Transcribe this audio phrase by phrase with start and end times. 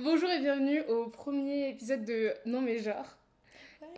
[0.00, 3.16] Bonjour et bienvenue au premier épisode de Non mais genre.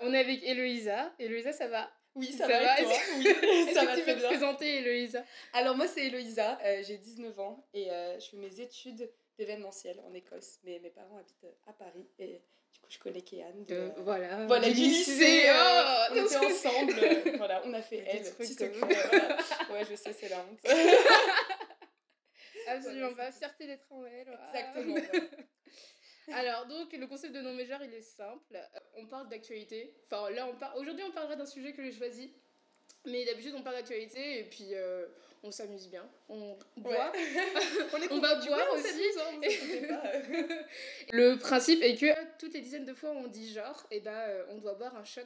[0.02, 1.12] On est avec Héloïsa.
[1.18, 1.90] Héloïsa, ça va?
[2.14, 2.92] Oui, ça, va, et toi?
[3.18, 3.24] Oui,
[3.74, 5.22] ça que va tu peux te présenter Héloïsa
[5.52, 10.00] Alors moi c'est Héloïsa, euh, j'ai 19 ans et euh, je fais mes études d'événementiel
[10.06, 10.58] en Écosse.
[10.64, 12.40] Mais mes parents habitent euh, à Paris et
[12.72, 13.64] du coup je connais Kéane.
[13.64, 14.46] de, euh, Voilà.
[14.46, 16.94] Voilà, du lycée, euh, Oh, on était ensemble,
[17.38, 19.36] voilà, on a fait Des elle, trucs petit comme- secret, voilà.
[19.72, 20.60] Ouais, je sais, c'est la honte.
[22.68, 23.32] Absolument Voilà, pas.
[23.32, 24.26] Fierté d'être en elle.
[24.54, 24.96] Exactement.
[26.32, 28.54] Alors, donc, le concept de non genre, il est simple.
[28.54, 29.94] Euh, On parle d'actualité.
[30.10, 30.78] Enfin, là, on parle.
[30.78, 32.32] Aujourd'hui, on parlera d'un sujet que j'ai choisi.
[33.06, 35.06] Mais d'habitude, on parle d'actualité et puis euh,
[35.44, 36.04] on s'amuse bien.
[36.28, 37.12] On boit.
[38.10, 38.86] On, va boire on aussi.
[41.12, 44.12] Le principe est que toutes les dizaines de fois où on dit genre, et ben,
[44.12, 45.20] euh, on doit boire un shot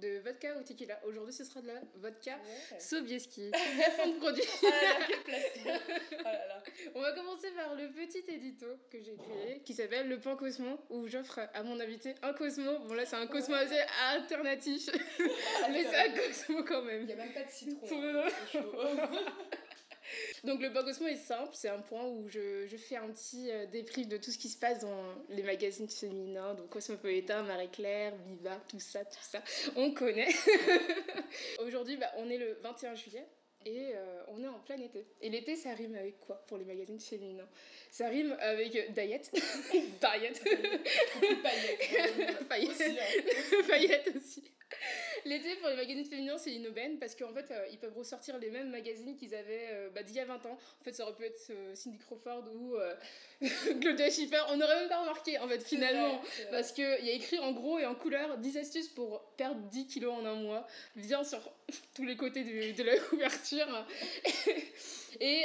[0.00, 0.98] de vodka ou tequila.
[1.06, 2.80] Aujourd'hui, ce sera de la vodka Ouais.
[2.80, 3.50] Sobieski.
[3.96, 4.42] Fond de produit.
[4.64, 4.68] Ah.
[5.66, 6.62] Oh là là.
[6.94, 10.78] On va commencer par le petit édito que j'ai créé qui s'appelle Le Pan Cosmo
[10.90, 12.78] où j'offre à mon invité un Cosmo.
[12.80, 13.62] Bon, là, c'est un Cosmo Ouais.
[13.62, 13.80] assez
[14.12, 14.88] alternatif,
[15.70, 17.06] mais c'est un Cosmo quand Il même.
[17.06, 17.86] n'y a même pas de citron.
[17.92, 18.28] Hein.
[20.44, 23.50] Donc, le Pan Cosmo est simple, c'est un point où je, je fais un petit
[23.50, 28.14] euh, débrief de tout ce qui se passe dans les magazines féminins, donc Cosmopolitan, Marie-Claire,
[28.26, 29.42] Viva, tout ça, tout ça.
[29.76, 30.32] On connaît.
[31.66, 33.26] Aujourd'hui, bah, on est le 21 juillet.
[33.66, 35.08] Et euh, on est en plein été.
[35.20, 37.48] Et l'été, ça rime avec quoi pour les magazines féminins?
[37.90, 39.28] Ça rime avec euh, Diet.
[40.00, 40.44] Paillettes.
[42.48, 42.80] Paillettes.
[43.68, 44.12] Aussi, hein.
[44.14, 44.44] Aussi.
[45.26, 48.38] L'été, pour les magazines féminins, c'est une aubaine parce qu'en fait, euh, ils peuvent ressortir
[48.38, 50.56] les mêmes magazines qu'ils avaient euh, bah, d'il y a 20 ans.
[50.80, 52.76] En fait, ça aurait pu être euh, Cindy Crawford ou
[53.80, 54.40] Claudia Schiffer.
[54.50, 56.18] On n'aurait même pas remarqué, en fait, finalement.
[56.18, 59.60] Vrai, Parce qu'il y a écrit en gros et en couleur 10 astuces pour perdre
[59.68, 60.66] 10 kilos en un mois.
[60.94, 61.40] Bien sur
[61.94, 63.86] tous les côtés du- de la couverture.
[65.20, 65.44] et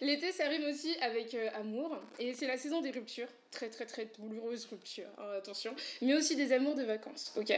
[0.00, 1.96] l'été, ça rime aussi avec euh, amour.
[2.18, 3.28] Et c'est la saison des ruptures.
[3.50, 5.74] Très, très, très douloureuses ruptures, hein, attention.
[6.02, 7.52] Mais aussi des amours de vacances, ok?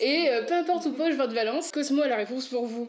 [0.00, 2.88] Et euh, peu importe où poche votre balance, Cosmo a la réponse pour vous.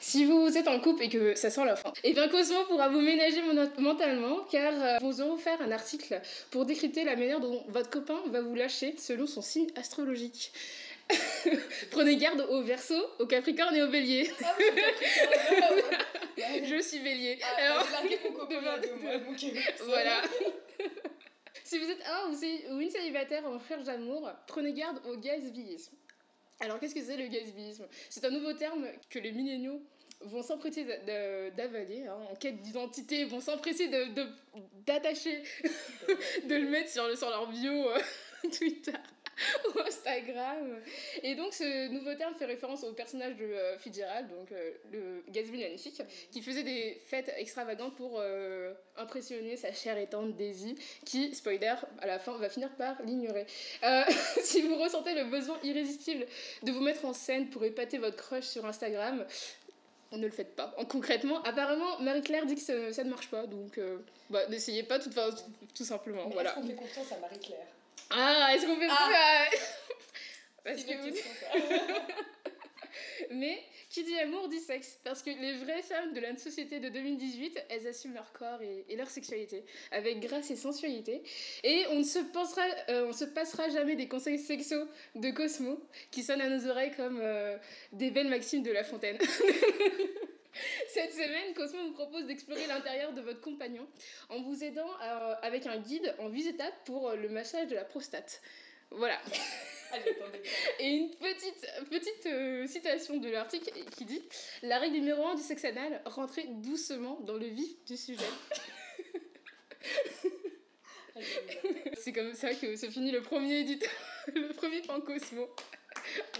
[0.00, 2.90] Si vous êtes en couple et que ça sent la fin, et bien Cosmo pourra
[2.90, 3.40] vous ménager
[3.78, 6.20] mentalement car euh, vous auront offert un article
[6.50, 10.52] pour décrypter la manière dont votre copain va vous lâcher selon son signe astrologique.
[11.90, 14.30] Prenez garde au verso, au capricorne et au bélier.
[14.44, 14.64] Ah oui.
[16.64, 17.38] Je suis bélier.
[17.42, 20.22] Ah, Alors, J'ai largué mon copain il y a deux mois, donc euh, voilà.
[21.64, 22.28] si vous êtes un
[22.74, 25.94] ou une célibataire en recherche d'amour, prenez garde au gaspillisme.
[26.60, 27.86] Alors, qu'est-ce que c'est le gaspillisme?
[28.10, 29.80] C'est un nouveau terme que les milléniaux
[30.22, 34.28] vont s'empresser d'a- d'a- d'avaler, hein, en quête d'identité, vont s'empresser de- de-
[34.86, 35.42] d'attacher,
[36.44, 37.98] de, le mettre sur, le- sur leur bio euh,
[38.56, 38.92] Twitter
[39.74, 40.78] ou Instagram.
[41.22, 45.22] Et donc, ce nouveau terme fait référence au personnage de euh, Fitzgerald, donc euh, le
[45.28, 50.74] Gatsby magnifique, qui faisait des fêtes extravagantes pour euh, impressionner sa chère et tendre Daisy,
[51.04, 53.46] qui, spoiler, à la fin va finir par l'ignorer.
[54.42, 56.26] Si vous ressentez le besoin irrésistible
[56.62, 59.24] de vous mettre en scène pour épater votre crush sur Instagram,
[60.12, 60.74] ne le faites pas.
[60.78, 63.78] En- concrètement, apparemment, Marie-Claire dit que ça, ça ne marche pas, donc
[64.30, 65.10] bah, n'essayez pas tout,
[65.74, 66.26] tout simplement.
[66.28, 66.52] Mais voilà.
[66.52, 67.66] Qu'on fait confiance à Marie-Claire?
[68.10, 69.46] Ah, est-ce qu'on fait Ah.
[69.50, 69.58] plus
[70.64, 71.16] Parce que vous-.
[73.30, 74.98] Mais qui dit amour dit sexe.
[75.04, 78.84] Parce que les vraies femmes de la société de 2018, elles assument leur corps et,
[78.88, 81.22] et leur sexualité avec grâce et sensualité.
[81.64, 85.80] Et on ne se, pensera, euh, on se passera jamais des conseils sexos de Cosmo
[86.10, 87.56] qui sonnent à nos oreilles comme euh,
[87.92, 89.18] des belles maximes de La Fontaine.
[90.88, 93.86] Cette semaine, Cosmo vous propose d'explorer l'intérieur de votre compagnon
[94.28, 97.74] en vous aidant à- avec un guide en 8 étapes pour euh, le massage de
[97.74, 98.40] la prostate.
[98.90, 99.18] Voilà.
[99.92, 100.42] Attendez.
[100.80, 104.22] Et une petite, petite euh, citation de l'article qui dit
[104.62, 108.24] La règle numéro 1 du sexe anal, rentrez doucement dans le vif du sujet.
[111.16, 111.26] Allez,
[111.94, 113.90] C'est comme ça que se finit le premier éditeur,
[114.34, 115.48] le premier pan Cosmo.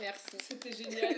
[0.01, 0.37] Merci.
[0.49, 1.17] C'était génial.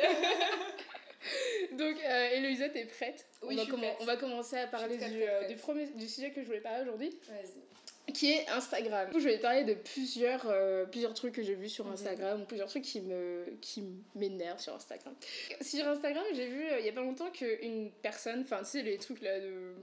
[1.72, 3.96] Donc, euh, Héloïsa, t'es prête Oui, on, va prête.
[4.00, 6.82] on va commencer à parler du, euh, du, premier, du sujet que je voulais parler
[6.82, 8.12] aujourd'hui, Vas-y.
[8.12, 9.06] qui est Instagram.
[9.08, 11.92] Du coup, je vais parler de plusieurs, euh, plusieurs trucs que j'ai vus sur Mhm.
[11.92, 13.84] Instagram, ou plusieurs trucs qui me qui
[14.14, 15.14] m'énervent sur Instagram.
[15.60, 18.82] Sur Instagram, j'ai vu euh, il y a pas longtemps qu'une personne, enfin, tu sais,
[18.82, 19.74] les trucs là de.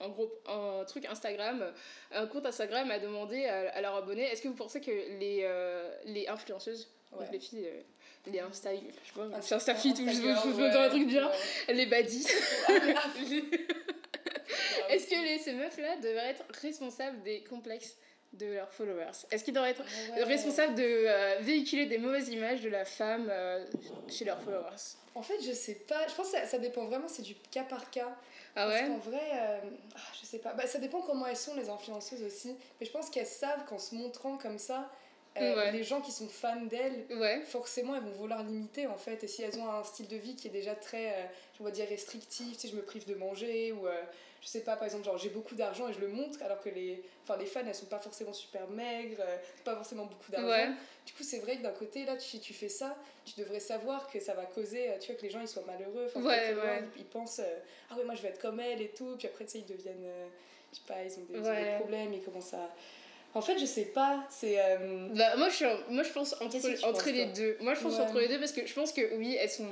[0.00, 1.72] En gros, un truc Instagram,
[2.12, 5.46] un compte Instagram a demandé à, à leurs abonnés est-ce que vous pensez que les,
[6.06, 7.26] les influenceuses, Ouais.
[7.30, 7.68] les filles,
[8.26, 8.84] les Insta, je sais
[9.14, 11.74] pas, Insta- c'est Insta Fit ou je veux dans un truc bien, ouais.
[11.74, 12.26] les baddies.
[12.96, 13.08] Ah,
[14.90, 17.96] Est-ce que les, ces meufs-là devraient être responsables des complexes
[18.32, 19.10] de leurs followers?
[19.30, 20.22] Est-ce qu'ils devraient être Ah ouais.
[20.24, 23.64] responsables de euh, véhiculer des mauvaises images de la femme euh,
[24.08, 24.96] chez leurs followers?
[25.14, 26.06] En fait, je sais pas.
[26.08, 28.14] Je pense que ça, ça dépend vraiment, c'est du cas par cas.
[28.56, 28.88] Ah Parce ouais?
[28.88, 29.58] qu'en vrai, euh,
[29.96, 30.52] ah, je sais pas.
[30.54, 32.56] Bah, ça dépend comment elles sont, les influenceuses aussi.
[32.80, 34.90] Mais je pense qu'elles savent qu'en se montrant comme ça,
[35.36, 35.72] euh, Ouais.
[35.72, 37.40] les gens qui sont fans d'elles, Ouais.
[37.42, 39.22] forcément, elles vont vouloir limiter en fait.
[39.24, 41.24] Et si elles ont un style de vie qui est déjà très, euh,
[41.60, 43.86] on va dire, restrictif, si je me prive de manger ou.
[43.86, 44.02] euh,
[44.42, 46.68] je sais pas, par exemple, genre j'ai beaucoup d'argent et je le montre, alors que
[46.68, 50.46] les, enfin, les fans elles sont pas forcément super maigres, euh, pas forcément beaucoup d'argent.
[50.48, 50.68] Ouais.
[51.06, 52.94] Du coup, c'est vrai que d'un côté, là, si tu fais ça,
[53.24, 55.64] tu devrais savoir que ça va causer, euh, tu vois, que les gens ils soient
[55.66, 56.08] malheureux.
[56.94, 57.58] Ils, ils pensent, euh,
[57.90, 59.16] ah ouais, moi je vais être comme elle et tout.
[59.18, 60.26] Puis après, tu sais, ils deviennent, euh,
[60.72, 62.68] je sais pas, ils ont des, ils ont des problèmes, ils commencent à.
[63.34, 64.56] En fait, je sais pas, c'est.
[64.58, 67.56] euh, Bah, moi, je, suis moi, je pense entre, entre penses, les deux.
[67.60, 68.00] Moi, je pense Ouais.
[68.00, 69.66] entre les deux parce que je pense que oui, elles sont.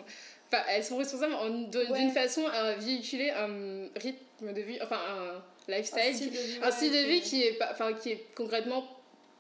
[0.53, 1.35] Enfin, elles sont responsables
[1.70, 2.11] d'une Ouais.
[2.11, 5.43] façon à véhiculer un rythme de vie, enfin un
[5.73, 8.11] lifestyle, un style de vie, un style de qui- vie qui est, pas, enfin, qui
[8.11, 8.85] est concrètement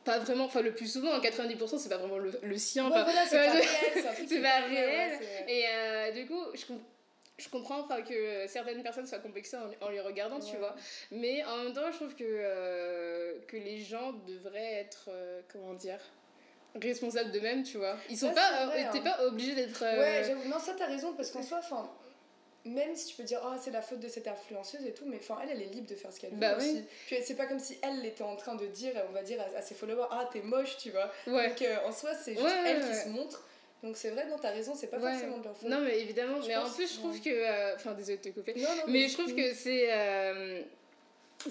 [0.04, 2.86] pas vraiment, enfin le plus souvent, en 90%, c'est pas vraiment le, le sien.
[2.86, 5.18] Enfin, voilà, c'est pas je- réel, c'est pas réel.
[5.48, 6.80] Et euh, du coup, je, com-
[7.38, 10.58] je comprends enfin, que certaines personnes soient complexées en, en les regardant, tu Ouais.
[10.58, 10.74] vois.
[11.10, 15.74] Mais en même temps, je trouve que, euh, que les gens devraient être, euh, comment
[15.74, 15.98] dire,
[16.74, 17.96] responsables d'eux-mêmes, tu vois.
[18.08, 19.02] Ils sont Ouais, pas, vrai, euh, t'es hein.
[19.02, 19.82] pas obligé d'être.
[19.82, 20.48] euh, Ouais, j'avoue.
[20.48, 21.90] Non, ça, t'as raison, parce qu'en soi, enfin.
[22.64, 25.16] Même si tu peux dire, oh, c'est la faute de cette influenceuse et tout, mais
[25.16, 26.64] enfin, elle, elle est libre de faire ce qu'elle veut Bah oui.
[26.70, 26.84] aussi.
[27.08, 29.58] Puis c'est pas comme si elle était en train de dire, on va dire à,
[29.58, 31.10] à ses followers, ah, t'es moche, tu vois.
[31.26, 31.48] ouais.
[31.48, 33.44] Donc euh, en soi, c'est juste Ouais, elle qui se montre.
[33.82, 35.10] Donc c'est vrai, non, t'as raison, c'est pas Ouais.
[35.10, 35.68] forcément faute.
[35.68, 37.30] Non, mais évidemment, Je mais en plus, je trouve que.
[37.30, 38.54] euh, Enfin, désolé de te couper.
[38.56, 39.88] Non, non, Mais je trouve que c'est.
[39.92, 40.62] euh,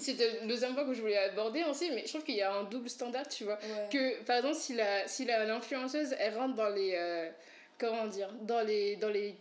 [0.00, 2.50] C'était le deuxième point que je voulais aborder aussi, mais je trouve qu'il y a
[2.50, 3.58] un double standard, tu vois.
[3.58, 3.88] Ouais.
[3.92, 7.28] que par exemple si la si la- l'influenceuse elle rentre dans les euh,
[7.76, 9.34] comment dire dans les dans les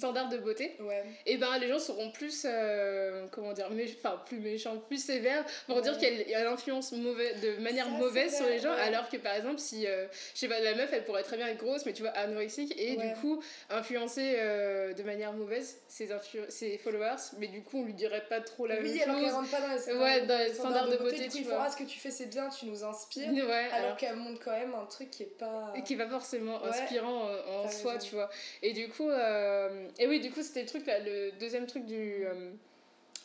[0.00, 1.04] standards de beauté Ouais.
[1.26, 3.68] et ben les gens seront plus euh, comment dire
[4.02, 5.82] enfin plus méchants plus sévères pour Ouais.
[5.82, 8.80] dire qu'elle elle influence mauvais de manière Ça, mauvaise sur les gens ouais.
[8.80, 11.46] alors que par exemple si euh, je sais pas la meuf elle pourrait très bien
[11.48, 16.08] être grosse mais tu vois anorexique et du coup influencer euh, de manière mauvaise ses
[16.48, 19.24] ses followers mais du coup on lui dirait pas trop la oui, même alors qu'elle
[19.26, 21.68] chose rentre pas dans les, Ouais, dans les standards de beauté, tu vois.
[21.68, 23.28] ce que tu fais, c'est bien, tu nous inspires.
[23.30, 25.72] Alors, alors qu'elle montre quand même un truc qui est pas.
[25.84, 28.06] qui est pas forcément inspirant en, soi, raison.
[28.06, 28.30] tu vois.
[28.62, 31.86] Et du coup, euh, et oui, du coup, c'était le truc là, le deuxième truc
[31.86, 32.52] du euh,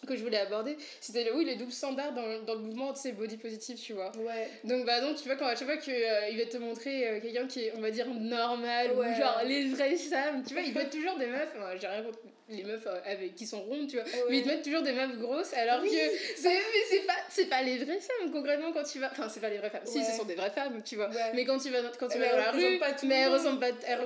[0.08, 3.02] que je voulais aborder, c'était le, oui, les doubles standards dans, dans le mouvement, tu
[3.02, 4.12] sais, body positive, tu vois.
[4.18, 4.48] Ouais.
[4.64, 7.48] Donc, par exemple, tu vois, quand à chaque fois qu'il va te montrer euh, quelqu'un
[7.48, 9.08] qui est, on va dire, normal, Ouais.
[9.10, 12.04] ou genre les vraies femmes, tu vois, ils mettent toujours des meufs, enfin, j'ai rien
[12.04, 14.84] contre les meufs euh, avec, qui sont rondes, tu vois, mais ils te mettent toujours
[14.84, 15.90] des meufs grosses, alors Oui.
[15.90, 15.96] que
[16.36, 19.40] c'est, mais c'est pas, c'est pas les vraies femmes, concrètement, quand tu vas, enfin, c'est
[19.40, 21.10] pas les vraies femmes, si, ce sont des vraies femmes, tu vois.
[21.34, 23.22] Mais quand tu vas, quand tu Mais vas dans la rue, pas tout le mais
[23.22, 24.00] elles ressemblent pas, elles,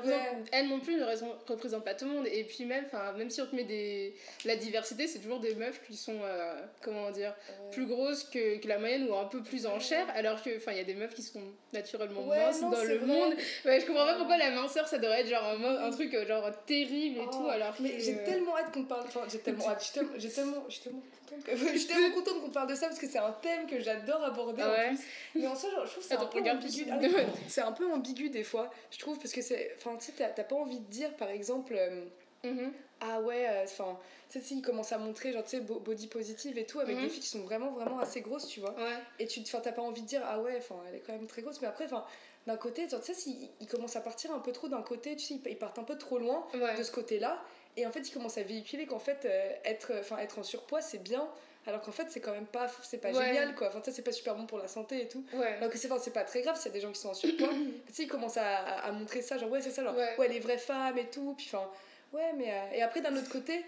[0.53, 2.27] elles non plus ne représentent pas tout le monde.
[2.31, 4.15] Et puis même, enfin, même si on te met des,
[4.45, 7.71] la diversité, c'est toujours des meufs qui sont, euh, comment dire, Ouais.
[7.71, 10.71] plus grosses que, que la moyenne ou un peu plus en chair, alors que, enfin,
[10.71, 11.41] il y a des meufs qui sont
[11.73, 13.05] naturellement Ouais, minces non, dans le vrai.
[13.05, 13.33] monde.
[13.65, 16.49] Ouais, je comprends pas pourquoi la minceur, ça devrait être genre un, truc euh, genre
[16.65, 19.05] terrible et Oh, tout, alors mais que- j'ai tellement hâte qu'on parle.
[19.07, 19.83] Enfin, j'ai tellement hâte.
[19.85, 21.43] J'ai tellement, j'ai tellement, je suis tellement contente.
[21.45, 23.79] que- Je suis tellement coentente qu'on parle de ça parce que c'est un thème que
[23.79, 24.85] j'adore aborder Ah ouais.
[24.85, 24.99] en plus.
[25.35, 26.83] Mais en soi, genre, je trouve que c'est un peu ambigu.
[26.85, 26.91] plus.
[26.91, 27.09] Ah oui,
[27.47, 29.75] c'est un peu ambigu des fois, je trouve, parce que c'est.
[29.77, 31.75] Enfin, tu sais, t'as t'as pas envie de dire, par exemple.
[31.77, 32.05] euh,
[32.43, 32.71] Mhm.
[33.01, 33.97] Ah ouais, enfin,
[34.29, 36.95] tu sais, s'ils commencent à montrer, genre, tu sais, bo- body positive et tout, avec
[36.97, 37.03] Mhm.
[37.03, 38.71] des filles qui sont vraiment, vraiment assez grosses, tu vois.
[38.75, 38.97] Ouais.
[39.19, 41.41] Et tu t'as pas envie de dire, ah ouais, enfin, elle est quand même très
[41.41, 42.05] grosse, mais après, enfin,
[42.47, 45.25] d'un côté, tu sais, s'ils ils commencent à partir un peu trop d'un côté, tu
[45.25, 46.75] sais, ils, ils partent un peu trop loin Ouais.
[46.77, 47.41] de ce côté-là,
[47.77, 51.01] et en fait, ils commencent à véhiculer qu'en fait, euh, être, être en surpoids, c'est
[51.03, 51.27] bien,
[51.67, 53.27] alors qu'en fait, c'est quand même pas, c'est pas Ouais.
[53.27, 53.67] génial, quoi.
[53.67, 55.23] Enfin, c'est pas super bon pour la santé et tout.
[55.33, 55.53] Ouais.
[55.57, 57.09] Alors que c'est enfin, c'est pas très grave s'il y a des gens qui sont
[57.09, 57.47] en surpoids.
[57.87, 60.15] tu sais, ils commencent à, à, à montrer ça, genre, ouais, c'est ça, genre, Ouais.
[60.17, 60.27] ouais.
[60.29, 61.69] les vraies femmes et tout, puis enfin,
[62.13, 62.51] ouais, mais.
[62.51, 63.63] euh, et après, d'un autre côté,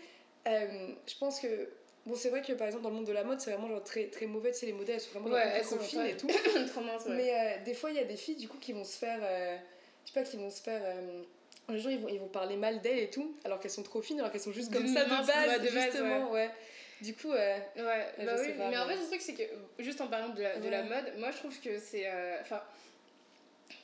[0.48, 1.69] euh, je pense que.
[2.05, 3.83] Bon, c'est vrai que par exemple, dans le monde de la mode, c'est vraiment genre
[3.83, 6.17] très, très mauvais, tu sais, les modèles, elles sont vraiment Ouais, elles sont fines et
[6.17, 6.25] tout.
[6.71, 7.15] Trop minces, ouais.
[7.15, 9.19] Mais euh, des fois, il y a des filles, du coup, qui vont se faire.
[9.21, 9.55] euh,
[10.05, 10.81] je sais pas, qui vont se faire.
[10.83, 11.21] euh,
[11.69, 14.01] les gens, ils vont, ils vont parler mal d'elles et tout, alors qu'elles sont trop
[14.01, 16.31] fines, alors qu'elles sont juste comme De ça de minces, base, ouais, de base, justement,
[16.31, 16.50] ouais.
[17.01, 19.33] Du coup, euh, Ouais, Je bah sais oui, pas, mais en fait, le truc, c'est
[19.36, 19.43] que,
[19.79, 20.89] juste en parlant de la, de la Ouais.
[20.89, 22.07] mode, moi je trouve que c'est.
[22.07, 22.62] euh, Enfin.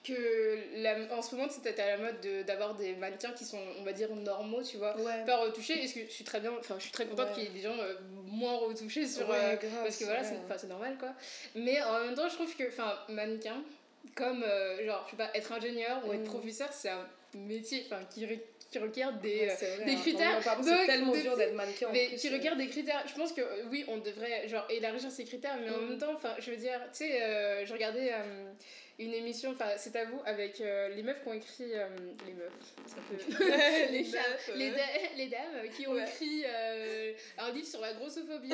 [0.03, 3.59] Que la, en ce moment, c'était à la mode de- d'avoir des mannequins qui sont,
[3.79, 4.95] on va dire, normaux, tu vois.
[4.99, 5.25] ouais.
[5.25, 6.51] Pas retouchés, et ce que je suis très bien.
[6.59, 7.33] Enfin, je suis très contente Ouais.
[7.33, 9.27] qu'il y ait des gens euh, moins retouchés sur.
[9.29, 11.13] Ouais, euh, grave, parce que voilà, c'est normal quoi.
[11.55, 13.63] Mais en même temps, je trouve que, enfin, mannequin,
[14.15, 16.25] comme, euh, genre, je sais pas, être ingénieur ou être Mm.
[16.25, 18.25] professeur, c'est un- métier, enfin, qui,
[18.77, 19.99] qui requiert des, c'est vrai, des hein.
[20.01, 20.41] critères.
[20.63, 21.89] C'est tellement de- dur d'être mannequin.
[21.91, 22.31] mais plus, qui euh.
[22.55, 23.03] des critères.
[23.07, 25.89] Je pense que euh, oui, on devrait genre élargir ces critères, mais en Mm.
[25.89, 28.51] même temps, enfin, je veux dire, tu sais, euh, je regardais euh,
[28.99, 31.87] une émission, enfin, c'est à vous, avec euh, les meufs qui ont écrit euh,
[32.25, 32.51] les meufs,
[32.87, 33.27] ça peut-
[33.91, 34.71] les meufs, les, euh.
[34.73, 36.03] da- les dames qui ont Ouais.
[36.03, 37.13] écrit euh,
[37.49, 38.51] un livre sur la grossophobie.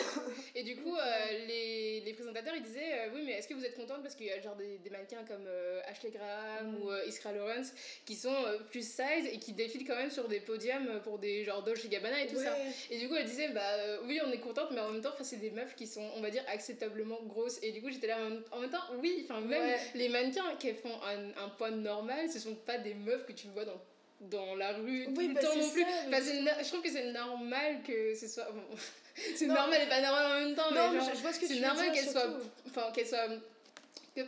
[0.55, 1.01] Et du coup, euh,
[1.47, 4.25] les, les présentateurs ils disaient euh, Oui, mais est-ce que vous êtes contente Parce qu'il
[4.27, 6.81] y a genre des, des mannequins comme euh, Ashley Graham Mm.
[6.83, 7.73] ou Iskra Lawrence
[8.05, 8.35] qui sont
[8.69, 12.23] plus size et qui défilent quand même sur des podiums pour des genre Dolce Gabbana
[12.23, 12.55] et tout ça.
[12.89, 13.61] Et du coup, elle disait, bah
[14.05, 16.29] oui, on est contente, mais en même temps, c'est des meufs qui sont, on va
[16.29, 17.59] dire, acceptablement grosses.
[17.63, 19.79] Et du coup, j'étais là en même, en même temps, oui, enfin, même Ouais.
[19.95, 23.47] les mannequins qui font un, un poids normal, ce sont pas des meufs que tu
[23.47, 23.81] vois dans,
[24.29, 25.81] dans la rue tout Oui, le bah, temps non plus.
[25.81, 28.47] ça, Enfin, je trouve que c'est normal que ce soit.
[28.51, 28.63] bon,
[29.35, 31.39] c'est normal et pas normal en même temps, Non, mais genre, je, je vois ce
[31.39, 32.21] que tu c'est normal soient.
[32.21, 32.49] surtout.
[32.67, 33.27] Enfin, qu'elles soient.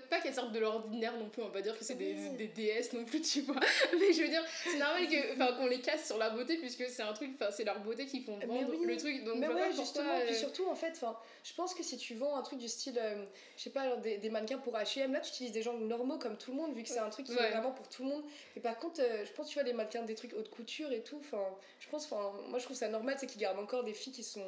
[0.10, 2.48] Pas qu'elles sortent de l'ordinaire non plus, on va pas dire que c'est des, des
[2.48, 3.60] déesses non plus, tu vois.
[4.00, 7.04] Mais je veux dire, c'est normal que, qu'on les casse sur la beauté, puisque c'est
[7.04, 8.86] un truc, c'est leur beauté qui font vendre oui.
[8.86, 9.24] le truc.
[9.24, 11.00] Donc, mais ouais, justement, puis euh, surtout en fait,
[11.44, 13.26] je pense que si tu vends un truc du style, euh,
[13.58, 16.38] je sais pas, des, des mannequins pour H&M, là tu utilises des gens normaux comme
[16.38, 17.48] tout le monde, vu que c'est un truc qui Ouais.
[17.48, 18.24] est vraiment pour tout le monde.
[18.56, 21.02] Et par contre, euh, je pense tu vois les mannequins des trucs haute couture et
[21.02, 21.44] tout, enfin,
[21.80, 24.24] je pense, enfin, moi je trouve ça normal, c'est qu'ils gardent encore des filles qui
[24.24, 24.42] sont,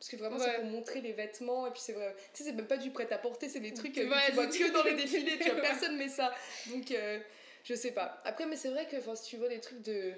[0.00, 0.46] parce que vraiment Ouais.
[0.46, 2.90] c'est pour montrer les vêtements et puis c'est vrai, tu sais c'est même pas du
[2.90, 4.94] prêt à porter, c'est des trucs euh, Ouais, que tu vois c'est- que dans les
[4.94, 6.32] défilés, tu vois, personne met ça,
[6.66, 7.18] donc euh,
[7.64, 8.20] je sais pas.
[8.24, 10.12] Après, mais c'est vrai que si tu vois des trucs de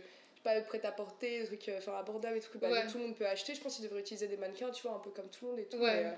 [0.44, 2.86] pas prêt à porter, des trucs euh, enfin abordables et tout que bah, Ouais.
[2.86, 4.98] tout le monde peut acheter, je pense qu'ils devraient utiliser des mannequins, tu vois, un
[4.98, 5.76] peu comme tout le monde et tout.
[5.78, 6.02] Ouais.
[6.02, 6.12] mais, euh,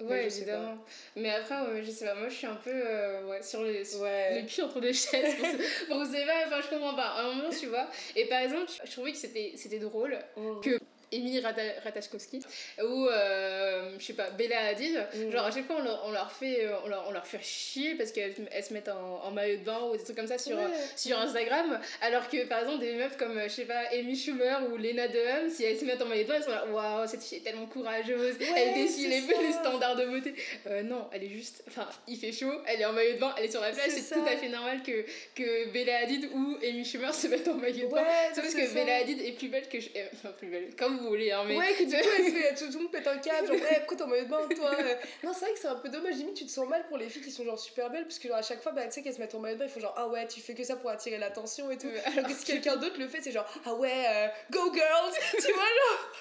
[0.00, 0.78] Ouais, évidemment.
[1.14, 3.84] Mais après, ouais, je sais pas, moi je suis un peu euh, ouais, sur les.
[3.84, 4.40] sur Ouais.
[4.40, 7.08] Le cul entre deux chaises pour, pour pas, enfin je comprends pas.
[7.08, 7.86] À un moment, tu vois.
[8.16, 10.60] Et par exemple, je trouvais que c'était drôle Mm.
[10.60, 10.78] que
[11.12, 12.40] Émilie Rata- Ratajkowski
[12.82, 15.06] ou euh, je sais pas Bella Hadid.
[15.14, 15.30] Mm.
[15.30, 17.42] genre à chaque fois on leur, on leur fait euh, on leur, on leur fait
[17.42, 20.26] chier parce qu'elles elles se mettent en, en maillot de bain ou des trucs comme
[20.26, 20.64] ça sur Ouais.
[20.96, 21.80] sur Instagram.
[22.00, 25.08] Alors que par exemple des meufs comme euh, je sais pas Amy Schumer ou Lena
[25.08, 27.38] Dunham si elles se mettent en maillot de bain elles sont là waouh cette fille
[27.38, 28.36] est tellement courageuse.
[28.38, 30.34] Ouais, elle défie les, les standards de beauté.
[30.66, 33.34] Euh, non elle est juste enfin il fait chaud elle est en maillot de bain
[33.38, 35.04] elle est sur la plage C'est tout à fait normal que
[35.34, 38.02] que Bella Hadid ou Amy Schumer se mettent en maillot de bain.
[38.02, 38.74] Ouais, c'est parce que ça.
[38.74, 39.88] Bella Hadid est plus belle que je...
[39.96, 42.30] euh, enfin plus belle comme vous voulez hein mais Ouais, que du coup, elle se
[42.36, 44.48] fait, tout, le monde pète un câble, genre, hey, pourquoi t'es en maillot de bain,
[44.56, 46.86] toi euh Non, c'est vrai que c'est un peu dommage, limite, tu te sens mal
[46.88, 48.84] pour les filles qui sont genre super belles, parce que genre à chaque fois, bah,
[48.86, 50.40] tu sais, qu'elles se mettent en maillot de bain, ils font genre, ah ouais, tu
[50.40, 51.88] fais que ça pour attirer l'attention et tout.
[52.16, 55.52] Alors que si quelqu'un d'autre le fait, c'est genre, ah ouais, euh, go girls Tu
[55.52, 56.12] vois, genre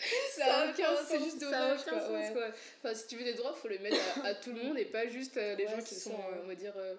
[0.34, 2.30] ça Ça a a aucun aucun- sens c'est juste dommage, quoi, sens ouais.
[2.32, 2.46] quoi
[2.82, 4.86] enfin si tu veux des droits faut les mettre à, à tout le monde et
[4.86, 6.40] pas juste euh, les Ouais, gens qui sont ça, ouais.
[6.42, 6.94] on va dire euh,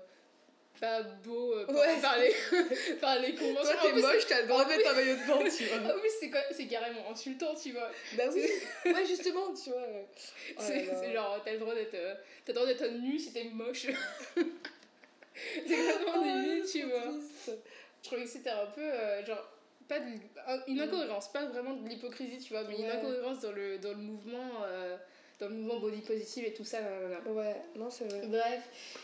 [0.80, 2.02] pas beaux euh, par, Ouais.
[2.02, 2.34] par les
[3.02, 5.50] par les conventions Toi, t'es moche, t'as le droit de mettre un maillot de bain,
[5.50, 5.96] tu Ah vois.
[5.96, 7.90] oui, c'est quoi- c'est carrément insultant, tu vois.
[8.18, 8.42] Bah oui,
[8.92, 9.80] ouais, justement, tu vois.
[9.80, 10.04] euh.
[10.58, 10.94] Oh c'est là.
[11.00, 13.88] c'est genre, t'as le droit d'être euh, t'as le droit d'être nu si t'es moche.
[15.68, 17.02] c'est vraiment Oh, débile, tu vois.
[17.02, 17.52] triste.
[18.04, 19.48] Je trouvais que c'était un peu, euh, genre,
[19.88, 20.06] pas de,
[20.48, 22.92] un- une incohérence, pas vraiment de l'hypocrisie, tu vois, mais une Ouais.
[22.92, 24.64] incohérence dans le, dans le mouvement.
[25.42, 26.80] Dans le mouvement body positive et tout ça.
[26.82, 27.20] nanana.
[27.32, 28.22] Ouais, non, c'est vrai.
[28.28, 28.62] Bref.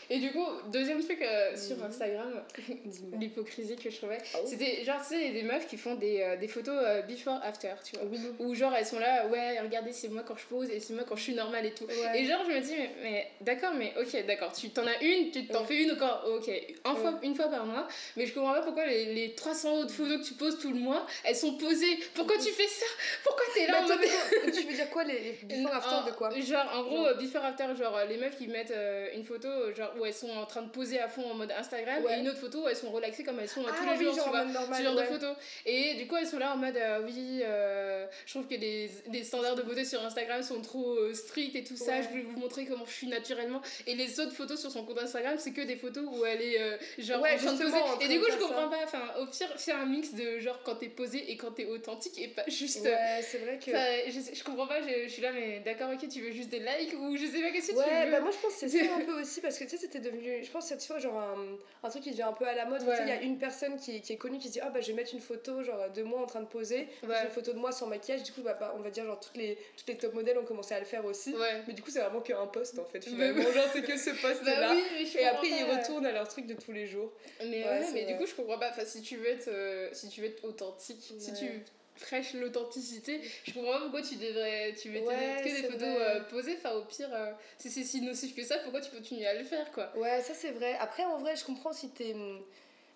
[0.08, 1.82] Et du coup, deuxième truc euh, sur.
[1.84, 2.42] Instagram,
[3.20, 6.36] l'hypocrisie que je trouvais, Ah c'était genre, tu sais, des meufs qui font des, euh,
[6.36, 8.06] des photos euh, before after, tu vois.
[8.10, 8.18] Oui.
[8.38, 11.04] Où genre elles sont là, ouais, regardez, c'est moi quand je pose et c'est moi
[11.08, 11.84] quand je suis normale et tout.
[11.84, 12.20] Ouais.
[12.20, 15.30] Et genre, je me dis, mais, mais d'accord, mais ok, d'accord, tu t'en as une,
[15.30, 15.66] tu t'en Ouais.
[15.66, 16.50] fais une encore, ok,
[16.84, 17.18] un fois, Ouais.
[17.22, 20.24] une fois par mois, mais je comprends pas pourquoi les, les 300 autres photos que
[20.26, 21.98] tu poses tout le mois, elles sont posées.
[22.14, 22.86] Pourquoi tu fais ça?
[23.24, 24.52] Pourquoi t'es là Bah, en mode.
[24.54, 26.27] tu veux dire quoi, les, les before after de quoi?
[26.36, 27.06] Genre, en gros, Genre.
[27.08, 30.04] euh, before after, genre euh, les meufs qui mettent euh, une photo euh, genre, où
[30.06, 32.16] elles sont en train de poser à fond en mode Instagram Ouais.
[32.16, 33.98] et une autre photo où elles sont relaxées comme elles sont euh, tous Ah les
[33.98, 34.44] oui, jours, genre tu en vois.
[34.44, 35.02] mode normal, Ce genre ouais.
[35.02, 35.36] de photos.
[35.66, 38.90] Et du coup, elles sont là en mode euh, oui, euh, je trouve que les,
[39.12, 42.00] les standards de beauté sur Instagram sont trop euh, stricts et tout ça.
[42.02, 43.60] Je voulais vous montrer comment je suis naturellement.
[43.86, 46.60] Et les autres photos sur son compte Instagram, c'est que des photos où elle est
[46.60, 47.70] euh, genre Ouais, en train de poser.
[47.72, 48.78] train Et du coup, je comprends pas.
[48.84, 52.18] Enfin, au pire, c'est un mix de genre quand t'es posé et quand t'es authentique
[52.20, 52.84] et pas juste.
[52.86, 53.70] euh, Ouais, c'est vrai que.
[54.10, 56.58] Je, je comprends pas, je, je suis là, mais d'accord, ok, tu veux juste des
[56.60, 58.10] likes ou je sais pas qu'est-ce que tu Ouais, veux.
[58.12, 60.00] bah moi je pense que c'est ça un peu aussi parce que tu sais, c'était
[60.00, 60.42] devenu.
[60.44, 62.64] Je pense que cette fois, genre un, un truc qui devient un peu à la
[62.66, 62.80] mode.
[62.80, 62.98] Tu sais, Ouais.
[63.02, 64.88] il y a une personne qui, qui est connue qui se dit Ah bah je
[64.88, 67.16] vais mettre une photo genre de moi en train de poser, Ouais.
[67.24, 68.22] une photo de moi sans maquillage.
[68.22, 70.44] Du coup, bah, bah, on va dire genre toutes les, toutes les top modèles ont
[70.44, 71.34] commencé à le faire aussi.
[71.34, 71.62] Ouais.
[71.66, 73.42] Mais du coup, c'est vraiment qu'un post en fait, Bah finalement.
[73.52, 74.10] genre, c'est que ce
[74.44, 74.72] Bah là.
[74.74, 77.12] oui, mais je Et après, ils retournent à leur truc de tous les jours.
[77.40, 78.70] Mais, Ouais, ouais, mais du coup, je comprends pas.
[78.70, 81.36] Enfin, si tu veux être, euh, si tu veux être authentique, si Ouais.
[81.38, 81.62] tu
[81.98, 84.74] prêches l'authenticité, je comprends pas pourquoi tu devrais.
[84.80, 86.56] Tu veux Ouais, que des photos euh, posées.
[86.58, 89.44] Enfin, au pire, euh, si c'est si nocif que ça, pourquoi tu continues à le
[89.44, 89.92] faire, quoi?
[89.96, 90.76] Ouais, ça c'est vrai.
[90.80, 92.14] Après, en vrai, je comprends si t'es.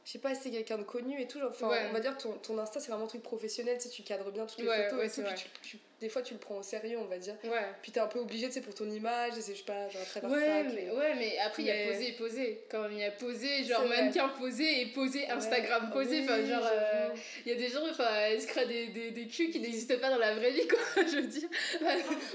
[0.05, 1.39] Je sais pas si c'est quelqu'un de connu et tout.
[1.49, 1.87] Enfin, Ouais.
[1.91, 4.31] on va dire ton, ton Insta, c'est vraiment un truc professionnel, tu sais, tu cadres
[4.31, 5.23] bien toutes les Ouais, photos ouais, et tout.
[5.23, 7.37] Puis tu, tu- des fois, tu le prends au sérieux, on va dire.
[7.81, 9.89] Puis t'es un peu obligé, tu sais, pour ton image, et c'est, je sais pas,
[9.89, 12.65] genre travers Ouais, mais, que- ouais, mais après il y a Mais- posé et posé.
[12.69, 16.19] Quand il y a posé, genre mannequin posé et posé Instagram posé.
[16.19, 17.09] Oui, Enfin, genre, euh,
[17.47, 19.99] il y a des gens, enfin, elles se créent des, des, des culs qui n'existent
[20.01, 20.79] pas dans la vraie vie, quoi.
[21.07, 21.49] Je veux dire,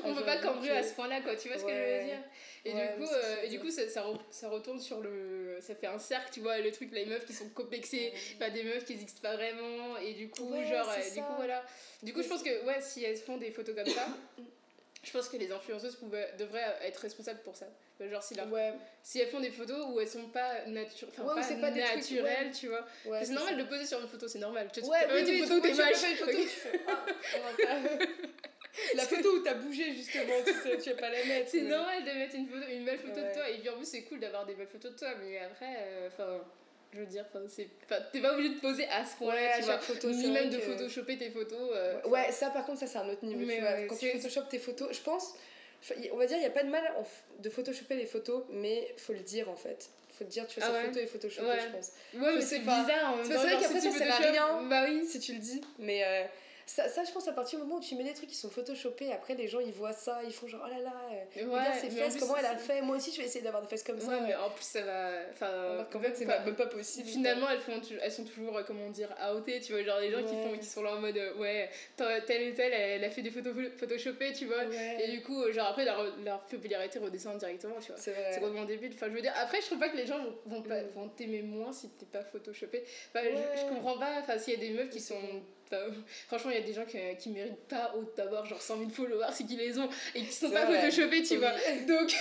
[0.06, 1.36] on peut pas cambrer à ce point-là, quoi.
[1.36, 2.24] Tu vois ce que je veux dire?
[2.68, 5.00] Et Ouais, du coup, euh, ça, et du coup ça, ça, re- ça retourne sur
[5.02, 5.58] le.
[5.62, 8.64] Ça fait un cercle, tu vois, le truc, les meufs qui sont complexées, pas des
[8.64, 9.98] meufs qui n'existent pas vraiment.
[9.98, 11.22] Et du coup, Ouais, genre, euh, du ça.
[11.22, 11.64] coup, voilà.
[12.04, 14.08] Du coup, je pense que, ouais, si elles font des photos comme ça.
[15.04, 17.68] Je pense que les influenceuses pouvaient, devraient être responsables pour ça.
[18.02, 20.66] Genre, si, leur- Ouais, si elles font des photos où elles sont pas,
[21.86, 22.86] trucs, naturelles, tu vois.
[23.24, 24.70] c'est normal de poser sur une photo, c'est normal.
[24.74, 25.78] Tu, tu Ouais, peux oui, oui, une tu photo tu tu
[28.96, 31.50] La photo où t'as bougé justement, tu sais, tu vas pas la mettre.
[31.50, 33.30] C'est mais- normal de mettre une, photo, une belle photo Ouais.
[33.30, 33.50] de toi.
[33.50, 35.10] Et puis en plus, c'est cool d'avoir des belles photos de toi.
[35.22, 36.44] Mais après, euh, enfin,
[36.94, 37.26] je veux dire,
[38.14, 39.80] t'es pas obligé de poser à ce point-là, Ouais, tu vois.
[39.80, 41.72] photo, Ni même de que- photoshopper tes photos.
[41.74, 43.46] euh, Ouais, ça par contre, ça c'est un autre niveau.
[43.46, 43.72] Mais tu vois.
[43.72, 45.34] ouais, Quand tu photoshopes tes photos, je pense,
[46.12, 46.84] on va dire, il n'y a pas de mal
[47.40, 49.90] de photoshopper les photos, mais faut le dire en fait.
[50.18, 50.86] Faut te dire, tu vois, Ah ouais.
[50.86, 51.60] photo est photoshopée, Ouais.
[51.62, 51.92] je pense.
[52.16, 54.64] Ouais, mais c'est bizarre C'est vrai qu'après, si ça sert à rien.
[54.64, 55.06] Bah oui.
[55.06, 56.24] Si tu le dis, mais euh,
[56.70, 58.50] ça, ça, je pense, à partir du moment où tu mets des trucs qui sont
[58.50, 61.60] photoshopés, après les gens ils voient ça, ils font genre, oh là là, euh, Ouais,
[61.60, 62.82] regarde ses en fesses, plus, comment elle a fait.
[62.82, 64.08] Moi aussi, je vais essayer d'avoir des fesses comme ça.
[64.10, 65.12] Ouais, mais en plus, ça va.
[65.32, 67.08] Enfin, qu'en fait, c'est même pas possible.
[67.08, 70.20] Finalement, elles, font, elles sont toujours, euh, comment dire, outées, tu vois, genre les gens
[70.24, 73.22] qui, font, qui sont là en mode, euh, ouais, telle et telle, elle, a fait
[73.22, 74.64] des photos photoshopées, tu vois.
[75.00, 77.98] Et du coup, euh, genre après, leur, leur popularité redescend directement, tu vois.
[78.02, 78.30] C'est vrai.
[78.34, 78.92] C'est complètement débile.
[78.94, 80.90] Enfin, je veux dire, après, je trouve pas que les gens vont, vont, pas- Mm.
[80.96, 82.84] vont t'aimer moins si t'es pas photoshopé.
[83.14, 84.20] Enfin, je, je comprends pas.
[84.20, 85.16] Enfin, s'il y a des meufs qui sont.
[86.28, 88.90] Franchement, il y a des gens qui, qui méritent pas au- d'avoir genre 100 000
[88.90, 91.40] followers et qui les ont et qui sont C'est pas photoshopés, tu Oui.
[91.40, 91.52] vois.
[91.88, 92.14] Donc,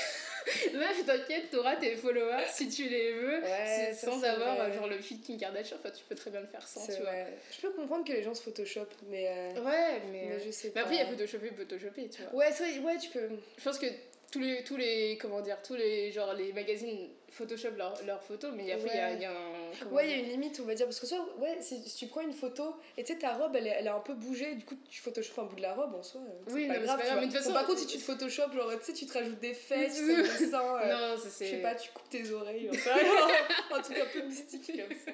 [0.75, 3.41] meuf, t'inquiète, t'auras tes followers si tu les veux.
[3.43, 4.73] Ouais, c'est- ça, sans c'est avoir vrai.
[4.73, 5.77] genre le feed Kim Kardashian.
[5.79, 7.11] Enfin, tu peux très bien le faire sans, C'est tu vois.
[7.51, 10.27] Je peux comprendre que les gens se photoshopent, mais, euh, Ouais, mais.
[10.31, 12.35] mais je sais Mais après, il y a photoshopé, photoshopé, tu vois.
[12.35, 13.29] Ouais, c'est vrai, ouais, tu peux.
[13.59, 13.87] Je pense que
[14.31, 18.53] tous les, tous les, comment dire, tous les, genre, les magazines Photoshop leurs leurs photos,
[18.55, 19.15] mais après, il y a- Ouais.
[19.17, 19.91] il y, a un.
[19.93, 20.87] Ouais, il y a une limite, on va dire.
[20.87, 23.55] Parce que ça, ouais, si, si tu prends une photo et tu sais, ta robe,
[23.57, 25.95] elle, elle a un peu bougé, du coup, tu photoshopes un bout de la robe
[25.95, 26.21] en soi.
[26.23, 26.99] euh, Oui, pas non, mais grave.
[27.01, 29.07] pas mais de toute façon- par contre, si tu te photoshopes, genre, tu sais, tu
[29.07, 30.17] te rajoutes des fesses, Oui.
[30.41, 33.29] des seins, euh, Non, je sais pas, tu coupes tes oreilles, rien.
[33.75, 35.13] un truc un peu mystique comme ça.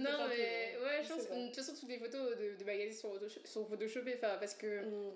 [0.00, 2.92] Non, mais ouais, je pense que de toute façon, toutes les photos de, de magazines
[2.98, 5.12] sont, photoshop- sont photoshopées, enfin, parce que Mm.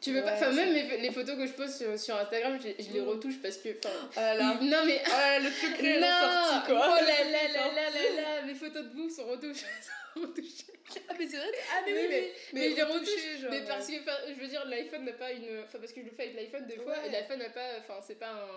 [0.00, 0.32] Tu veux pas.
[0.34, 3.08] Enfin, même les, les photos que je poste sur, sur Instagram, je, je les Mm.
[3.08, 3.68] retouche parce que.
[3.84, 4.58] enfin, Ah là là.
[4.60, 5.00] ils- Non, mais.
[5.12, 6.86] Ah, le secret est non ressorti, quoi.
[6.86, 9.66] Oh là là là là là là Mes photos de bouffe sont retouchées.
[10.14, 10.79] sont retouchées.
[11.08, 11.46] Ah, mais c'est vrai.
[11.72, 12.60] Ah, mais Oui, oui, mais- mais.
[12.60, 13.64] mais les retouché, genre, Mais ouais.
[13.66, 15.60] parce que, je veux dire, l'iPhone n'a pas une.
[15.64, 17.08] Enfin, parce que je le fais avec l'iPhone des fois, Ouais.
[17.08, 17.66] et l'iPhone n'a pas.
[17.80, 18.48] Enfin, c'est pas un.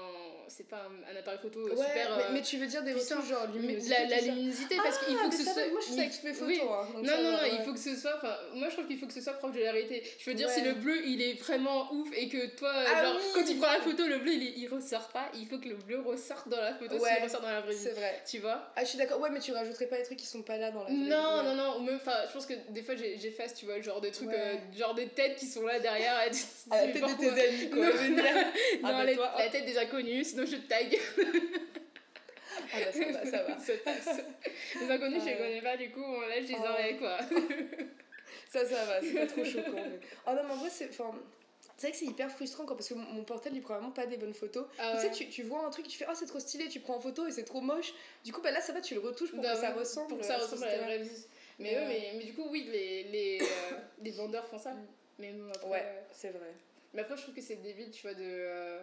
[0.48, 2.18] C'est pas un, un appareil photo Ouais, super.
[2.18, 5.16] mais, euh, mais tu veux dire des retouches genre mais luminosité la, luminosité, parce qu'il
[5.18, 5.68] Ah, faut que mais ce soit.
[5.72, 6.48] Moi, je suis avec toutes mes photos.
[6.48, 6.62] oui.
[6.62, 7.50] hein, Non, ça non, non, ouais.
[7.54, 8.16] il faut que ce soit.
[8.18, 10.04] Enfin, moi je trouve qu'il faut que ce soit proche de la réalité.
[10.20, 13.16] Je veux dire, si le bleu il est vraiment ouf et que toi, Ah genre,
[13.18, 13.24] oui.
[13.34, 15.76] quand tu prends la photo, le bleu il, il ressort pas, il faut que le
[15.76, 17.80] bleu ressorte dans la photo Ouais, s'il ressort dans la vraie vie.
[17.80, 18.22] C'est vrai.
[18.30, 18.72] Tu vois?
[18.76, 19.20] Ah, je suis d'accord.
[19.22, 21.56] Ouais, mais tu rajouterais pas les trucs qui sont pas là dans la non, non,
[21.56, 24.30] non, ou même, enfin, je pense que des fois j'efface, tu vois, genre des trucs,
[24.30, 24.38] Ouais.
[24.38, 26.16] euh, genre des têtes qui sont là derrière.
[26.16, 27.86] À la tête de tes amis, quoi.
[27.86, 28.24] Non, non,
[28.84, 30.98] Ah, bah, les- toi, la tête des inconnus, sinon je te tag.
[32.74, 33.60] Ah, bah, ça va, ça va.
[33.66, 34.22] Ça passe.
[34.80, 35.38] Les inconnus, je les Ouais.
[35.38, 36.64] connais pas, du coup, on lâche les Oh.
[36.68, 37.18] oreilles, quoi.
[38.52, 39.72] Ça, ça va, c'est pas trop choquant.
[39.74, 40.00] Mais...
[40.28, 40.88] Ah non, mais en vrai, c'est.
[40.90, 41.12] Enfin,
[41.76, 44.06] c'est vrai que c'est hyper frustrant quand parce que mon- portable il prend vraiment pas
[44.06, 44.66] des bonnes photos.
[44.78, 46.80] Ah Tu sais, tu, tu vois un truc, tu fais oh c'est trop stylé, tu
[46.80, 47.94] prends en photo et c'est trop moche.
[48.24, 50.08] Du coup, bah là ça va, tu le retouches pour Bah que ça ressemble.
[50.10, 51.26] Pour que ça ressemble à la vraie vie.
[51.60, 51.76] Mais, Ouais.
[51.76, 54.74] eux, mais, mais du coup, oui, les, les, euh, les vendeurs font ça.
[55.20, 56.52] Mais bon, après, Ouais, euh, c'est vrai.
[56.94, 58.24] mais après, je trouve que c'est débile, tu vois, de.
[58.24, 58.82] euh,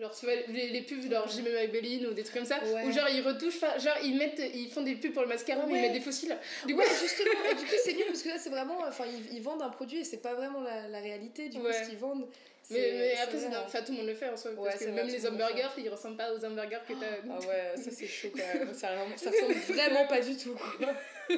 [0.00, 2.84] Genre, tu vois, les, les pubs, genre Jimmy Maybelline ou des trucs comme ça, Ouais.
[2.86, 5.72] où genre ils retouchent, genre ils mettent, ils font des pubs pour le mascara, mais
[5.72, 5.78] Ouais.
[5.80, 6.36] ils mettent des fossiles.
[6.66, 8.78] Du coup, Ouais, justement, et du coup c'est nul parce que là c'est vraiment.
[8.86, 11.66] Enfin, ils, ils vendent un produit et c'est pas vraiment la, la réalité du coup
[11.72, 12.28] ce qu'ils vendent.
[12.70, 14.52] mais, mais après, c'est enfin, tout le monde le fait en soi.
[14.62, 17.16] Parce que même les hamburgers, ils ressemblent pas aux hamburgers que t'as.
[17.32, 18.72] Ah ouais, ça c'est chaud quand même.
[18.74, 20.54] Ça, ça ressemble vraiment pas du tout.
[20.54, 20.94] Quoi.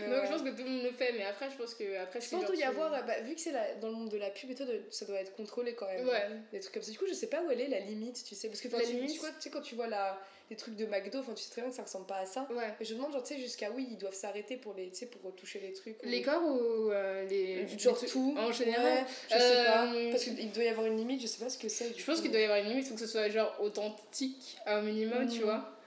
[0.00, 1.96] Donc je pense que tout le monde le fait, mais après, je pense que.
[1.98, 4.18] Après, Je pense qu'il doit y avoir, bah, vu que c'est dans le monde de
[4.18, 6.06] la pub et tout, ça doit être contrôlé quand même.
[6.06, 6.28] Ouais.
[6.52, 6.90] Des trucs comme ça.
[6.92, 8.48] Du coup, je sais pas où elle est la limite, tu sais.
[8.48, 10.18] Parce que La tu, limite tu vois, tu sais, quand tu vois la,
[10.50, 12.46] les trucs de McDo, enfin, tu sais très bien que ça ressemble pas à ça.
[12.50, 12.74] Ouais.
[12.78, 14.96] Mais je me demande, genre, tu sais, jusqu'à oui, ils doivent s'arrêter pour, les, tu
[15.00, 16.02] sais, pour retoucher les trucs.
[16.02, 17.66] ou- Les corps ou euh, les.
[17.78, 18.34] Genre les- tout.
[18.38, 18.84] En général.
[18.84, 19.92] Ouais, je sais pas.
[19.94, 21.96] Euh, Parce qu'il doit y avoir une limite, je sais pas ce que c'est.
[21.96, 24.56] Je pense qu'il doit y avoir une limite, il faut que ce soit genre authentique
[24.66, 25.44] à un minimum, tu Mhm.
[25.44, 25.78] vois.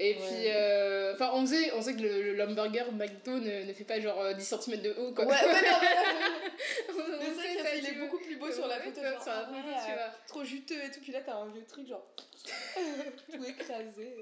[0.00, 3.72] Et puis, euh, enfin, on sait, on sait que le, le l'hamburger McDo ne, ne
[3.72, 5.24] fait pas genre euh, 10 cm de haut, quoi.
[5.24, 8.78] Ouais, ouais, non, on vrai sait qu'il ça, il est beaucoup plus beau sur la
[8.80, 9.02] photo.
[9.02, 10.10] genre, sur la ah photo, ouais, tu vois.
[10.28, 12.06] Trop juteux et tout, puis là, t'as un vieux truc, genre,
[13.32, 14.16] tout écrasé.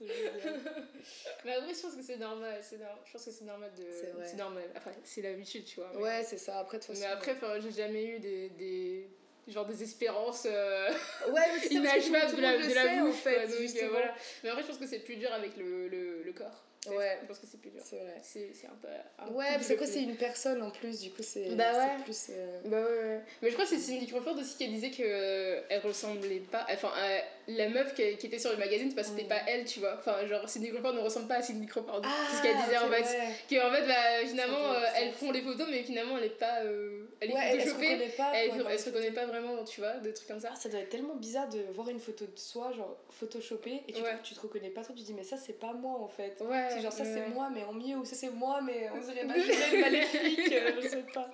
[0.00, 2.58] Mais après, je pense que c'est normal.
[2.62, 2.98] c'est normal.
[3.04, 3.84] Je pense que c'est normal de.
[4.24, 4.62] C'est normal.
[4.74, 5.90] Après, c'est l'habitude, tu vois.
[5.94, 6.60] mais- Ouais, c'est ça.
[6.60, 7.12] Après, de toute Mais façon.
[7.14, 8.48] après, enfin, j'ai jamais eu des.
[8.50, 9.10] des...
[9.48, 10.90] Genre des espérances euh,
[11.30, 14.14] ouais, mais que tout de la, de la sait, en fait, donc, euh, voilà.
[14.44, 16.64] Mais après, je pense que c'est plus dur avec le, le, le corps.
[16.86, 17.18] Ouais.
[17.22, 17.80] Je pense que c'est plus dur.
[17.84, 18.20] C'est vrai.
[18.22, 18.88] C'est un peu.
[19.18, 22.02] un Ouais, parce qu'après, c'est une personne en plus, du coup, c'est Bah ouais.
[22.04, 22.26] plus.
[22.30, 23.20] euh, Bah ouais, ouais.
[23.42, 26.66] Mais je crois que c'est Cindy Crawford aussi qui disait que euh, elle ressemblait pas.
[26.70, 27.18] Enfin, euh,
[27.50, 29.28] la meuf qui, qui était sur le magazine, c'est parce que c'était Mm.
[29.38, 29.94] pas elle, tu vois.
[29.98, 32.02] Enfin, genre, Cindy Crawford ne ressemble pas à Cindy Crawford.
[32.04, 33.02] Ah, c'est ce qu'elle disait en fait.
[33.02, 33.32] ouais.
[33.48, 36.60] Que en fait, bah, finalement, euh, elles font les photos, mais finalement, elle est pas.
[36.64, 38.32] euh, elle est Ouais, elle, elle se reconnaît pas.
[38.34, 40.50] Elle, quoi, dans elle les se reconnaît pas vraiment, tu vois, des trucs comme ça.
[40.52, 43.92] Ah, ça doit être tellement bizarre de voir une photo de soi, genre photoshopée, et
[43.94, 44.10] tu, Ouais.
[44.22, 46.36] tu te reconnais pas trop, tu te dis, mais ça, c'est pas moi en fait.
[46.42, 46.66] Ouais.
[46.70, 49.24] C'est genre, ça, c'est moi, mais en mieux, ou ça, c'est moi, mais on dirait
[49.24, 51.30] ma jumelle maléfique, euh, je sais pas.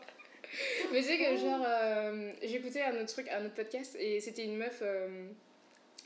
[0.93, 4.45] Mais tu sais que, genre, euh, j'écoutais un autre truc, un autre podcast, et c'était
[4.45, 4.79] une meuf.
[4.83, 5.27] euh,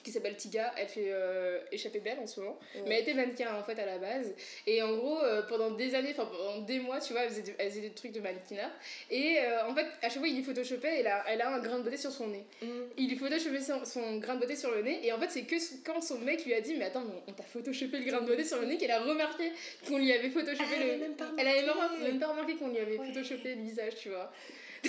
[0.08, 2.58] qui s'appelle Tiga, elle fait euh, échapper belle en ce moment.
[2.86, 4.34] Mais elle était mannequin en fait à la base.
[4.66, 7.42] Et en gros, euh, pendant des années, enfin pendant des mois, tu vois, elle faisait,
[7.42, 8.70] du- elle faisait des trucs de mannequinat.
[9.10, 11.48] Et euh, en fait, à chaque fois, il lui photoshopait et elle a, elle a
[11.54, 12.44] un grain de beauté sur son nez.
[12.62, 12.66] Mm.
[12.96, 15.00] Il lui photoshopait son, son grain de beauté sur le nez.
[15.06, 17.42] Et en fait, c'est que quand son mec lui a dit Mais attends, on t'a
[17.44, 19.52] photoshopé le grain de beauté sur le nez qu'elle a remarqué
[19.86, 20.88] qu'on lui avait photoshopé elle le.
[20.92, 21.62] avait même pas elle avait
[22.02, 23.06] même pas remarqué qu'on lui avait Ouais.
[23.08, 24.32] photoshopé le visage, tu vois.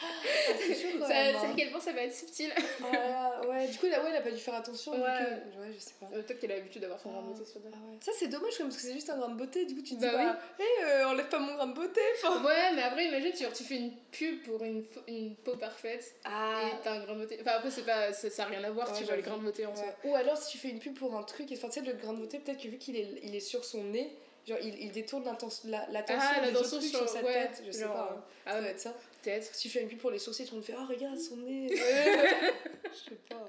[0.00, 1.36] Ah, c'est chaud quand Ça, même.
[1.40, 2.52] c'est à quel point ça va être subtil.
[2.56, 4.92] Ah là là, ouais, du coup, là, ouais, elle a pas dû faire attention.
[4.92, 4.98] Ouais.
[4.98, 6.06] que- Ouais, je sais pas.
[6.14, 7.70] Euh, Peut-être qu'elle a l'habitude d'avoir son grain de beauté sur le nez.
[7.74, 7.98] Ah ouais.
[8.00, 9.94] Ça, c'est dommage, comme, parce que c'est juste un grain de beauté, du coup, tu
[9.94, 12.00] te dis, Bah bah, hé, euh, enlève pas mon grain de beauté.
[12.44, 16.62] Ouais, mais après, imagine, tu, tu fais une pub pour une, une peau parfaite Ah.
[16.64, 17.38] et t'as un grain de beauté.
[17.40, 19.42] Enfin, après, pas, ça ça a rien à voir, Ouais, tu vois, le grain de
[19.42, 19.86] beauté en soi.
[20.04, 21.92] Ou alors si tu fais une pub pour un truc, et enfin, tu sais, le
[21.94, 24.12] grain de beauté, peut-être que vu qu'il est, il est sur son nez,
[24.48, 27.32] genre il, il détourne la- l'attention Ah, des l'attention autres trucs sur- sur sa ouais,
[27.48, 28.16] tête, je sais genre, pas.
[28.18, 28.24] hein.
[28.46, 28.94] Ah ça ouais, doit être ça.
[29.22, 29.54] peut-être.
[29.54, 31.36] Si tu fais une pub pour les sourcils, tout le monde fait Ah, regarde son
[31.36, 31.68] nez.
[31.76, 33.46] je sais pas.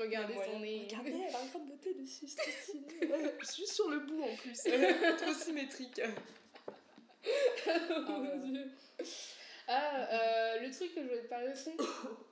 [0.00, 0.46] Regardez Ouais.
[0.52, 0.86] son nez.
[0.90, 4.58] Regardez, elle a un grain de beauté dessus, c'est Juste sur le bout en plus.
[5.22, 6.00] trop symétrique.
[7.66, 8.66] Oh mon dieu.
[9.66, 11.70] Ah, euh, le truc que je voulais te parler aussi,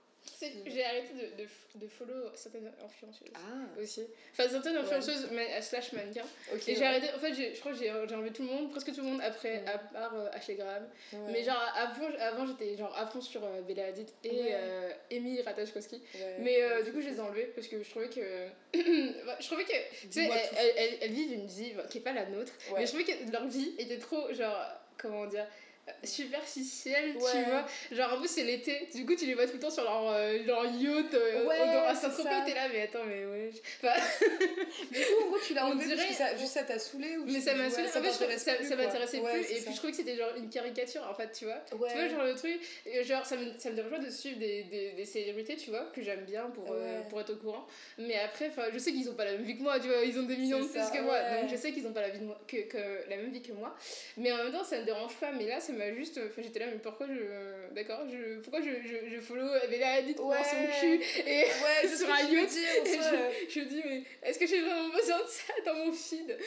[0.66, 1.48] j'ai arrêté de, de,
[1.84, 3.28] de follow certaines influenceuses.
[3.34, 4.02] Ah, Aussi.
[4.32, 6.24] Enfin, certaines influenceuses, mais, slash mannequins.
[6.66, 8.92] Et j'ai arrêté, en fait, j'ai- je crois que j'ai enlevé tout le monde, presque
[8.92, 9.64] tout le monde après, Ouais.
[9.68, 10.86] à part euh, Ashley Graham.
[11.12, 11.18] Ouais.
[11.32, 14.48] Mais genre avant, avant j'étais genre à fond sur euh, Bella Hadid et Ouais.
[14.52, 16.02] euh, Amy Ratajkowski.
[16.14, 16.36] Ouais.
[16.40, 18.48] Mais euh, du coup je les ai enlevés parce que je trouvais que
[19.26, 20.28] bah, je trouvais que tu sais
[20.76, 22.52] elles, elles- vivent une vie bah, qui est pas la nôtre.
[22.70, 22.80] Ouais.
[22.80, 24.56] Mais je trouvais que leur vie était trop genre
[24.98, 25.46] comment dire
[25.88, 27.66] euh, superficielle tu vois.
[27.92, 28.88] Genre en plus c'est l'été.
[28.94, 31.94] Du coup tu les vois tout le temps sur leur, euh, leur yacht euh, Ouais,
[31.94, 32.22] Saint-Tropez.
[32.30, 32.42] ça.
[32.46, 33.50] t'es là mais attends mais ouais
[33.82, 33.94] enfin,
[34.90, 37.24] Du coup, en gros, tu l'as On enlevé dirait- ça, juste ça t'a saulé ou
[37.26, 37.86] mais ça m'a saoulé.
[37.88, 39.52] en fait je- ça, m'intéressait Ouais, plus.
[39.52, 39.64] Et ça.
[39.66, 41.60] puis je trouvais que c'était genre une caricature en fait tu vois.
[41.70, 42.60] Tu vois, genre le truc,
[43.04, 45.84] genre ça me, ça me dérange pas de suivre des, des, des célébrités, tu vois,
[45.94, 47.66] que j'aime bien pour, euh, pour être au courant.
[47.98, 50.18] Mais après, je sais qu'ils ont pas la même vie que moi, tu vois, ils
[50.18, 52.18] ont des millions de plus que moi, donc je sais qu'ils ont pas la, vie
[52.20, 53.74] de moi, que, que la même vie que moi.
[54.16, 56.18] Mais en même temps, ça me dérange pas, mais là, ça m'a juste.
[56.24, 57.72] Enfin, j'étais là, mais pourquoi je.
[57.74, 60.70] D'accord, je, pourquoi je, je, je follow Bella Hadid pour voir son Ouais.
[60.80, 65.18] cul et Ouais, sur un yacht je, je dis, mais est-ce que j'ai vraiment besoin
[65.22, 66.36] de ça dans mon feed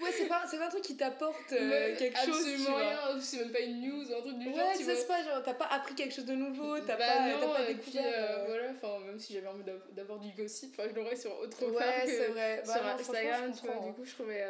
[0.00, 2.36] Ouais, c'est pas, c'est pas un truc qui t'apporte euh, quelque chose.
[2.36, 4.94] Absolument rien, c'est même pas une news un truc du genre, Ouais, ça vois.
[4.94, 7.64] c'est pas genre, t'as pas appris quelque chose de nouveau, t'as bah pas, non, pas
[7.66, 7.80] découvert.
[7.80, 10.94] puis, euh, euh, voilà, enfin, même si j'avais envie d'av- d'avoir du gossip, enfin, je
[11.00, 12.62] l'aurais sur autre Ouais, part que vrai.
[12.64, 14.42] Bah sur non, Instagram, tu vois, du coup, je trouvais,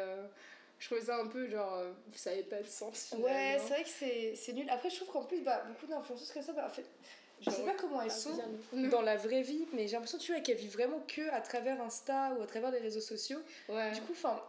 [0.83, 3.13] je trouvais ça un peu genre, euh, ça avait pas de sens.
[3.17, 3.63] Ouais, finalement.
[3.67, 4.69] c'est vrai que c'est, c'est nul.
[4.69, 6.83] Après, je trouve qu'en plus, bah, beaucoup d'influenceuses comme ça, bah, en fait,
[7.39, 8.37] je sais Genre, pas comment elles Ah, sont
[8.89, 11.79] dans la vraie vie, mais j'ai l'impression tu vois, qu'elles vivent vraiment que à travers
[11.81, 13.39] Insta ou à travers les réseaux sociaux.
[13.69, 13.91] Ouais.
[13.91, 14.41] Du coup, enfin,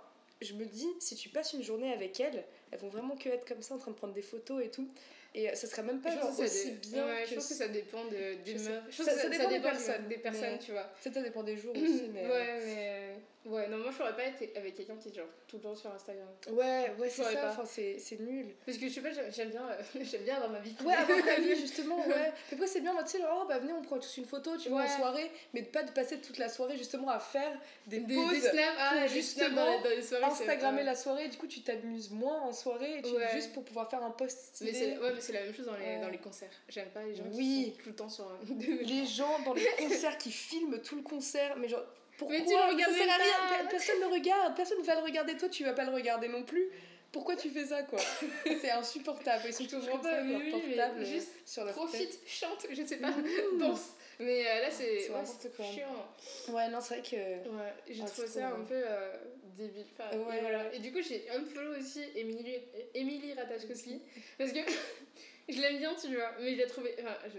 [0.43, 3.47] je me dis, si tu passes une journée avec elles, elles vont vraiment que être
[3.47, 4.89] comme ça en train de prendre des photos et tout.
[5.37, 7.31] Et euh, ça serait même pas genre aussi dé- bien ouais, que.
[7.31, 8.83] je pense que ça dépend de, des sais- meufs.
[8.91, 10.91] Je pense ça- que ça ça, dépend ça des personnes, des personnes, mais- tu vois.
[11.01, 12.25] Ça, ça dépend des jours aussi, mais.
[12.25, 13.15] euh, Ouais, mais.
[13.47, 15.75] Ouais, non, moi je ferais pas être avec quelqu'un qui est genre tout le temps
[15.75, 16.27] sur Instagram.
[16.51, 18.55] Ouais, ouais, c'est pourrais ça, enfin, c'est, nul.
[18.65, 20.75] Parce que je sais pas, j'aime bien, euh, j'aime bien avoir ma vie.
[20.83, 22.33] Ouais, avoir ta vie, justement, ouais.
[22.47, 24.57] Puis après, c'est bien, tu sais, genre, oh, bah venez, on prend tous une photo,
[24.57, 27.53] tu vois, en soirée, mais de pas de passer toute la soirée justement à faire
[27.87, 30.25] des, Des, snaps, ah, pour des justement snaps dans les, dans les soirées.
[30.35, 33.29] c'est- Instagrammer la soirée, du coup, tu t'amuses moins en soirée, et tu, Ouais.
[33.35, 35.77] juste pour pouvoir faire un post Mais c'est ouais, mais c'est la même chose dans
[35.77, 36.51] les, dans les concerts.
[36.71, 37.73] J'aime pas les gens Oui.
[37.73, 38.31] qui sont tout le temps sur.
[38.85, 41.85] Les gens dans les concerts qui filment tout le concert, mais genre,
[42.19, 44.95] pourquoi Mais tu le regardes Ça sert à rien, personne ne regarde, personne ne va
[44.97, 46.69] le regarder, toi, tu vas pas le regarder non plus.
[47.13, 48.01] Pourquoi tu fais ça, quoi?
[48.61, 49.45] C'est insupportable.
[49.47, 51.85] Ils sont toujours pas, leur oui, mais portable juste sur leur tête.
[51.85, 53.15] Profite, chante, je sais pas,
[53.59, 53.93] danse.
[54.19, 56.07] Mais euh, là, c'est ouais, chiant.
[56.55, 57.17] Ouais, non, c'est vrai que.
[57.17, 59.13] Ouais, j'ai Ah, trouvé ça un peu euh,
[59.57, 59.87] débile.
[59.99, 60.39] Enfin, Ouais.
[60.39, 60.73] et, voilà.
[60.75, 62.59] et du coup, j'ai unfollow aussi Emily,
[62.95, 64.01] Emily Ratajkowski
[64.39, 64.59] parce que
[65.49, 66.95] je l'aime bien, tu vois, mais je l'ai trouvé.
[67.01, 67.39] Enfin, je,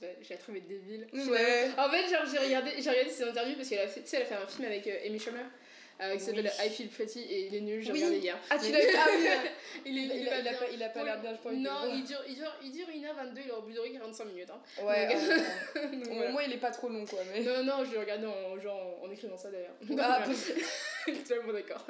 [0.00, 1.06] je pas, je l'ai trouvé débile.
[1.12, 1.68] Ouais.
[1.78, 4.16] En fait, genre, j'ai regardé, j'ai regardé ses interviews parce qu'elle a fait, tu sais,
[4.16, 5.44] elle a fait un film avec euh, Amy Schumer.
[6.00, 6.66] euh, qui s'appelle Oui.
[6.66, 7.98] I Feel Pretty et il est nul, j'ai Oui.
[8.00, 8.36] regardé hier.
[8.50, 9.26] Ah, tu l'as Ah oui,
[9.86, 11.52] il, est, a, il a pas, il a pas l'air bien, je pense.
[11.54, 14.50] Non, il dure, il, dure, il dure 1h22, il aurait pu durer 45 minutes.
[14.50, 14.84] Hein.
[14.84, 15.22] Ouais, Donc,
[15.76, 16.30] euh, Donc, au voilà.
[16.32, 17.20] moins il est pas trop long quoi.
[17.32, 17.40] Mais...
[17.40, 19.74] Non, non, je l'ai regardé en, genre, en écrivant ça d'ailleurs.
[19.98, 20.22] Ah,
[21.06, 21.86] Totalement d'accord.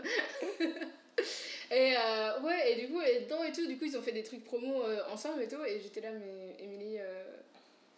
[1.71, 4.13] et euh, ouais, et du coup, et dedans et tout, du coup, ils ont fait
[4.13, 7.25] des trucs promo euh, ensemble et tout, et j'étais là, mais euh,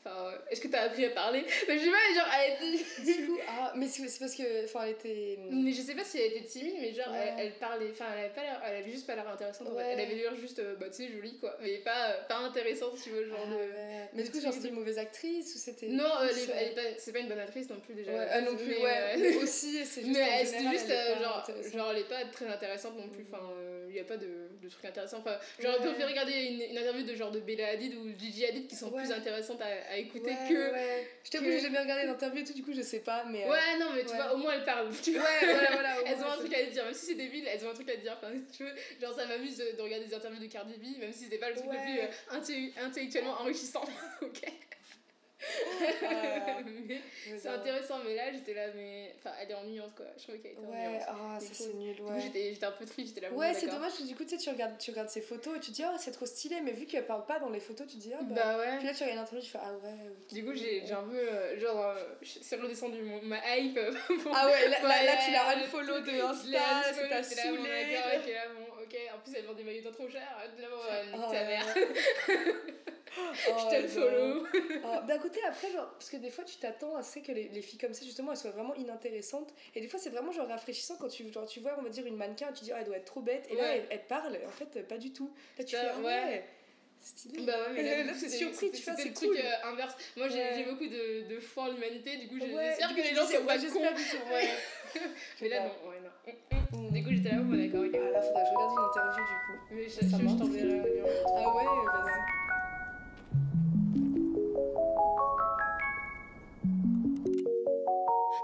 [0.05, 1.45] enfin, euh, est-ce que t'as appris à parler?
[1.69, 2.85] Mais je sais pas, genre, elle était.
[3.19, 4.65] Du coup, ah, mais c'est parce que.
[4.65, 5.39] Enfin, elle était.
[5.51, 7.35] Mais je sais pas si elle était timide, mais genre, Ouais.
[7.39, 9.69] elle, elle parlait, enfin, elle avait, pas l'air- elle avait juste pas l'air intéressante.
[9.73, 9.85] Ouais.
[9.93, 12.95] Elle avait l'air juste, euh, bah, tu sais, jolie quoi, mais pas, euh, pas intéressante,
[13.03, 13.55] tu vois, genre Ah, de.
[13.57, 14.09] ouais.
[14.15, 15.87] Mais du coup, genre, c'était une mauvaise actrice ou c'était.
[15.89, 18.13] Non, elle elle pas, c'est pas une bonne actrice non plus déjà.
[18.13, 19.37] Ouais, ah non plus, Mais, ouais.
[19.37, 20.17] euh, aussi, c'est juste.
[20.17, 23.23] mais elle, c'était juste, elle euh, genre, genre, elle est pas très intéressante non plus.
[23.25, 23.29] Mhm.
[23.33, 23.43] Enfin,
[23.91, 24.27] il y a pas de,
[24.63, 25.19] de trucs intéressants.
[25.19, 25.87] Enfin, j'aurais Ouais.
[25.87, 28.91] préféré regarder une, une interview de genre de Bella Hadid ou Gigi Hadid qui sont
[28.91, 30.73] plus intéressantes à, à écouter Ouais, que.
[30.73, 31.09] ouais.
[31.25, 33.45] Je t'avoue, que- j'ai jamais regardé l'interview et tout, du coup, je sais pas, mais.
[33.45, 34.17] euh, Ouais, non, mais tu ouais.
[34.17, 34.91] vois, au moins elles parlent.
[35.03, 35.53] Tu Ouais, vois.
[35.53, 35.95] voilà, voilà.
[36.07, 37.97] Elles ont un truc à dire, même si c'est débile, elles ont un truc à
[37.97, 38.17] dire.
[38.17, 41.13] Enfin, tu veux, genre ça m'amuse de, de regarder des interviews de Cardi B, même
[41.13, 43.85] si c'était pas le truc le plus euh, intellectuellement enrichissant.
[44.23, 44.43] ok.
[46.89, 49.15] Mais mais c'est intéressant, mais là j'étais là, mais.
[49.19, 50.07] Enfin, elle est ennuyante quoi.
[50.17, 51.03] Je trouvais qu'elle était Ouais, ennuyante.
[51.09, 52.21] ah, Du ça c'est nul, ouais.
[52.21, 53.33] j'étais un peu triste, j'étais là.
[53.35, 55.57] Ouais, c'est dommage parce que du coup, tu sais, tu regardes, tu regardes ses photos
[55.57, 57.87] et tu dis, oh, c'est trop stylé, mais vu qu'elle parle pas dans les photos,
[57.87, 58.35] tu dis, ah bah.
[58.35, 58.77] Bah ouais.
[58.79, 59.95] Puis là, tu regardes l'interview, tu fais, ah ouais.
[60.33, 61.17] Du coup, j'ai un peu.
[61.17, 63.77] euh, genre, euh, c'est redescendu mon- ma hype.
[63.77, 63.93] euh,
[64.35, 67.51] Ah ouais, là, là, là, tu l'as unfollow de Insta, unfollow, ça t'a j'étais là,
[67.51, 67.69] bon, saoulé.
[68.89, 68.99] Ok.
[69.15, 70.21] En plus, elle vend des maillots trop chers.
[70.59, 71.67] Là, bon, ouais, nique Oh ta mère.
[73.21, 74.47] Oh, Je te le follow.
[74.85, 77.49] Ah, D'un côté, après, genre, parce que des fois, tu t'attends à ce que les,
[77.49, 79.53] les filles comme ça, justement, elles soient vraiment inintéressantes.
[79.75, 82.07] Et des fois, c'est vraiment genre rafraîchissant quand tu, genre, tu vois, on va dire,
[82.07, 83.47] une mannequin, tu dis, ah, elle doit être trop bête.
[83.51, 85.33] Et là, elle, elle parle, en fait, pas du tout.
[85.59, 86.05] Là, tu Ça, fais, ah, ouais.
[86.05, 86.45] ouais.
[87.01, 87.43] Stylé.
[87.45, 89.39] Bah ouais, mais là, c'était- surpris, tu c'est le truc cool.
[89.39, 89.97] euh, inverse.
[90.17, 90.65] Moi, j'ai Ouais.
[90.65, 93.59] beaucoup de, de foi en l'humanité, du coup, Ouais, j'espère que les gens sont pas
[93.59, 93.81] cons.
[94.33, 94.49] ouais.
[95.41, 96.78] Mais là, non, ouais, non.
[97.09, 97.95] Coup, j'étais là, bon, d'accord, ok.
[97.95, 99.57] Ah là, faudra que je regarde une interview du coup.
[99.75, 100.39] Mais je, Ça je, je marche.
[100.39, 101.05] t'enverrai un lien.
[101.37, 103.29] Ah ouais, vas-y.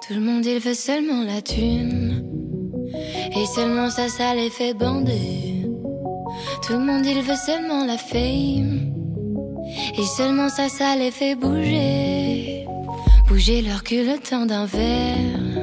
[0.07, 2.25] Tout le monde il veut seulement la thune
[3.35, 5.67] Et seulement ça ça les fait bander
[6.63, 8.93] Tout le monde il veut seulement la fame
[9.99, 12.67] Et seulement ça ça les fait bouger
[13.29, 15.54] Bouger leur cul le temps d'un verre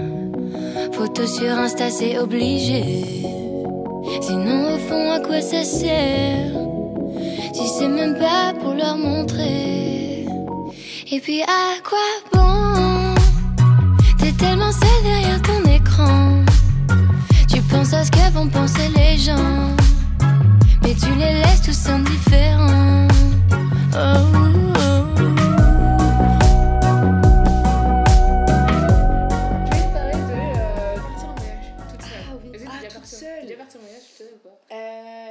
[1.02, 2.84] Photo sur Insta c'est obligé
[4.22, 6.52] Sinon au fond à quoi ça sert
[7.56, 10.28] Si c'est même pas pour leur montrer?
[11.12, 11.98] Et puis à quoi
[12.32, 13.16] bon?
[14.20, 16.46] T'es tellement seul derrière ton écran.
[17.52, 19.76] Tu penses à ce que vont penser les gens.
[20.84, 23.08] Mais tu les laisses tous indifférents.
[23.96, 24.71] Oh,
[33.04, 33.40] toute en- seule.
[33.42, 34.76] t'es déjà partie en voyage toute seule ou pas?
[34.76, 35.30] Euh,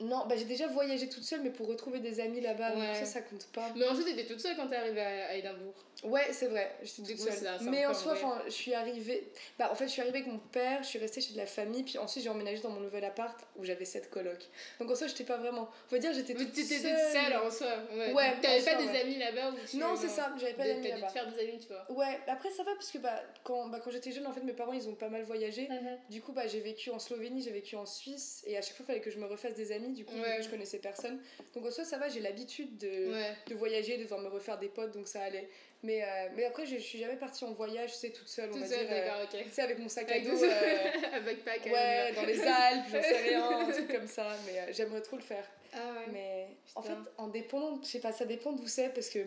[0.00, 2.94] non, bah j'ai déjà voyagé toute seule, mais pour retrouver des amis là-bas, Ouais.
[2.94, 3.70] ça, ça compte pas.
[3.76, 5.74] Mais ensuite, t'étais toute seule quand t'es arrivée à, à Édimbourg.
[6.02, 7.58] Ouais, c'est vrai, j'étais toute seule.
[7.70, 9.30] mais en soi, je suis arrivée.
[9.58, 11.44] Bah, en fait, je suis arrivée avec mon père, je suis restée chez de la
[11.46, 14.48] famille, puis ensuite j'ai emménagé dans mon nouvel appart où j'avais sept colocs.
[14.78, 15.68] Donc en soi, j'étais pas vraiment.
[15.90, 16.92] On va dire, j'étais toute t'étais seule.
[16.96, 17.66] toute seule en soi.
[17.94, 18.12] Ouais.
[18.14, 19.00] Ouais, T'avais pas soi, des ouais.
[19.02, 21.12] amis là-bas ou Non, c'est ça, j'avais pas d'amis t'as dû te là-bas.
[21.12, 21.92] faire des amis, tu vois.
[21.92, 24.54] Ouais, après ça va parce que bah, quand, bah, quand j'étais jeune, en fait, mes
[24.54, 25.68] parents ils ont pas mal voyagé.
[26.08, 28.84] Du coup, bah, j'ai vécu en Slovénie, j'ai vécu en Suisse, et à chaque fois,
[28.84, 30.42] il fallait que je me refasse des amis, du coup, Ouais.
[30.42, 31.20] je connaissais personne.
[31.54, 33.12] Donc en soi, ça va, j'ai l'habitude de,
[33.48, 35.48] de voyager, de devoir me refaire des potes, donc ça allait.
[35.82, 38.50] Mais, euh, mais après, je, je suis jamais partie en voyage, tu sais, toute seule,
[38.50, 38.96] on Toute va seule, dire.
[38.96, 40.36] euh, tu sais, avec mon sac à Avec dos.
[40.36, 40.50] des- euh,
[41.14, 44.26] à ouais, dans les Alpes, j'en sais rien, un truc comme ça.
[44.46, 45.44] Mais j'aimerais trop le faire.
[45.72, 46.12] Ah ouais.
[46.12, 49.20] Mais en fait, en dépendant, je sais pas, ça dépend d'où c'est parce que.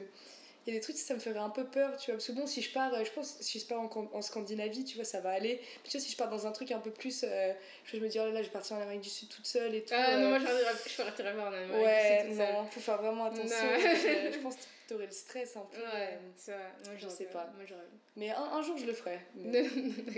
[0.65, 2.13] Il y a des trucs, ça me ferait un peu peur, tu vois.
[2.15, 4.85] Parce que bon, si je pars, je pense, si je pars en, Can- en Scandinavie,
[4.85, 5.57] tu vois, ça va aller.
[5.57, 7.25] Puis tu vois, si je pars dans un truc un peu plus.
[7.27, 7.51] euh,
[7.83, 9.75] je me dis, oh là là, je vais partir en Amérique du Sud toute seule
[9.75, 9.93] et tout.
[9.93, 10.45] Ah non, moi je
[11.03, 12.53] partirais- voir en Amérique Ouais, du Sud toute seule.
[12.53, 13.47] non, faut faire vraiment attention.
[13.77, 14.55] Je, je pense
[14.87, 15.77] t'aurais le stress un peu.
[15.77, 16.61] Ouais, euh, c'est vrai.
[16.85, 17.49] Moi je sais pas.
[17.55, 17.65] Moi.
[18.15, 19.19] Mais un, un jour, je le ferai.
[19.35, 19.65] Mais,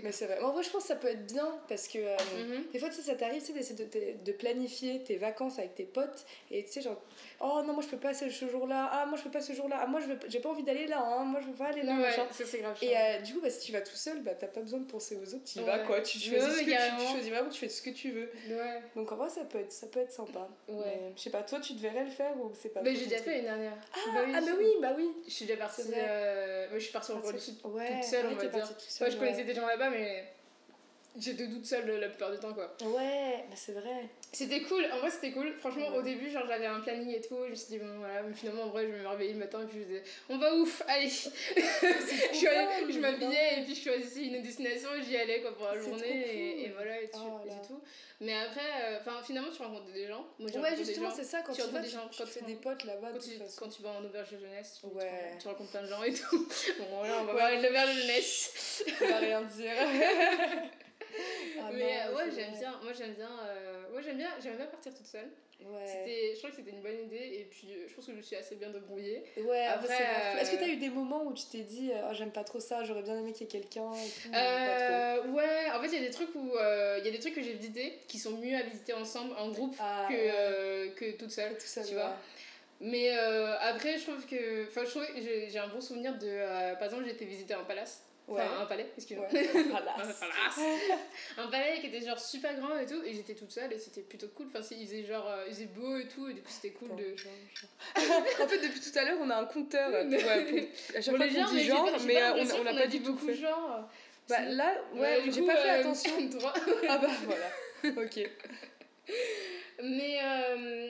[0.03, 0.35] mais c'est vrai.
[0.39, 1.99] Mais en vrai, je pense que ça peut être bien parce que.
[1.99, 2.63] euh, Mhm.
[2.73, 5.75] des fois, tu sais, ça t'arrive, tu sais, d'essayer de, de, planifier tes vacances avec
[5.75, 6.25] tes potes.
[6.51, 7.01] Et tu sais, genre,
[7.39, 8.89] oh non, moi je peux pas ce jour-là.
[8.91, 9.79] Ah, moi je peux pas ce jour-là.
[9.81, 11.01] Ah, moi je j'ai pas envie d'aller là.
[11.01, 11.23] Hein.
[11.23, 11.93] Moi je veux pas aller là.
[11.95, 12.25] Ouais, machin.
[12.31, 12.77] ça c'est grave.
[12.81, 14.85] Et euh, du coup, bah, si tu vas tout seul, bah, t'as pas besoin de
[14.91, 15.45] penser aux autres.
[15.45, 15.85] Tu y vas Ouais.
[15.85, 16.01] quoi.
[16.01, 18.29] Tu choisis, ouais, ce que tu, tu choisis vraiment, tu fais ce que tu veux.
[18.95, 20.49] Donc en vrai, ça peut être, ça peut être sympa.
[20.67, 21.13] Ouais.
[21.15, 23.21] Je sais pas, toi tu devrais le faire ou c'est pas Mais trop j'ai déjà
[23.21, 23.77] fait une dernière.
[23.93, 25.11] Ah, Bah ah, bah oui, bah oui.
[25.27, 25.81] Je suis déjà partie.
[25.93, 28.69] Euh, je suis partie en Corée du Sud Ouais, toute seule, ouais, on va dire.
[28.87, 30.25] seule, je connaissais des gens là-bas, mais
[31.17, 32.75] j'étais toute seule la plupart du temps, quoi.
[32.83, 34.09] Ouais, bah c'est vrai.
[34.31, 35.53] C'était cool, en vrai c'était cool.
[35.59, 38.21] Franchement, au début, genre j'avais un planning et tout, je me suis dit, bon voilà,
[38.23, 40.53] mais finalement, en vrai, je me réveillais le matin et puis je disais, on va
[40.55, 45.03] ouf, allez Je, suis allée- cool, je m'habillais et puis je choisissais une destination et
[45.03, 47.81] j'y allais quoi pour la C'est journée et, voilà, et, tu- Oh et c'est tout.
[48.21, 50.25] Mais après, euh, finalement, tu rencontres des gens.
[50.39, 52.55] Moi, Ouais, justement, c'est ça, quand Tu rencontres des gens, tu quand fais tu- des
[52.55, 55.03] potes là-bas, Quand tu, quand tu vas en auberge de jeunesse, tu, Ouais.
[55.09, 56.47] rencontres- tu rencontres plein de gens et tout.
[56.79, 58.83] Bon, voilà, on va parler de l'auberge de jeunesse.
[59.01, 59.73] On va rien dire.
[61.57, 62.79] Ah mais non, ouais, c'est j'aime bien.
[62.83, 63.29] Moi, j'aime bien.
[63.47, 64.29] euh, ouais, j'aime bien.
[64.43, 65.29] J'aime bien partir toute seule.
[65.61, 65.85] Ouais.
[65.87, 68.17] C'était, je crois que c'était une bonne idée et puis euh, je pense que je
[68.17, 69.23] me suis assez bien débrouillée.
[69.37, 72.13] Ouais, après, euh, Est-ce que t'as eu des moments où tu t'es dit, euh, oh,
[72.13, 73.91] j'aime pas trop ça, j'aurais bien aimé qu'il y ait quelqu'un
[74.33, 77.19] Euh, ouais, en fait, il y a des trucs où euh, il y a des
[77.19, 80.31] trucs que j'ai visités qui sont mieux à visiter ensemble en groupe Ah, que, ouais.
[80.33, 81.53] euh, que toute seule.
[81.53, 82.15] tout ça, tu vois.
[82.81, 86.13] Mais euh, après, je trouve que, enfin, je trouve que j'ai, j'ai un bon souvenir
[86.19, 88.03] de, euh, par exemple, j'ai été visiter un palace.
[88.27, 88.41] Ouais.
[88.41, 89.27] Enfin, un palais, excuse-moi.
[89.31, 89.47] Ouais.
[91.37, 94.01] Un palais qui était genre super grand et tout, et j'étais toute seule et c'était
[94.01, 94.47] plutôt cool.
[94.47, 96.71] Enfin, c'est- il faisait genre, euh, il faisait beau et tout, et du coup, c'était
[96.73, 97.15] cool de.
[98.43, 99.89] en fait, depuis tout à l'heure, on a un compteur.
[99.93, 100.61] euh, pour, euh,
[100.97, 103.35] à chaque fois qu'on dit genre, mais euh, on n'a pas a dit beaucoup fait.
[103.35, 103.87] genre.
[104.27, 104.55] Bah Si.
[104.55, 106.11] là, ouais, j'ai pas fait euh, attention.
[106.89, 108.01] ah bah voilà.
[108.03, 108.27] Ok.
[109.83, 110.87] Mais, euh,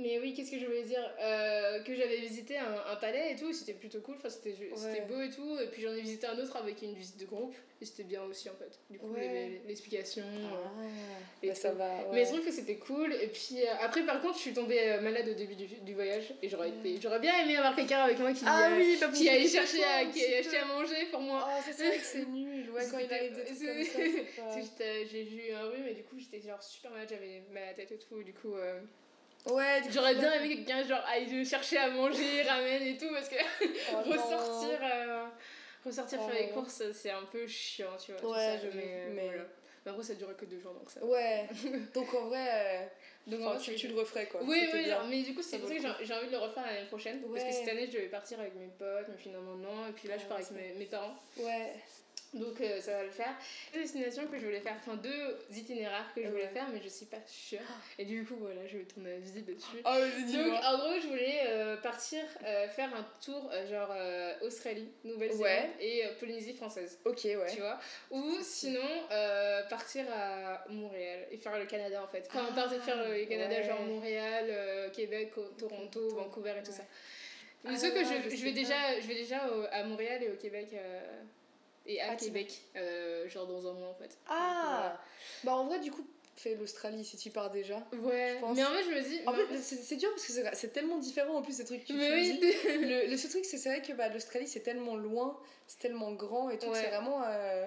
[0.00, 3.36] mais oui, qu'est-ce que je voulais dire Euh, Que j'avais visité un, un palais et
[3.36, 5.00] tout, c'était plutôt cool, enfin, c'était Ouais.
[5.08, 5.58] beau et tout.
[5.60, 8.22] Et puis j'en ai visité un autre avec une visite de groupe, et c'était bien
[8.24, 8.78] aussi en fait.
[8.90, 9.60] Du coup, Ouais.
[9.66, 10.22] l'explication.
[10.24, 10.82] euh, Ah,
[11.42, 11.78] et bah, ça tout.
[11.78, 11.90] va.
[12.12, 13.12] Mais je trouve que c'était cool.
[13.14, 15.94] Et puis euh, après, par contre, je suis tombée euh, malade au début du, du
[15.94, 16.32] voyage.
[16.42, 19.28] Et j'aurais j'aurais bien aimé avoir quelqu'un avec moi qui, Ah euh, oui, bah, qui
[19.28, 21.46] allait chercher à, qui allait acheter à manger pour moi.
[21.48, 22.70] Oh, ça c'est vrai que c'est nul.
[22.70, 26.16] Ouais, quand il arrive des trucs comme ça, j'ai eu un rhume et du coup
[26.18, 28.22] j'étais genre super malade, j'avais la tête et tout.
[28.22, 28.80] Du coup, euh,
[29.50, 33.36] Ouais, j'aurais bien aimé quelqu'un genre aille chercher à manger, ramène et tout parce que
[33.92, 35.24] Oh, ressortir, euh,
[35.84, 38.20] ressortir Oh, faire les courses c'est un peu chiant, tu vois.
[38.20, 39.42] tout Ouais, ça, j'avoue, mais, mais- voilà.
[39.86, 41.02] Mais après ça durait que deux jours donc ça.
[41.04, 41.46] Ouais.
[41.94, 42.86] Donc en vrai, euh,
[43.28, 44.40] Donc, enfin, en vrai, tu, tu le referais quoi.
[44.42, 46.38] Oui, oui, genre, mais du coup, c'est pour ça que j'ai j'ai envie de le
[46.38, 47.22] refaire l'année prochaine.
[47.22, 49.86] Parce que cette année, je devais partir avec mes potes, mais finalement, non.
[49.88, 51.14] Et puis là, je pars avec mes, mes parents.
[51.38, 51.72] Ouais.
[52.34, 53.34] Donc, euh, ça va le faire.
[53.72, 56.48] Deux destinations que je voulais faire, enfin, deux itinéraires que je voulais Ouais.
[56.50, 57.60] faire, mais je suis pas sûre.
[57.98, 59.78] Et du coup, voilà, je vais ton avis dessus.
[59.84, 59.90] Oh,
[60.32, 63.94] Donc, en gros, je voulais euh, partir euh, faire un tour, genre
[64.42, 65.70] Australie, Nouvelle-Zélande Ouais.
[65.80, 66.98] et Polynésie française.
[67.06, 67.38] Ok, ouais.
[67.54, 67.80] Tu vois?
[68.10, 68.86] Ou sinon,
[69.70, 72.26] partir à Montréal et faire le Canada en fait.
[72.28, 73.64] Enfin, Ah, partir faire le Canada, ouais.
[73.64, 76.82] genre Montréal, Québec, Toronto, Vancouver et tout ça.
[77.64, 80.30] Ah Mais sauf que je, je vais déjà, je vais déjà au- à Montréal et
[80.30, 80.68] au Québec.
[81.88, 84.16] Euh, et à Ah, Québec, euh, genre dans un mois en fait.
[84.28, 85.00] Ah
[85.44, 87.76] Bah en vrai, du coup, fais l'Australie si tu pars déjà.
[87.92, 88.56] Ouais, Je pense.
[88.56, 89.20] mais en fait, je me dis.
[89.26, 91.82] En mais fait, c'est c'est dur parce que c'est- tellement différent en plus ces trucs
[91.82, 92.40] que tu mais oui.
[92.80, 96.50] Le, le seul truc, c'est vrai que bah, l'Australie c'est tellement loin, c'est tellement grand
[96.50, 96.80] et tout, Ouais.
[96.80, 97.22] c'est vraiment.
[97.24, 97.66] euh,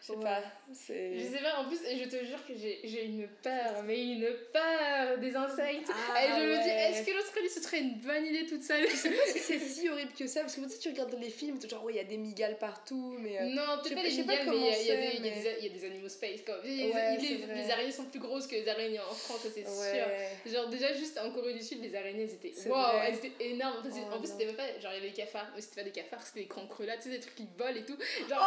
[0.00, 0.22] je sais Ouais.
[0.24, 0.42] pas.
[0.72, 1.18] C'est.
[1.18, 5.18] Je sais pas, en plus, je te jure que j'ai une peur, mais une peur
[5.18, 5.90] des insectes.
[6.14, 8.88] Ah, et je me dis, est-ce que l'Australie ce serait une bonne idée toute seule?
[8.88, 11.14] Je sais pas si c'est si horrible que ça, parce que tu sais, tu regardes
[11.20, 13.40] les films, genre, ouais, il y a des migales partout, mais.
[13.40, 15.16] euh, Non, peut-être pas les sais pas migales, mais il y, a- y a y
[15.16, 16.62] a mais- des- il y a des animaux space quand même.
[16.64, 17.70] Les, Ouais, les- c'est les vrai.
[17.72, 20.52] araignées sont plus grosses que les araignées en France, ça c'est sûr.
[20.52, 23.78] Genre déjà juste en Corée du Sud, les araignées elles étaient waouh, elles étaient énormes.
[23.78, 24.34] En plus, Oh, en plus non.
[24.34, 26.40] c'était même pas genre il y avait des cafards, mais c'était pas des cafards, c'était
[26.40, 27.96] des cancrelats, tu sais des trucs qui volent et tout.
[27.98, 28.46] Oh Genre non,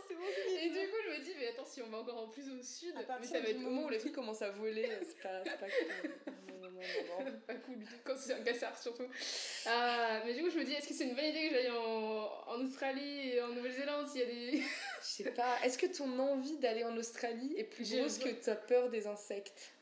[0.61, 2.61] et du coup je me dis mais attends si on va encore en plus au
[2.61, 6.11] sud, mais ça va être moment où les trucs commencent à voler, c'est pas, cool.
[6.61, 7.39] Non, non, non, non, non.
[7.47, 9.07] pas cool du tout quand c'est un cassard surtout.
[9.65, 11.71] Ah, mais du coup je me dis est-ce que c'est une bonne idée que j'aille
[11.71, 15.57] en, en Australie et en Nouvelle-Zélande s'il y a des Je sais pas.
[15.63, 19.73] Est-ce que ton envie d'aller en Australie est plus grosse que ta peur des insectes?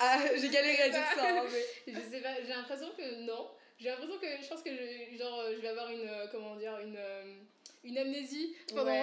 [0.00, 1.92] Ah, j'ai galéré à dire ça, hein, mais.
[1.92, 3.50] Je sais pas, j'ai l'impression que non.
[3.78, 6.56] J'ai l'impression que je pense que je, genre, euh, je vais avoir une, euh, comment
[6.56, 7.34] dire, une, euh,
[7.84, 9.02] une amnésie pendant Ouais.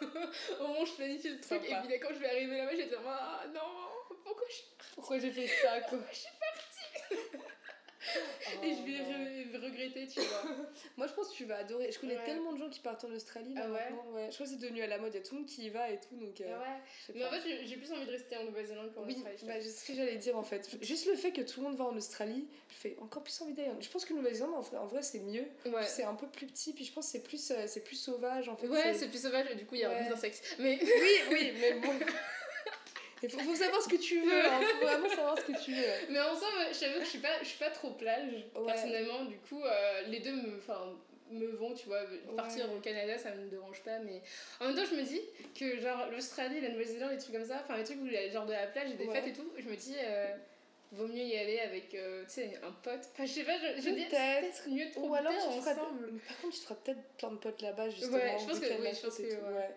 [0.60, 1.62] au moment où je planifie le truc.
[1.62, 1.66] Sympa.
[1.66, 3.60] Et puis là, quand je vais arriver là-bas, je vais dire, ah non,
[4.24, 5.98] pourquoi je Pourquoi j'ai fait ça, quoi?
[6.10, 7.40] Je suis partie?
[8.62, 9.58] Et je vais Oh, non.
[9.58, 10.42] re- regretter, tu vois.
[10.96, 11.90] Moi, je pense que tu vas adorer.
[11.92, 12.24] Je connais Ouais.
[12.24, 14.12] tellement de gens qui partent en Australie là Ah ouais maintenant.
[14.12, 14.26] Ouais.
[14.30, 15.12] Je crois que c'est devenu à la mode.
[15.12, 16.16] Il y a tout le monde qui y va et tout.
[16.16, 16.64] Donc, euh, ouais.
[17.02, 19.38] je sais Mais en fait, j'ai- plus envie de rester en Nouvelle-Zélande qu'en Oui, Australie.
[19.44, 20.68] bah, c'est ce que j'allais dire en fait.
[20.82, 23.52] Juste le fait que tout le monde va en Australie, je fais encore plus envie
[23.54, 23.70] d'aller.
[23.80, 25.44] Je pense que Nouvelle-Zélande, en vrai, c'est mieux.
[25.66, 25.86] ouais.
[25.86, 28.48] C'est un peu plus petit, puis je pense que c'est plus, euh, c'est plus sauvage
[28.48, 28.66] en fait.
[28.68, 30.00] Ouais, c'est plus sauvage et du coup, il y a Ouais.
[30.00, 30.56] plus d'insectes.
[30.58, 30.88] Mais Oui,
[31.32, 31.92] oui, mais bon.
[33.22, 34.60] Il faut, faut savoir ce que tu veux, hein.
[34.80, 35.84] faut vraiment savoir ce que tu veux.
[36.10, 38.66] Mais en somme, je t'avoue que je suis pas, je suis pas trop plage, Ouais.
[38.66, 39.24] personnellement.
[39.24, 40.58] Du coup, euh, les deux me,
[41.32, 42.00] me vont, tu vois.
[42.36, 42.76] Partir Ouais.
[42.76, 43.98] au Canada, ça me dérange pas.
[43.98, 44.22] Mais
[44.60, 45.20] en même temps, je me dis
[45.58, 48.16] que, genre, l'Australie, la Nouvelle-Zélande, les trucs comme ça, enfin, les trucs où il y
[48.16, 49.14] a genre de la plage et des Ouais.
[49.14, 50.34] fêtes et tout, je me dis, euh,
[50.92, 53.00] vaut mieux y aller avec, euh, tu sais, un pote.
[53.12, 54.68] Enfin, je sais pas, je, je dis, Peut-être.
[54.68, 56.12] mieux de Ou alors, tu feras- ensemble.
[56.26, 58.16] par contre, tu feras peut-être plein de potes là-bas, justement.
[58.16, 59.70] Ouais, je en pense que- oui, je pense que, ouais.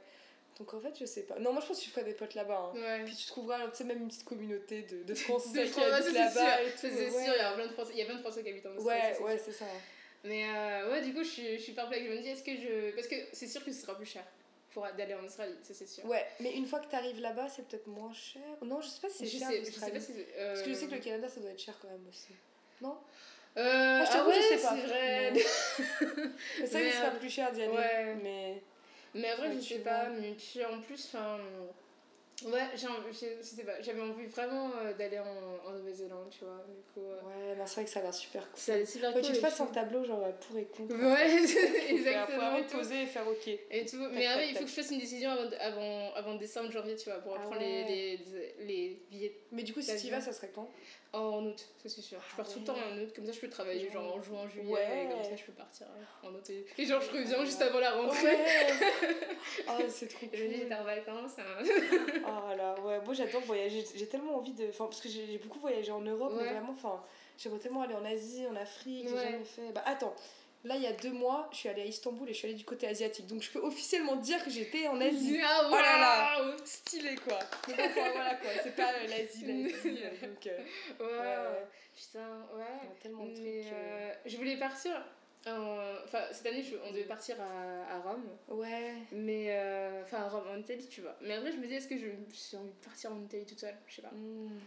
[0.60, 1.39] Donc en fait, je sais pas.
[1.39, 2.72] Non, moi je pense que tu ferais des potes là-bas.
[2.76, 2.78] hein.
[2.80, 3.04] Ouais.
[3.06, 6.04] Puis tu trouveras, tu sais, même une petite communauté de, de Français qui ouais, habitent
[6.06, 7.10] ça, c'est sûr, là-bas ça, c'est ouais.
[7.26, 8.66] sûr, il y a plein de Français, il y a plein de Français qui habitent
[8.68, 9.02] en Australie.
[9.02, 9.66] Ouais, ça, c'est ouais, c'est ça.
[10.26, 12.06] Mais euh, ouais, du coup, je suis, je suis perplexe.
[12.06, 12.96] Je me dis, est-ce que je.
[12.96, 14.24] Parce que c'est sûr que ce sera plus cher
[14.72, 16.06] pour d'aller en Australie, ça c'est sûr.
[16.06, 18.42] Ouais, mais une fois que t'arrives là-bas, c'est peut-être moins cher.
[18.62, 19.63] Non, je sais pas si je c'est sais, cher.
[19.66, 20.28] je sais pas si c'est.
[20.38, 22.34] euh, Parce que je sais que le Canada, ça doit être cher quand même aussi.
[22.82, 22.98] Non?
[23.56, 24.75] Euh, Ah, je ah ouais, je pas.
[24.75, 25.32] c'est vrai.
[25.32, 25.40] Mais-
[26.60, 27.71] Mais c'est vrai Mais, que ce sera euh, plus cher d'y aller.
[27.71, 28.15] ouais.
[28.23, 28.63] Mais.
[29.14, 31.38] Mais après, je sais pas, mais puis en plus, enfin.
[32.46, 36.66] Ouais, j'avais envie vraiment euh, d'aller en, en Nouvelle-Zélande, tu vois.
[36.68, 38.60] Du coup, euh, Ouais, non, c'est vrai que ça a l'air super cool.
[38.60, 39.30] ça super Faut que cool.
[39.32, 40.94] tu te fasses un tableau, genre pour et contre.
[40.96, 42.38] Ouais, Faut faut exactement.
[42.40, 42.78] vraiment Et te tout.
[42.80, 43.48] poser et faire ok.
[43.48, 43.98] Et tout.
[44.12, 47.06] Mais après, il faut que je fasse une décision avant, avant, avant décembre, janvier, tu
[47.10, 47.86] vois, pour Ah prendre ouais.
[47.88, 50.70] les, les, les billets Mais du coup, si tu y vas, ça serait quand?
[51.20, 52.20] En août, ça c'est sûr.
[52.20, 54.22] Je Ah pars tout le temps en août, comme ça je peux travailler genre en
[54.22, 55.06] juin, juillet, Ouais.
[55.06, 56.50] et comme ça je peux partir euh, en août.
[56.50, 58.24] Et, et genre je reviens juste avant la rentrée.
[58.26, 59.08] Ouais
[59.70, 60.68] Oh, c'est trop Et cool.
[60.68, 61.38] t'es en vacances.
[61.38, 61.64] hein.
[62.26, 63.84] Oh là, ouais, moi j'adore voyager.
[63.96, 64.68] J'ai tellement envie de.
[64.70, 67.04] Enfin, parce que j'ai beaucoup voyagé en Europe, mais vraiment, enfin,
[67.38, 69.72] j'aimerais tellement aller en Asie, en Afrique, j'ai jamais fait.
[69.74, 70.16] Bah, attends,
[70.64, 72.58] là, il y a deux mois, je suis allée à Istanbul et je suis allée
[72.58, 73.28] du côté asiatique.
[73.28, 75.40] Donc, je peux officiellement dire que j'étais en Asie.
[75.44, 76.42] Ah, Oh là là.
[76.46, 77.40] waouh Stylé quoi.
[77.68, 80.00] Donc, enfin, voilà quoi, c'est pas euh, l'Asie, l'Asie.
[80.04, 80.58] euh, donc, euh,
[81.00, 82.20] ouais, Putain,
[82.54, 82.64] il y ouais.
[82.64, 83.44] a tellement de trucs.
[83.46, 84.92] Mais euh, je voulais partir.
[85.48, 88.24] en- Enfin, cette année, je- on devait partir à, à Rome.
[88.48, 88.94] Ouais.
[89.12, 89.56] Mais.
[90.04, 91.16] Enfin, à Rome, en Italie, tu vois.
[91.22, 92.06] Mais après, je me dis, est-ce que je-
[92.52, 93.76] j'ai envie de partir en Italie toute seule?
[93.88, 94.10] Je sais pas.
[94.12, 94.58] Hmm.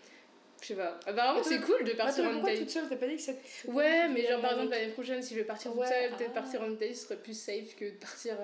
[0.60, 0.98] Je sais pas.
[1.06, 2.60] Apparemment, Attends, c'est cool de partir en Italie.
[2.60, 2.88] toute seule?
[2.88, 3.68] T'as pas dit que c'était.
[3.68, 6.40] Ouais, mais genre par exemple l'année prochaine, si je vais partir toute seule, peut-être ah.
[6.40, 8.36] partir en Italie, ce serait plus safe que de partir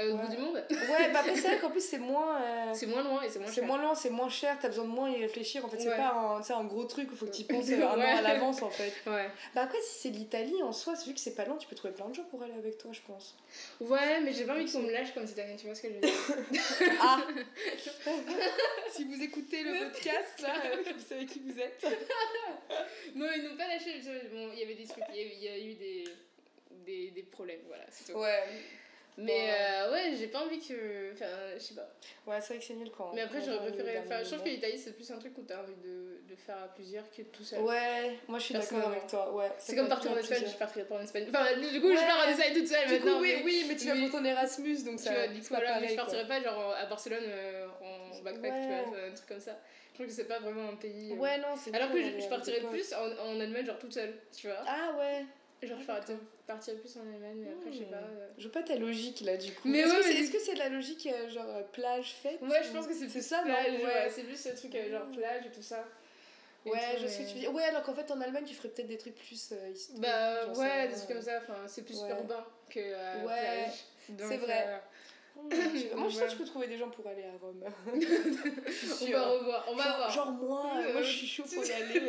[0.00, 0.22] euh, Ouais.
[0.22, 0.64] bout du monde.
[0.70, 2.40] Ouais, bah après, c'est vrai qu'en plus, c'est moins.
[2.42, 3.64] euh, C'est moins loin et c'est moins C'est cher.
[3.64, 5.64] moins lent, c'est moins cher, t'as besoin de moins y réfléchir.
[5.64, 5.96] En fait, c'est Ouais.
[5.96, 8.62] pas un, un gros truc où faut que tu penses euh, un an à l'avance
[8.62, 8.92] en fait.
[9.06, 9.28] Ouais.
[9.54, 11.94] Bah après, si c'est l'Italie en soi, vu que c'est pas loin, tu peux trouver
[11.94, 13.36] plein de gens pour aller avec toi, je pense.
[13.80, 15.88] Ouais, mais j'ai pas envie qu'on me lâche comme cette année, tu vois ce que
[15.88, 17.18] je veux dire Ah
[18.90, 21.84] Si vous écoutez le podcast là, euh, vous savez qui vous êtes.
[23.14, 24.00] Non, ils n'ont pas lâché.
[24.32, 26.04] Bon, il y avait des trucs, il y, avait- il y a eu des,
[26.86, 28.18] des, des problèmes, voilà, c'est tout.
[28.18, 28.42] Ouais,
[29.16, 31.12] Mais euh, ouais, j'ai pas envie que.
[31.12, 31.88] Enfin, je sais pas.
[32.26, 33.12] ouais c'est vrai que c'est nul quand.
[33.14, 33.98] Mais après, j'aurais préféré.
[34.04, 36.56] Enfin, je trouve que l'Italie, c'est plus un truc où t'as envie de, de faire
[36.64, 37.60] à plusieurs que tout seul.
[37.60, 39.32] Ouais, moi je suis d'accord avec toi.
[39.32, 41.26] Ouais, C'est comme partir en Espagne, je partirais pas en Espagne.
[41.28, 42.06] Enfin, du coup, je Ouais.
[42.06, 43.16] pars en Espagne toute seule Du maintenant.
[43.18, 45.12] coup, oui, mais- oui, mais tu vas pour ton Erasmus donc Tu ça.
[45.12, 48.60] vois, c'est pas voilà, mais je partirais pas genre à Barcelone euh, en backpack, Ouais.
[48.84, 49.56] tu vois, un truc comme ça.
[49.90, 51.12] Je trouve que c'est pas vraiment un pays.
[51.12, 51.16] euh.
[51.20, 54.12] Ouais, non, c'est Alors que je, je partirais plus en, en Allemagne, genre toute seule,
[54.36, 54.56] tu vois.
[54.66, 55.24] Ah ouais.
[55.62, 57.96] Genre, je partirais, partirais plus en Allemagne, mais après, je sais pas.
[57.96, 58.28] euh.
[58.36, 59.66] Je veux pas ta logique là du coup.
[59.68, 61.62] Mais est-ce ouais, que c'est mais- est-ce que c'est de la logique euh, genre euh,
[61.72, 63.44] plage fête Ouais, je pense que c'est ça non?
[63.44, 63.84] plage, ouais.
[63.84, 65.84] ouais, c'est plus ce truc genre plage et tout ça.
[66.66, 67.54] Et Ouais, tout, je sais ce que mais- tu dire.
[67.54, 70.02] Ouais, alors qu'en fait en Allemagne tu ferais peut-être des trucs plus euh, historiques.
[70.02, 72.10] Bah sais ouais, des trucs comme ça, enfin, c'est plus Ouais.
[72.10, 72.80] urbain que
[73.26, 73.66] Ouais,
[74.18, 74.80] c'est vrai.
[75.50, 75.96] sais pas.
[75.96, 77.64] Moi je sais que je peux trouver des gens pour aller à Rome.
[77.92, 80.10] on va revoir, on va genre, voir.
[80.10, 82.00] genre moi, moi je suis chaud pour y aller.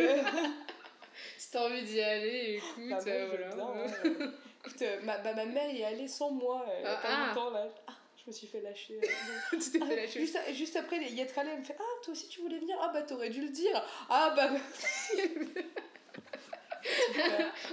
[1.45, 3.55] Si t'as envie d'y aller, écoute, Bah, moi, euh, voilà.
[3.55, 3.83] bien,
[4.25, 4.31] hein.
[4.65, 6.97] Écoute, euh, ma, bah, ma mère y est allée sans moi euh, il y a
[6.97, 7.27] Ah, pas ah.
[7.27, 7.67] longtemps là.
[7.85, 8.99] Ah, je me suis fait lâcher.
[9.51, 10.19] tu t'es fait Ah, lâcher.
[10.21, 12.75] juste, juste après y être allée, elle me fait Ah, toi aussi tu voulais venir?
[12.81, 13.79] Ah, bah t'aurais dû le dire.
[14.09, 15.21] Ah, bah merci.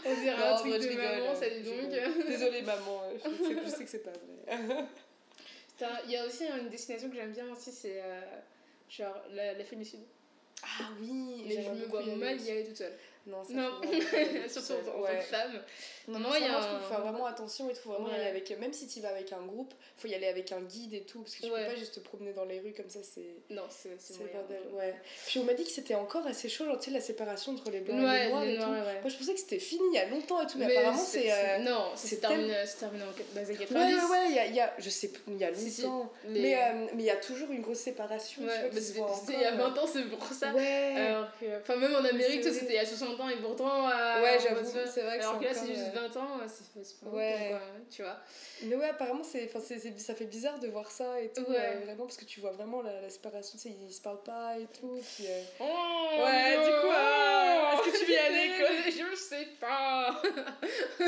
[0.05, 2.27] On dirait Non, un en truc vrai, de maman, ça je dit donc.
[2.27, 4.85] Désolée, maman, je sais, je sais que c'est pas vrai.
[6.05, 8.21] Il y a aussi une destination que j'aime bien aussi, c'est euh,
[8.91, 10.01] genre la, l'Afrique du Sud.
[10.63, 12.93] Ah oui, Mais je me vois mal y aller toute seule.
[13.27, 13.71] Non, ça Non,
[14.49, 15.19] surtout en tant Ouais.
[15.19, 15.61] que femme.
[16.09, 18.11] Non, moi, il y a il un- faut faire vraiment attention, il faut vraiment y
[18.11, 18.17] Ouais.
[18.19, 18.59] aller avec.
[18.59, 21.21] Même si tu vas avec un groupe, faut y aller avec un guide et tout,
[21.23, 21.61] parce que tu Ouais.
[21.67, 23.37] peux pas juste te promener dans les rues comme ça, c'est.
[23.51, 23.91] Non, c'est
[24.33, 24.95] bordel, ouais.
[25.29, 27.71] Puis on m'a dit que c'était encore assez chaud, genre tu sais, la séparation entre
[27.71, 28.63] les blancs et les noirs et tout.
[28.67, 31.33] Moi je pensais que c'était fini il y a longtemps et tout, mais, apparemment c'est.
[31.33, 33.95] euh, Non, c'est terminé, terminé en- dans les années Ouais, 90.
[33.95, 36.13] ouais, ouais, il y a, il y a- je sais, il y a longtemps.
[36.27, 38.43] Mais euh, mais il y a toujours une grosse séparation.
[38.43, 39.69] il y a encore.
[39.71, 40.53] 20 ans, c'est pour ça.
[40.53, 41.15] Ouais.
[41.61, 43.89] Enfin, même en Amérique, c'était il y a 60 ans et pourtant.
[43.89, 46.85] euh, ouais, j'avoue, c'est vrai que Alors que là, c'est juste euh, 20 ans, c'est
[46.85, 47.33] c'est pas Ouais.
[47.33, 47.61] longtemps, quoi,
[47.91, 48.17] tu vois.
[48.63, 51.43] Mais ouais, apparemment, c'est, c'est, c'est- ça fait bizarre de voir ça et tout.
[51.43, 51.57] Ouais.
[51.59, 54.23] euh, vraiment, parce que tu vois vraiment la, la séparation, tu sais, ils se parlent
[54.23, 55.01] pas et tout.
[55.17, 56.63] Puis, euh, Oh, Ouais, non.
[56.65, 58.69] du coup, euh, est-ce que tu veux y aller, quoi
[59.11, 60.23] Je sais pas.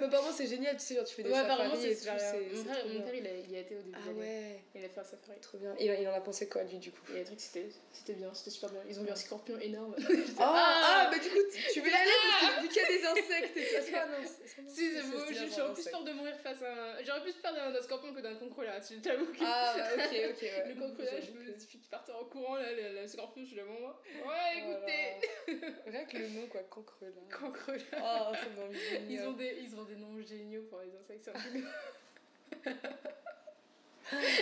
[0.00, 2.56] Mais apparemment, c'est génial, tu sais, genre, tu fais des Ouais, safaris et c'est tout.
[2.56, 3.96] Mon père, mon père, il a, il a été au début.
[3.96, 5.38] Ah ouais, Il a fait un safari.
[5.40, 5.74] trop bien.
[5.78, 7.00] Il, il en a pensé quoi, lui, du coup?
[7.14, 8.80] Il a dit que c'était c'était bien, c'était super bien.
[8.88, 9.94] Ils ont vu un scorpion énorme.
[10.38, 12.10] Ah, ah, mais du coup, écoute, tu veux y aller
[12.40, 13.92] parce que vu qu'il y a des insectes et tout.
[13.96, 16.72] Ah, non, c'est- c'est- Si, c'est c'est- c'est j'aurais plus peur de mourir face à
[16.72, 17.04] un.
[17.04, 19.38] J'aurais plus peur d'un scorpion que d'un concrolat, tu t'avoue que.
[19.42, 20.64] Ah, ok, ok, ouais.
[20.68, 23.94] Le concrolat, je me suis partir en courant, là, le, scorpion, je suis là, maman.
[24.26, 25.66] Ouais, Oh écoutez.
[25.90, 27.08] Rien que le nom, quoi, cancre là.
[27.38, 27.78] concrolat.
[27.96, 30.90] Oh, ça donne envie de Ils ont, des, ils ont des noms géniaux pour les
[30.96, 32.72] insectes, c'est.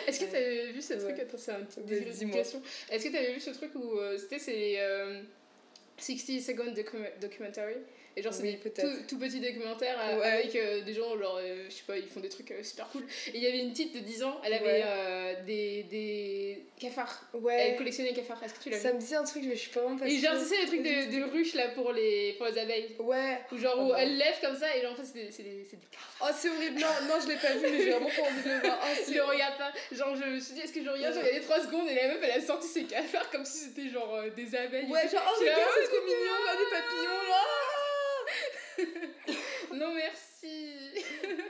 [0.07, 1.18] Est-ce que t'avais vu ce truc?
[1.18, 2.36] Attends, c'est un petit Vas-y, début dis-moi.
[2.36, 2.62] d'éducation.
[2.88, 5.22] Est-ce que t'avais vu ce truc où euh, c'était ces euh,
[5.99, 7.76] 60 Second docu- Documentary
[8.18, 10.26] Et genre, c'est Oui, des tout, tout petits documentaires euh, Ouais.
[10.26, 12.88] avec euh, des gens, genre, euh, je sais pas, ils font des trucs euh, super
[12.88, 13.02] cool.
[13.26, 14.82] Et il y avait une petite de 10 ans, elle avait Ouais.
[14.86, 17.24] euh, des, des cafards.
[17.34, 19.42] Elle Ouais, collectionnait les cafards, est-ce que tu l'as ça vu me dit un truc,
[19.44, 21.52] mais je suis pas vraiment pas Et genre, tu sais, les trucs de, de ruches
[21.54, 22.96] là pour les, pour les abeilles.
[23.00, 23.38] Ouais.
[23.52, 23.96] Ou genre, Oh où non.
[23.96, 26.16] elle lève comme ça et genre, en fait, c'est des, des, des cafards.
[26.22, 26.80] Oh, c'est horrible.
[26.80, 28.80] Non, non, je l'ai pas vu, mais j'ai vraiment pas envie de le voir.
[28.82, 29.72] Oh, Je le regarde pas.
[29.92, 32.08] Genre, je me suis dit, est-ce que je regarde J'ai regardé 3 secondes et la
[32.08, 34.86] meuf, elle a sorti ses cafards comme si c'était genre euh, des abeilles.
[34.88, 37.44] Ouais, genre, oh, oh, c'est trop mignon, des papillons là.
[39.72, 40.74] Non, merci.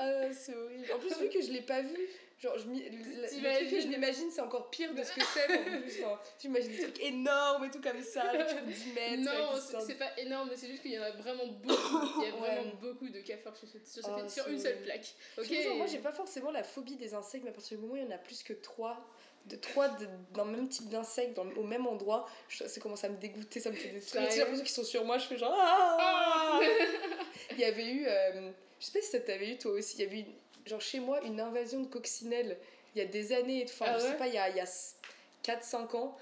[0.01, 0.87] Ah, c'est horrible.
[0.95, 1.97] En plus, vu que je l'ai pas vu,
[2.41, 5.59] genre, je le, truc que je m'imagine, c'est encore pire de ce que c'est.
[5.59, 9.23] En plus, enfin, j'imagine des trucs énormes et tout comme ça, tu fais 10 mètres.
[9.23, 12.21] non, c'est pas énorme, mais c'est juste qu'il y en a vraiment beaucoup.
[12.23, 12.55] Il y a Ouais.
[12.55, 15.15] vraiment beaucoup de cafards sur, cette- sur, cette- Ah, sur une seule plaque.
[15.39, 17.97] Ok moi, j'ai pas forcément la phobie des insectes, mais à partir du moment où
[17.97, 19.07] il y en a plus que 3
[19.47, 19.89] de trois
[20.35, 23.77] d'un même type d'insectes au même endroit, je- ça commence à me dégoûter, ça me
[23.77, 26.61] fait des l'impression qu'ils sont sur moi, je fais genre ah
[27.53, 30.05] Il y avait eu, euh, je sais pas si ça t'avait eu toi aussi, il
[30.05, 30.25] y avait eu,
[30.67, 32.59] genre chez moi une invasion de coccinelles
[32.95, 34.57] il y a des années, enfin Ah je ouais sais pas, il y a, il
[34.57, 34.67] y a
[35.45, 36.17] 4-5 ans,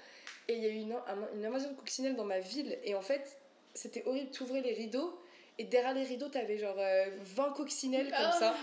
[0.47, 2.93] et il y a eu une, un- une invasion de coccinelles dans ma ville, et
[2.95, 3.37] en fait
[3.73, 5.19] c'était horrible, t'ouvrais les rideaux,
[5.57, 8.37] et derrière les rideaux t'avais genre euh, 20 coccinelles comme Ah.
[8.39, 8.55] ça.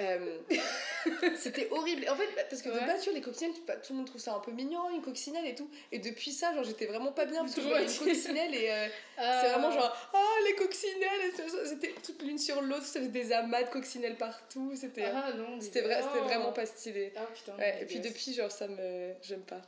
[0.00, 0.38] Euh,
[1.36, 2.08] c'était horrible.
[2.08, 2.86] En fait, parce que de Ouais.
[2.86, 5.44] base, tu vois, les coccinelles, tout le monde trouve ça un peu mignon, une coccinelle
[5.46, 5.68] et tout.
[5.90, 8.70] Et depuis ça, genre, j'étais vraiment pas bien parce que je voyais une coccinelle et
[8.70, 8.88] euh,
[9.18, 9.40] Ah.
[9.42, 11.32] c'est vraiment genre, ah, les coccinelles
[11.66, 14.72] C'était toutes l'une sur l'autre, ça faisait des amas de coccinelles partout.
[14.74, 15.30] C'était Ah
[15.60, 16.24] c'était vrai, c'était Oh.
[16.24, 17.12] vraiment pas stylé.
[17.16, 17.54] Ah putain.
[17.58, 19.12] Ouais, et puis depuis, genre, ça me.
[19.22, 19.60] J'aime pas.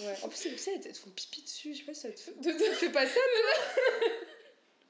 [0.00, 0.14] Ouais.
[0.22, 2.20] En plus, les coccinelles, elles te font pipi dessus, je sais pas si ça te
[2.20, 2.32] fait.
[2.40, 3.20] De- de- Ça te fait pas ça,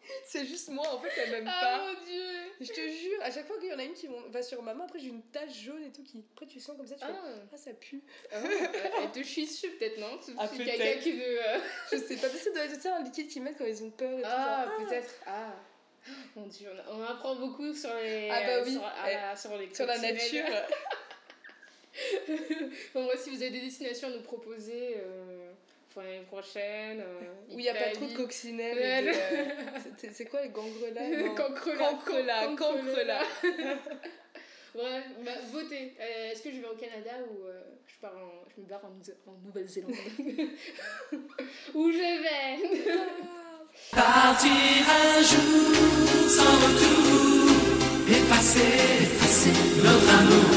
[0.26, 1.86] C'est juste moi, en fait, elle m'aime Ah pas.
[1.92, 2.22] mon dieu
[2.61, 4.74] Je te jure, à chaque fois qu'il y en a une qui va sur ma
[4.74, 6.24] main, après j'ai une tache jaune et tout qui.
[6.34, 7.40] Après tu sens comme ça, tu Ah, fais.
[7.52, 8.02] Ah, ça pue.
[8.32, 8.36] ah,
[9.02, 10.18] elle te chie dessus peut-être, non?
[10.24, 10.78] Ce Ah, petit peut-être.
[10.78, 11.46] caca qui veut.
[11.46, 11.59] euh,
[11.92, 14.18] Je sais pas, ça doit être ça, un liquide qu'ils mettent quand ils ont peur
[14.18, 14.28] et tout.
[14.30, 15.14] Ah, genre, peut-être.
[15.26, 15.52] Ah.
[16.36, 18.28] Mon dieu, on, a- on apprend beaucoup sur les.
[18.30, 20.44] Ah bah oui, Sur, ah, sur les sur la nature.
[22.94, 25.36] Bon, moi, si vous avez des destinations à nous proposer euh,
[25.97, 27.01] pour l'année prochaine.
[27.01, 29.09] euh, Où il n'y a pas trop de coccinelles.
[29.09, 29.44] Euh,
[29.97, 31.78] c'est- C'est quoi les gangrelats non Cancrela.
[31.78, 32.55] Cancrela, Cancrela.
[32.57, 33.18] cancrela.
[34.74, 35.94] Ouais, bah, votez.
[35.99, 38.82] Euh, Est-ce que je vais au Canada ou euh, je, pars en, je me barre
[38.84, 39.92] en Nouvelle-Zélande
[41.74, 42.61] Où je vais
[43.90, 47.57] Partir un jour sans retour,
[48.07, 49.51] effacer, effacer
[49.82, 50.51] notre amour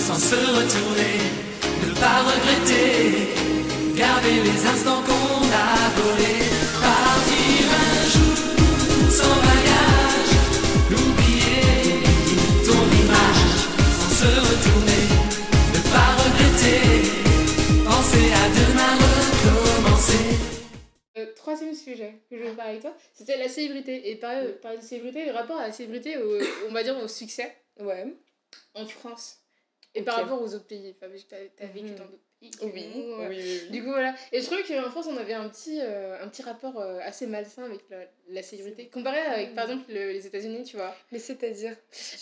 [0.00, 1.14] sans se retourner,
[1.86, 3.28] ne pas regretter,
[4.36, 6.44] les instants qu'on a volés.
[6.80, 8.36] Partir un jour
[9.10, 10.32] sans bagage,
[10.90, 12.02] oublier
[12.64, 13.44] ton image
[13.98, 15.02] sans se retourner,
[15.74, 16.80] ne pas regretter,
[17.84, 20.38] penser à demain recommencer.
[21.18, 24.10] Euh, Troisième sujet que je vais parler avec toi, c'était la célébrité.
[24.10, 27.08] Et parler, parler de célébrité, le rapport à la célébrité, au- on va dire au
[27.08, 28.14] succès Ouais.
[28.74, 29.38] en France.
[29.94, 30.94] Et par rapport aux autres pays.
[30.96, 31.94] Enfin, parce que t'as t'as vécu Mhm.
[31.96, 32.29] dans d'autres pays.
[32.42, 33.68] Oui, oui, oui.
[33.70, 34.14] Du coup, voilà.
[34.32, 37.26] Et je trouvais qu'en France, on avait un petit, euh, un petit rapport euh, assez
[37.26, 37.98] malsain avec la,
[38.30, 38.88] la célébrité.
[38.88, 40.94] Comparé avec, par exemple, le- les États-Unis, tu vois.
[41.12, 41.76] Mais c'est-à-dire?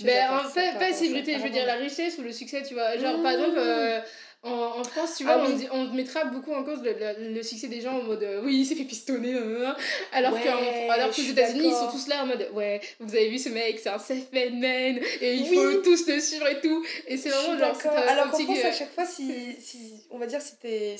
[0.04, 1.04] Ben, en fait, pas ça
[1.38, 2.96] je veux dire la richesse ou le succès, tu vois.
[2.98, 4.00] Genre, par exemple, euh,
[4.44, 5.66] en, en France, tu vois, Ah on, oui.
[5.72, 8.58] on mettra beaucoup en cause le, le- le succès des gens en mode euh, oui,
[8.60, 9.72] il s'est fait pistonner, euh, euh,
[10.12, 10.46] alors Ouais,
[10.88, 13.80] alors qu'aux États-Unis, ils sont tous là en mode ouais, vous avez vu ce mec,
[13.80, 15.56] c'est un self-made man, et il Oui.
[15.56, 16.84] faut tous le suivre et tout.
[17.08, 20.18] Et c'est vraiment genre, un Alors qu'en France, que- à chaque fois, si, si on
[20.18, 20.52] va dire si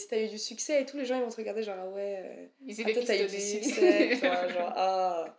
[0.09, 2.19] t'as eu du succès et tout, les gens ils vont te regarder genre ah ouais.
[2.25, 3.63] euh, il s'est Ah, fait t'as eu du pistonner.
[3.63, 5.39] succès, toi, genre, ah.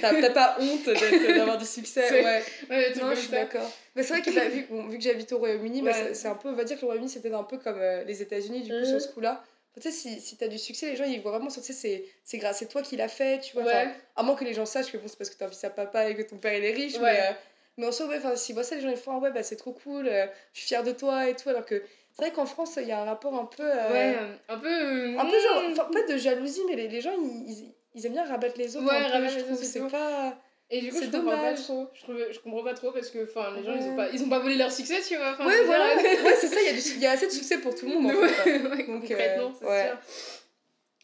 [0.00, 0.88] T'as pas honte
[1.36, 2.42] d'avoir du succès, ouais.
[2.70, 3.70] Ouais, Non, je suis d'accord.
[3.94, 5.96] Mais c'est vrai que bah, vu, bon, vu que j'habite au Royaume-Uni, bah, Ouais.
[6.08, 7.78] c'est- c'est un peu, on va dire que le Royaume-Uni c'est peut-être un peu comme
[7.78, 9.42] euh, les États-Unis du coup sur ce coup-là.
[9.76, 12.38] Tu sais, si, si t'as du succès, les gens ils voient vraiment, tu sais, c'est
[12.38, 13.64] grâce, c'est toi qui l'as fait, tu vois.
[13.64, 13.88] Ouais.
[14.16, 15.70] À moins que les gens sachent que bon, c'est parce que t'as un fils à
[15.70, 17.00] papa et que ton père il est riche, Ouais.
[17.12, 17.32] mais, euh,
[17.76, 19.56] mais en soi, ouais, s'ils voient ça, les gens ils font ah ouais, bah c'est
[19.56, 21.50] trop cool, euh, je suis fière de toi et tout.
[21.50, 21.82] Alors que
[22.14, 23.62] c'est vrai qu'en France, il y a un rapport un peu.
[23.64, 24.16] euh, Ouais,
[24.48, 24.66] un peu.
[24.66, 25.72] euh, un peu genre, mm.
[25.72, 28.76] enfin, pas de jalousie, mais les, les gens ils, ils, ils aiment bien rabattre les
[28.76, 28.86] autres.
[28.86, 30.38] Ouais, peu, rabattre je les autres, c'est pas.
[30.68, 31.88] Et du coup, je comprends pas trop.
[31.94, 33.96] Je, trouve, je comprends pas trop parce que enfin, les gens, ils, ont Ouais.
[33.96, 35.30] pas, ils ont pas volé leur succès, tu vois.
[35.46, 37.86] Ouais, voilà, dire, ouais, c'est ça, il y y a assez de succès pour tout
[37.86, 38.52] le monde en Ouais, fait.
[38.52, 39.86] ouais, Donc, concrètement, euh, c'est ouais.
[39.88, 39.98] sûr.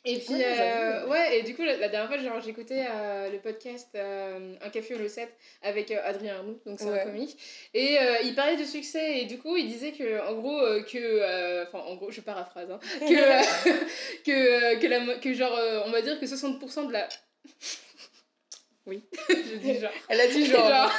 [0.04, 3.30] Et puis, Ouais, euh, ouais, et du coup, la, la dernière fois, genre, j'écoutais euh,
[3.30, 5.32] le podcast euh, Un café au le 7
[5.62, 7.00] avec Adrien Arnoux, donc c'est Ouais.
[7.02, 7.36] un comique.
[7.72, 11.62] Et il parlait de succès, et du coup, il disait que, en gros, que.
[11.68, 13.04] Enfin, en gros, je paraphrase, hein, que,
[14.24, 17.08] que, que, la, mo- que, genre, on va dire que 60% de la.
[18.84, 19.92] Oui, je dis genre.
[20.08, 20.68] Elle a dit genre.
[20.68, 20.92] Genre,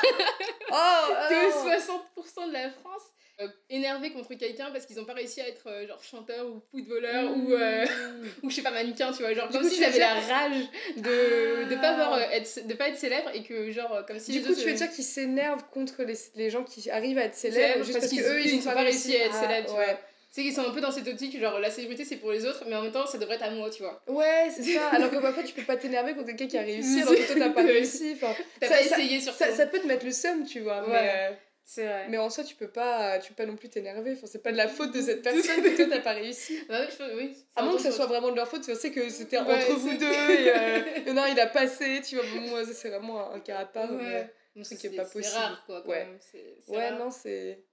[0.72, 2.42] oh, que oh.
[2.44, 3.02] 60% de la France
[3.42, 6.62] euh, énervés contre quelqu'un parce qu'ils ont pas réussi à être euh, genre chanteur ou
[6.72, 7.86] footballeur ou, euh,
[8.44, 10.58] ou je sais pas mannequin tu vois genre Du comme s'ils avaient la rage
[10.98, 11.94] de, de pas Ah.
[11.94, 14.62] avoir euh, être de pas être célèbre et que genre comme si Du coup, autres,
[14.62, 18.00] tu veux dire qu'ils s'énervent contre les, les gens qui arrivent à être célèbres juste
[18.00, 19.86] parce, qu'eux, ils n'ont pas réussi à être Ah, célèbres tu ouais.
[19.86, 22.46] vois c'est qu'ils sont un peu dans cette optique genre la célébrité c'est pour les
[22.48, 24.90] autres mais en même temps ça devrait être à moi tu vois Ouais, c'est ça.
[24.92, 27.36] Alors que parfois, tu peux pas t'énerver contre quelqu'un qui a réussi alors que toi,
[27.38, 28.14] t'as pas réussi.
[28.16, 30.82] Enfin, t'as pas essayé sur ça, ça peut te mettre le seum, tu vois.
[30.88, 31.12] Mais, Ouais.
[31.16, 31.32] euh,
[31.66, 34.14] c'est vrai mais en soi, tu peux pas, tu peux pas non plus t'énerver.
[34.14, 36.60] Enfin, c'est pas de la faute de cette personne que toi, t'as pas réussi.
[36.68, 38.92] bah oui, je- oui À moins que ça soit vraiment de leur faute, tu sais
[38.92, 41.48] que c'était Ouais, entre vous deux et euh, il y en a un, il a
[41.48, 42.26] passé, tu vois.
[42.34, 43.92] Bon, moi, c'est vraiment un cas à part.
[43.92, 45.36] ouais c'est qui est pas c'est possible.
[45.36, 46.06] rare quoi quand Ouais.
[46.06, 46.20] même.
[46.68, 47.00] Ouais, rare.
[47.00, 47.64] non, c'est.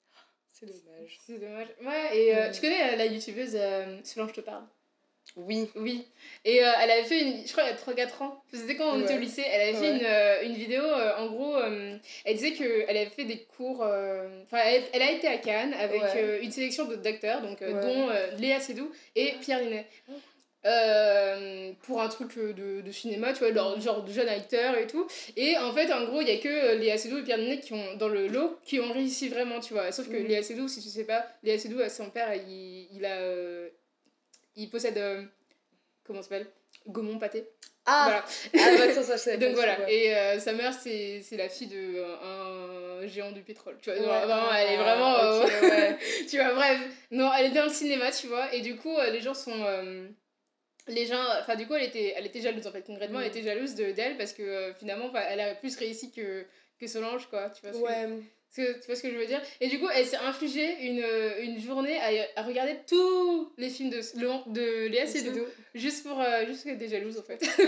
[0.49, 1.19] C'est dommage.
[1.27, 1.69] C'est dommage.
[1.83, 2.53] Ouais, et euh, Mm.
[2.53, 4.65] tu connais euh, la youtubeuse euh, Solange te parle
[5.37, 5.71] Oui.
[5.77, 6.07] Oui.
[6.45, 7.47] Et euh, elle avait fait une.
[7.47, 7.69] Je crois il
[7.99, 8.43] y a 3-4 ans.
[8.53, 9.45] C'était quand on était au lycée.
[9.49, 10.83] Elle avait fait une, euh, une vidéo.
[10.83, 13.81] euh, en gros, euh, elle disait qu'elle avait fait des cours.
[13.81, 16.41] Enfin, elle, elle a été à Cannes avec Ouais.
[16.43, 18.09] une sélection de- d'acteurs, donc, dont
[18.39, 19.87] Léa Seydoux et Pierre Linet.
[20.67, 24.87] Euh, pour un truc de, de cinéma, tu vois, leur, genre de jeunes acteurs et
[24.87, 25.07] tout.
[25.37, 27.73] Et en fait, en gros, il y a que Léa Seydoux et Pierre Ninet qui
[27.73, 29.91] ont, dans le lot qui ont réussi vraiment, tu vois.
[29.91, 30.27] Sauf que Mhm.
[30.27, 33.17] Léa Seydoux, si tu sais pas, Léa Seydoux, son père, il, il a.
[34.57, 34.99] il possède.
[34.99, 35.23] euh,
[36.05, 36.47] comment ça s'appelle?
[36.87, 37.47] Gaumont Pâté.
[37.87, 38.23] Ah
[38.53, 38.67] Voilà.
[38.67, 39.81] Ah, bah, ça, ça, savais Donc voilà.
[39.81, 39.93] ouais.
[39.95, 43.79] Et euh, sa mère, c'est c'est la fille de euh, un géant du pétrole.
[43.83, 44.05] Tu vois, Ouais.
[44.07, 45.17] genre, vraiment, elle est Ah, vraiment.
[45.17, 45.99] euh, ouais.
[46.31, 46.81] tu vois, bref.
[47.11, 48.53] Non, elle est dans le cinéma, tu vois.
[48.55, 49.65] Et du coup, les gens sont.
[50.89, 51.23] les gens.
[51.41, 52.83] Enfin, du coup, elle était, elle était jalouse, en fait.
[52.83, 53.23] Concrètement, Mm.
[53.23, 56.45] elle était jalouse de- d'elle parce que finalement, elle a plus réussi que,
[56.79, 57.51] que Solange, quoi.
[57.51, 58.09] Tu vois, que, Ouais.
[58.57, 59.41] Que- tu vois ce que je veux dire?
[59.61, 61.05] Et du coup, elle s'est infligée une,
[61.43, 64.01] une journée à, à regarder tous les films de,
[64.53, 65.47] de Léa Seydoux.
[65.75, 66.21] Juste pour.
[66.21, 67.41] euh, juste qu'elle était jalouse, en fait.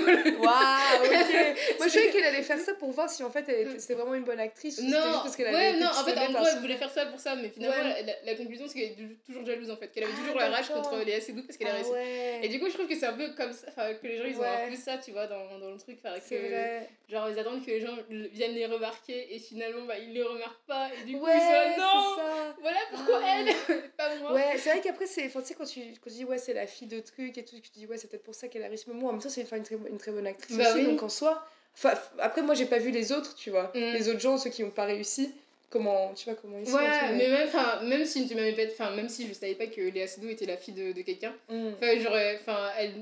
[0.40, 1.12] Waouh, ok.
[1.78, 3.44] Moi, je savais qu'elle allait faire ça pour voir si en fait
[3.78, 4.80] c'était vraiment une bonne actrice.
[4.80, 7.20] Non, juste parce qu'elle ouais, non, en fait, en gros, elle voulait faire ça pour
[7.20, 8.02] ça, mais finalement, Ouais.
[8.02, 9.88] la, la conclusion, c'est qu'elle est toujours jalouse, en fait.
[9.92, 11.90] Qu'elle avait Ah, toujours la rage contre Léa Seydoux parce qu'elle a Ah réussi.
[11.92, 12.40] ouais.
[12.42, 14.24] Et du coup, je trouve que c'est un peu comme ça, enfin, que les gens,
[14.26, 16.00] ils ont un peu ça, tu vois, dans, dans le truc.
[16.02, 16.08] que,
[16.48, 16.88] vrai.
[17.08, 17.96] Genre, ils attendent que les gens
[18.32, 20.71] viennent les remarquer et finalement, bah, ils les remarquent pas.
[21.00, 22.56] Et du coup, Ouais, ils sont non ça.
[22.60, 23.38] Voilà pourquoi Ah.
[23.40, 25.26] elle Pas moi Ouais, c'est vrai qu'après, c'est.
[25.26, 27.44] Enfin, tu sais, quand tu, quand tu dis, ouais, c'est la fille de truc et
[27.44, 28.84] tout, tu te dis, ouais, c'est peut-être pour ça qu'elle a réussi.
[28.88, 30.86] Mais moi, en même temps, c'est une, très, une très bonne actrice Bah aussi, oui.
[30.86, 31.44] donc en soi.
[31.74, 33.72] Enfin, après, moi, j'ai pas vu les autres, tu vois.
[33.74, 33.78] Mm.
[33.94, 35.34] Les autres gens, ceux qui ont pas réussi,
[35.70, 36.12] comment.
[36.14, 36.76] Tu vois comment ils sont.
[36.76, 39.32] Ouais, tu vois, mais même, enfin, même si tu m'avais pas, enfin, même si je
[39.32, 41.68] savais pas que Léa Seydoux était la fille de, de quelqu'un, Mm.
[41.74, 42.38] Enfin, j'aurais.
[42.40, 42.92] Enfin, elle.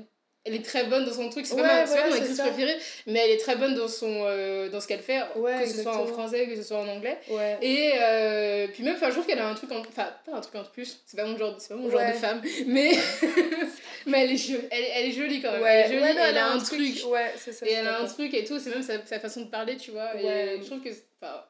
[0.43, 2.39] Elle est très bonne dans son truc, c'est Ouais, pas, ma, voilà, pas mon actrice
[2.39, 2.75] préférée,
[3.05, 5.83] mais elle est très bonne dans, son, euh, dans ce qu'elle fait, Ouais, que ce
[5.83, 6.05] soit en exactement.
[6.07, 7.19] français, que ce soit en anglais.
[7.29, 7.57] Ouais.
[7.61, 9.81] Et euh, puis même, enfin, je trouve qu'elle a un truc en.
[9.81, 12.13] Enfin, pas un truc en plus, c'est pas mon genre, c'est pas mon genre de
[12.13, 12.91] femme, mais.
[14.07, 15.63] mais elle est, jo- elle, elle est jolie quand même.
[15.63, 17.03] Elle est jolie, non, elle, a un truc.
[17.37, 17.67] C'est ça.
[17.67, 19.91] et elle a un truc et tout, c'est même sa, sa façon de parler, tu
[19.91, 20.15] vois.
[20.19, 20.89] Et je trouve que.
[21.21, 21.43] Enfin,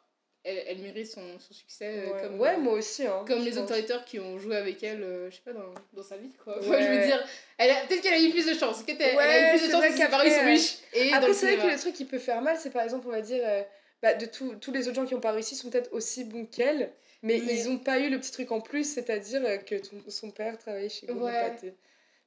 [0.44, 2.40] elle, elle mérite son, son succès euh, Ouais, comme.
[2.40, 3.06] ouais, moi aussi.
[3.06, 3.60] Hein, comme les pense.
[3.60, 6.32] autres acteurs qui ont joué avec elle, euh, je sais pas, dans, dans sa vie,
[6.44, 6.58] quoi.
[6.60, 7.24] Enfin, je veux dire,
[7.58, 8.84] elle peut-être qu'elle a eu plus de chance.
[8.84, 10.46] Peut-être qu'elle elle a eu plus de chance vrai parce que ses parents ils sont
[10.46, 10.78] riches.
[10.94, 13.12] Et Après, c'est vrai que le truc qui peut faire mal, c'est par exemple, on
[13.12, 13.62] va dire, euh,
[14.02, 16.46] bah, de tous tous les autres gens qui ont pas réussi sont peut-être aussi bons
[16.46, 16.92] qu'elle,
[17.24, 20.02] mais, Mais- ils ont pas eu le petit truc en plus, c'est-à-dire euh, que ton-
[20.10, 21.50] son père travaillait chez Gourmet Ouais.
[21.52, 21.74] Pâté.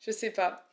[0.01, 0.64] Je sais pas.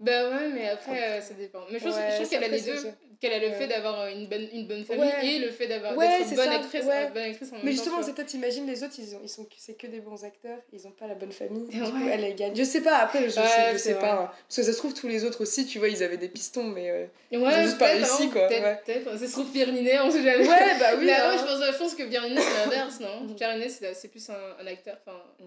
[0.00, 1.60] Bah ouais, mais après, euh, ça dépend.
[1.72, 2.76] Mais je pense, Ouais, je c'est qu'elle a les deux.
[3.20, 5.26] Qu'elle a le fait d'avoir une bonne, une bonne famille Ouais.
[5.26, 7.70] et le fait d'avoir Ouais, c'est bonne ça, actrice, euh, bonne actrice en même Mais
[7.72, 10.22] temps, justement, c'est peut-être, imagine les autres, ils ont, ils sont, c'est que des bons
[10.22, 11.66] acteurs, ils ont pas la bonne famille.
[11.68, 11.88] Du Ouais.
[11.88, 12.54] coup, elle, elle gagne.
[12.54, 13.40] Je sais pas, après, je, sais,
[13.72, 14.00] je sais vrai.
[14.02, 14.12] pas.
[14.12, 14.30] hein.
[14.46, 16.62] Parce que ça se trouve, tous les autres aussi, tu vois, ils avaient des pistons,
[16.62, 16.90] mais.
[16.90, 18.80] euh, Ouais, ont juste pas réussi, hein, quoi, Peut-être, ouais.
[18.86, 19.18] peut-être.
[19.18, 20.46] Ça se trouve Pierre on sait jamais.
[20.48, 21.06] Ouais, bah oui.
[21.06, 21.22] mais hein.
[21.24, 23.34] après, je pense, je pense que Pierre c'est l'inverse, non?
[23.36, 24.96] Pierre c'est c'est plus un, un acteur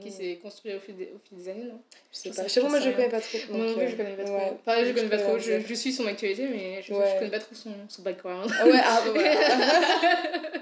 [0.01, 0.11] qui Mm.
[0.11, 1.79] s'est construit au fil, des, années, non?
[2.11, 2.35] Je sais pas.
[2.35, 3.37] sais- Je t'avoue, je moi, sais je connais pas trop.
[3.51, 4.40] Moi non plus, je connais pas trop.
[4.45, 4.57] Ouais.
[4.65, 5.33] Pareil, je connais pas trop.
[5.33, 7.09] rien Je, je suis son actualité, mais je, Ouais.
[7.13, 8.51] je connais pas trop son, son background.
[8.59, 10.51] Ah ouais, ah bah voilà.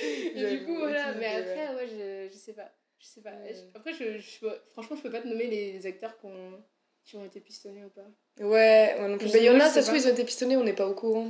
[0.34, 1.12] Et du coup, voilà.
[1.18, 2.70] Mais après, ouais, je, je sais pas.
[2.98, 3.30] Je sais pas.
[3.30, 3.52] Ouais.
[3.54, 6.62] Je- Après, je, je, franchement, je peux pas te nommer les acteurs qui ont,
[7.04, 8.06] qui ont été pistonnés ou pas.
[8.44, 9.30] Ouais, moi non plus.
[9.32, 10.86] Bah, il y en a, ça se trouve, ils ont été pistonnés, on n'est pas
[10.86, 11.28] au courant.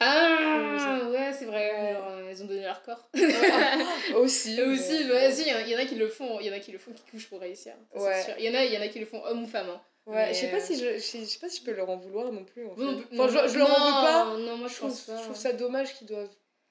[0.00, 1.70] Ah, ouais, c'est vrai.
[1.72, 1.92] Ouais.
[1.94, 3.08] Genre, euh, ils ont donné leur corps.
[4.16, 4.60] Aussi.
[4.60, 6.38] Eux aussi, mais- bah, il y en a- qui le font.
[6.40, 7.72] Il y en a qui le font qui couchent pour réussir.
[7.94, 8.22] Ouais.
[8.38, 9.70] Il y en a, il y en a qui le font homme ou femme.
[9.70, 9.80] hein.
[10.06, 11.96] Ouais, je sais pas euh, si je, je sais pas si je peux leur en
[11.96, 12.66] vouloir non plus.
[12.66, 12.80] En fait.
[12.82, 14.38] Non Enfin, je, je leur en veux pas.
[14.38, 15.16] Non, moi je Je trouve, pense pas.
[15.18, 16.28] je trouve ça dommage qu'ils doivent.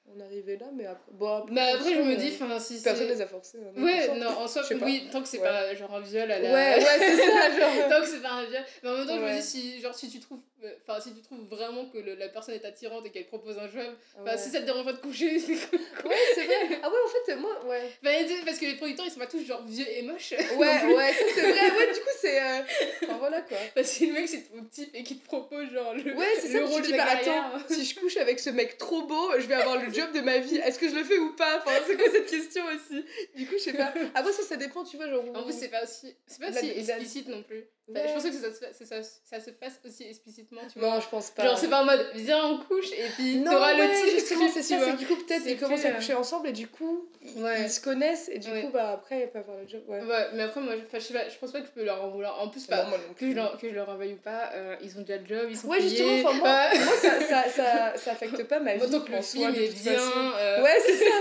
[0.07, 1.11] on arrivait là, mais après.
[1.11, 3.57] Bon, après, Mais Bah, après, je me euh, dis, enfin, si Personne les a forcés.
[3.59, 5.43] hein, Ouais, non, en soi, oui, tant que c'est Ouais.
[5.47, 6.49] pas genre un viol à la.
[6.53, 7.89] Ouais, ouais, c'est ça, genre.
[7.89, 8.63] tant que c'est pas un viol.
[8.83, 10.39] Mais en même temps, je me dis, si, genre, si tu trouves.
[10.87, 13.69] Enfin, si tu trouves vraiment que le- la personne est attirante et qu'elle propose un
[13.69, 14.37] job, Ouais.
[14.37, 15.79] si ça te dérange pas de coucher, c'est cool.
[16.09, 16.79] Ouais, c'est vrai.
[16.83, 17.89] Ah ouais, en fait, moi, ouais.
[18.27, 20.31] Sais, parce que les producteurs, ils sont pas tous genre vieux et moches.
[20.31, 21.71] Ouais, ouais, ça c'est vrai.
[21.71, 22.41] Ouais, du coup, c'est.
[22.41, 22.61] euh,
[23.03, 23.57] Enfin, voilà quoi.
[23.75, 26.47] Parce que le mec, c'est ton type et qui te propose genre le, Ouais, c'est
[26.49, 26.65] le ça.
[26.65, 29.45] rôle Tu de dis, bah attends, si je couche avec ce mec trop beau, je
[29.45, 30.57] vais avoir le job de ma vie.
[30.57, 31.57] Est-ce que je le fais ou pas?
[31.59, 33.03] Enfin, c'est quoi cette question aussi?
[33.35, 33.93] Du coup, je sais pas.
[34.15, 35.23] Après, ça, ça dépend, tu vois, genre.
[35.33, 37.65] En plus, c'est pas aussi, c'est pas la- explicite non plus.
[37.87, 40.89] Enfin, je pensais que ça, se ça, ça, se fasse aussi explicitement, tu vois.
[40.95, 41.43] Non, je pense pas.
[41.43, 44.19] Genre, c'est pas en mode viens on couche et puis Non, t'auras ouais, le type
[44.19, 44.79] justement, c'est ça.
[44.83, 47.61] C'est du coup, peut-être ils commencent à euh, coucher ensemble et du coup, ils- Ouais.
[47.61, 48.63] ils se connaissent et du Ouais.
[48.63, 49.81] coup, bah après, ils peuvent avoir le job.
[49.87, 49.99] Ouais.
[50.33, 52.09] Mais après, moi, je, je, sais pas, je pense pas que je peux leur en
[52.09, 52.41] vouloir.
[52.41, 54.17] En plus, Non, pas moi non que, je leur, que je leur en veuille ou
[54.17, 55.89] pas, euh, ils ont déjà le job, ils sont Ouais, payés.
[55.89, 58.81] justement, enfin, moi, moi ça, ça, ça, ça affecte pas ma vie.
[58.83, 59.93] Autant que le film est bien.
[60.39, 61.19] euh, Ouais, c'est ça.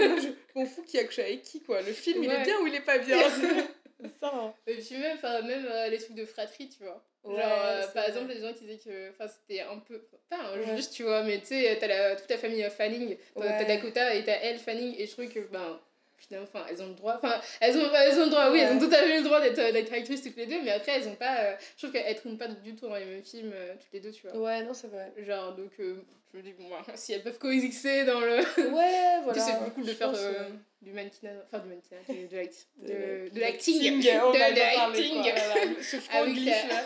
[0.55, 1.83] Je m'en fous qui a couché avec qui, quoi.
[1.83, 3.19] Le film, il est bien ou il est pas bien.
[4.05, 4.31] c'est ça.
[4.35, 4.55] hein.
[4.67, 7.05] Et puis même, même euh, les trucs de fratrie, tu vois.
[7.25, 10.07] Ouais, Genre, euh, par exemple, les gens qui disaient que c'était un peu.
[10.29, 10.71] Pas Ouais.
[10.71, 13.65] injuste, tu vois, mais tu sais, t'as la- toute la famille Fanning, t'as Ouais.
[13.65, 15.81] Dakota et t'as elle, Fanning, et je trouve que, ben.
[16.17, 17.17] Finalement, enfin, elles ont le droit.
[17.23, 19.41] Enfin, elles ont, elles ont le droit, oui, elles ont tout à fait le droit
[19.41, 21.39] d'être euh, d'être actrices toutes les deux, mais après, elles ont pas.
[21.41, 24.01] euh, je trouve qu'elles tournent pas du tout dans les mêmes films, euh, toutes les
[24.01, 24.37] deux, tu vois.
[24.39, 25.13] Ouais, non, c'est vrai.
[25.19, 25.97] Genre, donc, euh,
[26.33, 28.39] je me dis, bon, bah, si elles peuvent coexister dans le.
[28.75, 29.41] Ouais, voilà.
[29.41, 30.13] c'est plus cool de faire
[30.81, 32.19] du mannequinat, enfin du mannequinat, de, de,
[32.89, 34.23] de- de, de l'acting, de, avec,
[36.45, 36.85] ta, là.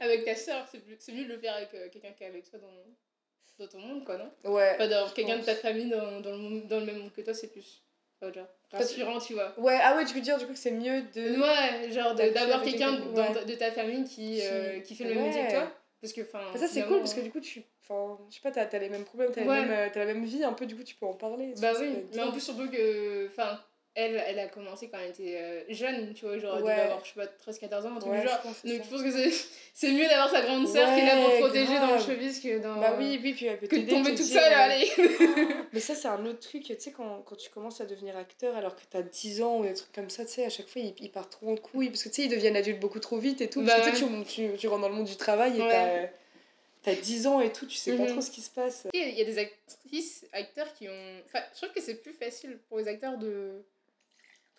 [0.00, 2.28] avec ta soeur, c'est plus- c'est mieux de le faire avec euh, quelqu'un qui est
[2.28, 4.30] avec toi dans, dans ton monde, quoi, non?
[4.52, 4.76] Ouais.
[4.76, 7.32] Pas d'avoir quelqu'un de ta famille dans, dans, le, dans le même monde que toi,
[7.34, 7.82] c'est plus
[8.20, 9.52] enfin, genre, rassurant, tu vois.
[9.58, 11.40] Ouais, ah ouais, tu veux dire du coup que c'est mieux de.
[11.40, 13.44] Ouais, genre d'avoir quelqu'un ouais.
[13.44, 15.72] de ta famille qui, euh, Qui- qui fait le même métier que toi.
[16.00, 16.40] Parce que, enfin.
[16.52, 17.62] Bah, ça c'est cool parce que du coup tu.
[17.82, 19.66] Enfin, je sais pas, t'as les mêmes problèmes, t'as Ouais.
[19.68, 21.54] euh, t'as la même vie un peu, du coup tu peux en parler.
[21.60, 23.58] Bah oui, mais en plus surtout que, enfin,
[24.00, 26.70] elle, elle a commencé quand elle était euh, jeune, tu vois, genre elle Ouais.
[26.72, 28.40] devait avoir, je sais pas, 13-14 ans, un truc Ouais, du genre.
[28.64, 29.10] je Donc je pense que
[29.74, 32.58] c'est, mieux d'avoir sa grande sœur qui est là pour protéger dans le showbiz que
[32.58, 32.80] dans...
[32.80, 34.90] Bah oui, oui, puis elle peut que de tomber te toute seule, euh, allez
[35.72, 38.56] Mais ça, c'est un autre truc, tu sais, quand, quand tu commences à devenir acteur
[38.56, 40.82] alors que t'as 10 ans ou des trucs comme ça, tu sais, à chaque fois,
[40.82, 43.18] ils, ils partent trop en couille parce que tu sais, ils deviennent adultes beaucoup trop
[43.18, 43.62] vite et tout.
[43.62, 43.92] Bah tu,
[44.24, 46.10] tu, tu, rentres dans le monde du travail et Ouais.
[46.82, 48.08] t'as, t'as 10 ans et tout, tu sais pas Mhm.
[48.08, 48.86] trop ce qui se passe.
[48.92, 51.20] Il y a des actrices, acteurs qui ont...
[51.26, 53.62] Enfin, je trouve que c'est plus facile pour les acteurs de...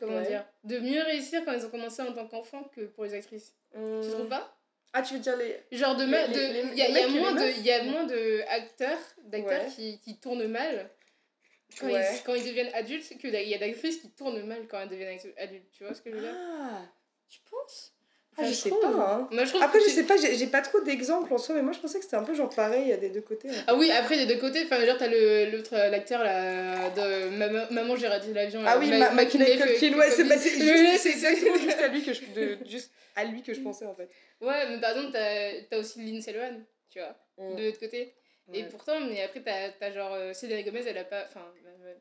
[0.02, 0.28] Comment Ouais.
[0.28, 3.56] dire De mieux réussir quand ils ont commencé en tant qu'enfants que pour les actrices.
[3.74, 4.58] Tu trouves pas?
[4.94, 5.58] Ah, tu veux dire les.
[5.72, 7.84] Genre de Les- de il y a, il y a moins de il y a
[7.84, 9.72] moins de acteurs d'acteurs Ouais.
[9.74, 10.90] qui, qui tournent mal
[11.80, 12.04] quand, Ouais.
[12.18, 14.80] ils, quand ils deviennent adultes que d'a- il y a d'actrices qui tournent mal quand
[14.82, 16.36] elles deviennent adultes tu vois ce que je veux dire?
[16.36, 16.82] Ah,
[17.30, 17.94] tu penses?
[18.38, 18.82] Ah, je je sais trouve.
[18.82, 19.28] pas, hein.
[19.32, 21.74] moi je trouve Après, je sais pas, j'ai pas trop d'exemples en soi, mais moi
[21.74, 23.50] je pensais que c'était un peu genre pareil, à des deux côtés.
[23.68, 27.30] ah oui après des deux côtés enfin genre t'as le l'autre euh, l'acteur là de
[27.38, 31.56] maman, maman j'ai raté l'avion Ah oui, Ma- Culkin, Culkin, ouais, c'est bah, juste- exactement
[31.84, 34.10] à lui que je, de- juste à lui que je pensais en fait.
[34.40, 38.14] ouais mais par exemple t'as t'as aussi Lindsay Lohan tu vois de l'autre côté
[38.54, 41.24] Et pourtant, mais après, t'as as genre euh, Selena Gomez, elle a pas.
[41.30, 41.94] Enfin, euh,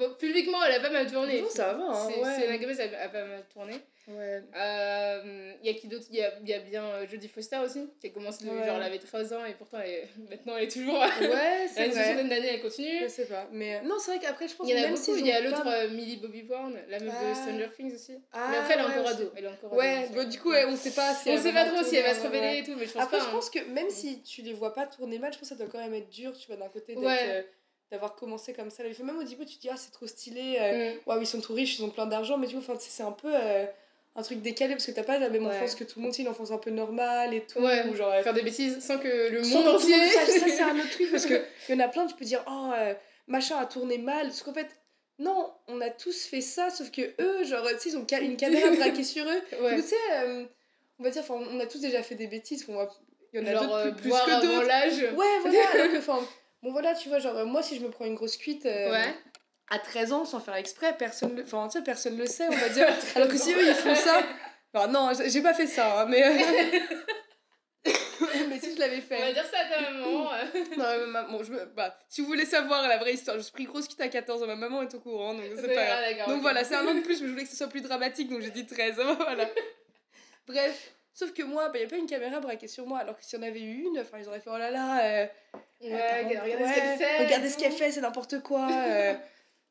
[0.00, 1.42] euh, publiquement, elle a pas mal tourné.
[1.42, 2.08] Non, ça va, hein.
[2.40, 3.74] Selena Gomez a, a pas mal tourné.
[4.08, 4.42] Ouais.
[4.56, 6.06] Euh, Il y a qui d'autre?
[6.10, 8.66] Il y a, il y a bien euh, Jodie Foster aussi, qui a commencé, Ouais.
[8.66, 10.98] genre, elle avait 13 ans et pourtant, elle est- maintenant, elle est toujours.
[10.98, 12.02] Ouais, elle c'est une vrai.
[12.02, 12.98] soixantaine d'années, elle continue.
[13.02, 13.48] Je sais pas.
[13.52, 15.16] Mais euh, non, c'est vrai qu'après, je pense Il y en que a même beaucoup.
[15.16, 17.28] Il y a l'autre pas- euh, Millie Bobby Brown, la meuf Ah.
[17.30, 18.18] de Stranger Things aussi.
[18.32, 19.32] Ah, mais après, elle est ouais, encore ado.
[19.36, 21.52] Elle est encore Ouais, ado, bon, du coup, ouais, on sait pas si On sait
[21.52, 22.58] pas trop si elle va se ouais, rebeller ouais.
[22.58, 23.24] et tout, mais je pense Après, pas.
[23.24, 23.32] je hein.
[23.32, 25.70] pense que même si tu les vois pas tourner mal, je pense que ça doit
[25.70, 27.16] quand même être dur, tu vois, d'un côté, Ouais.
[27.28, 27.42] euh,
[27.92, 28.82] d'avoir commencé comme ça.
[28.82, 30.98] Même au début, tu te dis, ah, c'est trop stylé, euh, Mm.
[31.06, 33.30] waouh, ils sont tout riches, ils ont plein d'argent, mais du coup, c'est un peu
[33.32, 33.66] euh,
[34.14, 35.56] un truc décalé parce que t'as pas la même Ouais.
[35.56, 37.60] enfance que tout le monde, c'est une enfance un peu normale et tout.
[37.60, 39.94] Ouais, ou genre, faire des bêtises sans que le monde entier.
[40.10, 40.28] sache.
[40.28, 42.70] ça, c'est un autre truc parce qu'il y en a plein, tu peux dire, oh,
[42.74, 42.94] euh,
[43.26, 44.68] machin a tourné mal, parce qu'en fait,
[45.18, 48.36] non, on a tous fait ça, sauf que eux, genre, tu sais, ils ont une
[48.36, 49.62] caméra braquée sur eux.
[49.62, 49.76] Ouais.
[49.76, 50.44] Tu sais, euh,
[50.98, 52.90] on va dire, on a tous déjà fait des bêtises, on va-
[53.32, 55.16] il y en a d'autres euh, plus, que d'autres.
[55.16, 56.18] Ouais, voilà, alors que, enfin,
[56.62, 59.14] bon voilà, tu vois, genre, moi, si je me prends une grosse cuite Ouais.
[59.72, 62.86] À 13 ans, sans faire exprès, personne le, enfin, personne le sait, on va dire.
[63.16, 64.20] alors que si eux, ils font ça,
[64.74, 66.22] enfin, non, j'ai pas fait ça, hein, mais...
[68.48, 69.32] mais si je l'avais On va fait.
[69.32, 70.32] dire ça à ta maman.
[70.32, 70.44] euh.
[70.76, 73.64] Non, ma- bon, je bah, si vous voulez savoir la vraie histoire, je suis pris
[73.64, 75.80] grosse cuite à 14 ans, ma maman est au courant, donc c'est pas.
[76.20, 77.80] Ah, Donc voilà, c'est un an de plus, mais je voulais que ce soit plus
[77.82, 78.94] dramatique, donc j'ai dit 13.
[78.96, 79.48] voilà.
[80.46, 83.24] Bref, sauf que moi, il n'y a pas une caméra braquée sur moi, alors que
[83.24, 85.26] si on avait eu une, ils auraient fait oh là là, euh,
[85.80, 87.24] Ouais, euh, regardez ouais, ce qu'elle fait.
[87.24, 88.68] regardez ce qu'elle fait, c'est n'importe quoi.
[88.70, 89.14] euh.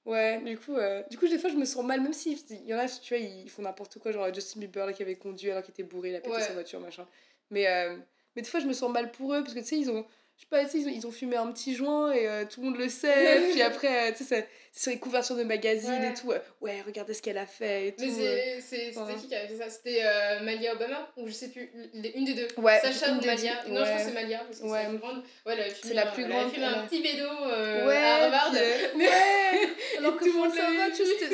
[0.06, 2.66] Ouais, du coup, euh, du coup, des fois, je me sens mal, même si il
[2.68, 5.16] y en a, tu vois, ils font n'importe quoi, genre Justin Bieber là, qui avait
[5.16, 6.42] conduit alors qu'il était bourré, il a pété Ouais.
[6.42, 7.08] sa voiture, machin.
[7.50, 7.98] Mais, euh,
[8.36, 10.06] mais des fois, je me sens mal pour eux, parce que tu sais, ils ont.
[10.38, 12.68] je sais pas, ils ont, ils ont fumé un petit joint et euh, tout le
[12.68, 13.50] monde le sait.
[13.52, 16.12] puis après, euh, tu sais, sur les couvertures de magazines Ouais.
[16.12, 16.32] et tout.
[16.32, 18.04] euh, ouais, regardez ce qu'elle a fait et tout.
[18.06, 18.16] Mais euh.
[18.16, 19.70] c'est- c'est- c'était qui qui avait fait ça?
[19.70, 22.48] C'était euh, Malia Obama Ou je sais plus, une des deux.
[22.58, 23.96] Ouais, Sacha ou Malia Non, je pense ouais.
[23.98, 24.70] que c'est Malia, parce que Ouais.
[24.72, 25.18] c'est la plus grande.
[25.46, 27.88] Ouais, elle filmé la un- plus elle grande, filmé elle un a- petit bédo euh,
[27.88, 28.52] ouais, à Harvard.
[28.52, 28.60] puis,
[29.02, 30.68] ouais Alors que tout le monde ça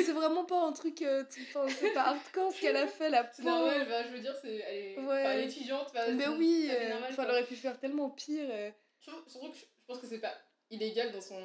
[0.04, 1.04] c'est vraiment pas un truc.
[1.28, 3.54] c'est pas hardcore ce qu'elle a fait, la C'est pauvre.
[3.56, 5.22] normal, bah, je veux dire, c'est, elle, est, Ouais.
[5.22, 5.90] enfin, étudiante.
[5.94, 8.48] bah, Mais c'est oui, elle aurait pu faire tellement pire.
[9.00, 10.34] Surtout que je je pense que c'est pas
[10.70, 11.36] illégal dans son,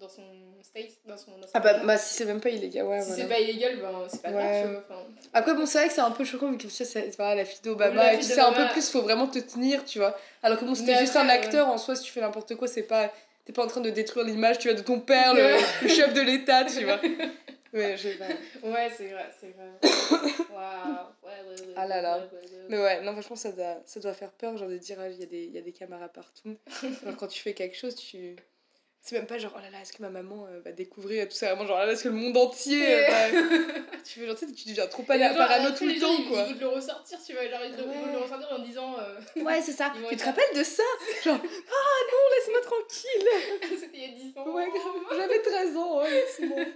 [0.00, 0.22] dans son
[0.62, 3.00] state, dans son, dans son Ah bah, bah, si c'est même pas illégal, ouais.
[3.00, 3.22] si voilà.
[3.22, 4.62] c'est pas illégal, ben c'est pas grave, Ouais.
[4.62, 4.84] tu vois.
[4.88, 5.06] enfin.
[5.32, 7.34] Après, bon, c'est vrai que c'est un peu choquant, mais que tu sais, c'est voilà,
[7.36, 10.16] la fille d'Obama, et tu sais un peu plus, faut vraiment te tenir, tu vois.
[10.42, 12.68] Alors que bon, c'était juste après, un acteur en soi, si tu fais n'importe quoi,
[12.68, 13.12] c'est pas.
[13.44, 16.20] T'es pas en train de détruire l'image, tu vois, de ton père, le, chef de
[16.22, 16.98] l'État, tu vois.
[17.74, 18.26] Ouais, je sais pas.
[18.68, 19.66] Ouais, c'est vrai, c'est vrai.
[20.54, 21.06] Waouh.
[21.24, 22.20] Ouais, ouais, ouais, Ah là là.
[22.68, 25.18] Mais ouais, non, franchement, ça doit, ça doit faire peur, genre de dire, ah, il
[25.18, 26.56] y, a des- y a des caméras partout.
[27.02, 28.36] Alors, quand tu fais quelque chose, tu.
[29.06, 31.34] C'est même pas genre, oh là là, est-ce que ma maman euh, va découvrir tout
[31.34, 32.82] ça, vraiment genre, oh là là, est-ce que le monde entier.
[32.86, 33.28] euh, va-
[34.02, 36.28] tu fais genre, tu sais, tu deviens trop genre, parano tout le gens, temps, ils-
[36.30, 36.46] quoi.
[36.48, 38.12] Ils veulent le ressortir, tu vois, genre ils, ils veulent Ouais.
[38.12, 38.96] le ressortir en disant.
[38.98, 39.92] euh, Ouais, c'est ça.
[40.08, 40.82] Tu te rappelles de ça?
[41.22, 43.78] Genre, ah non, laisse-moi tranquille.
[43.78, 44.48] C'était il y a 10 ans.
[44.54, 44.68] Ouais.
[45.14, 46.66] J'avais 13 ans, ouais, c'est bon.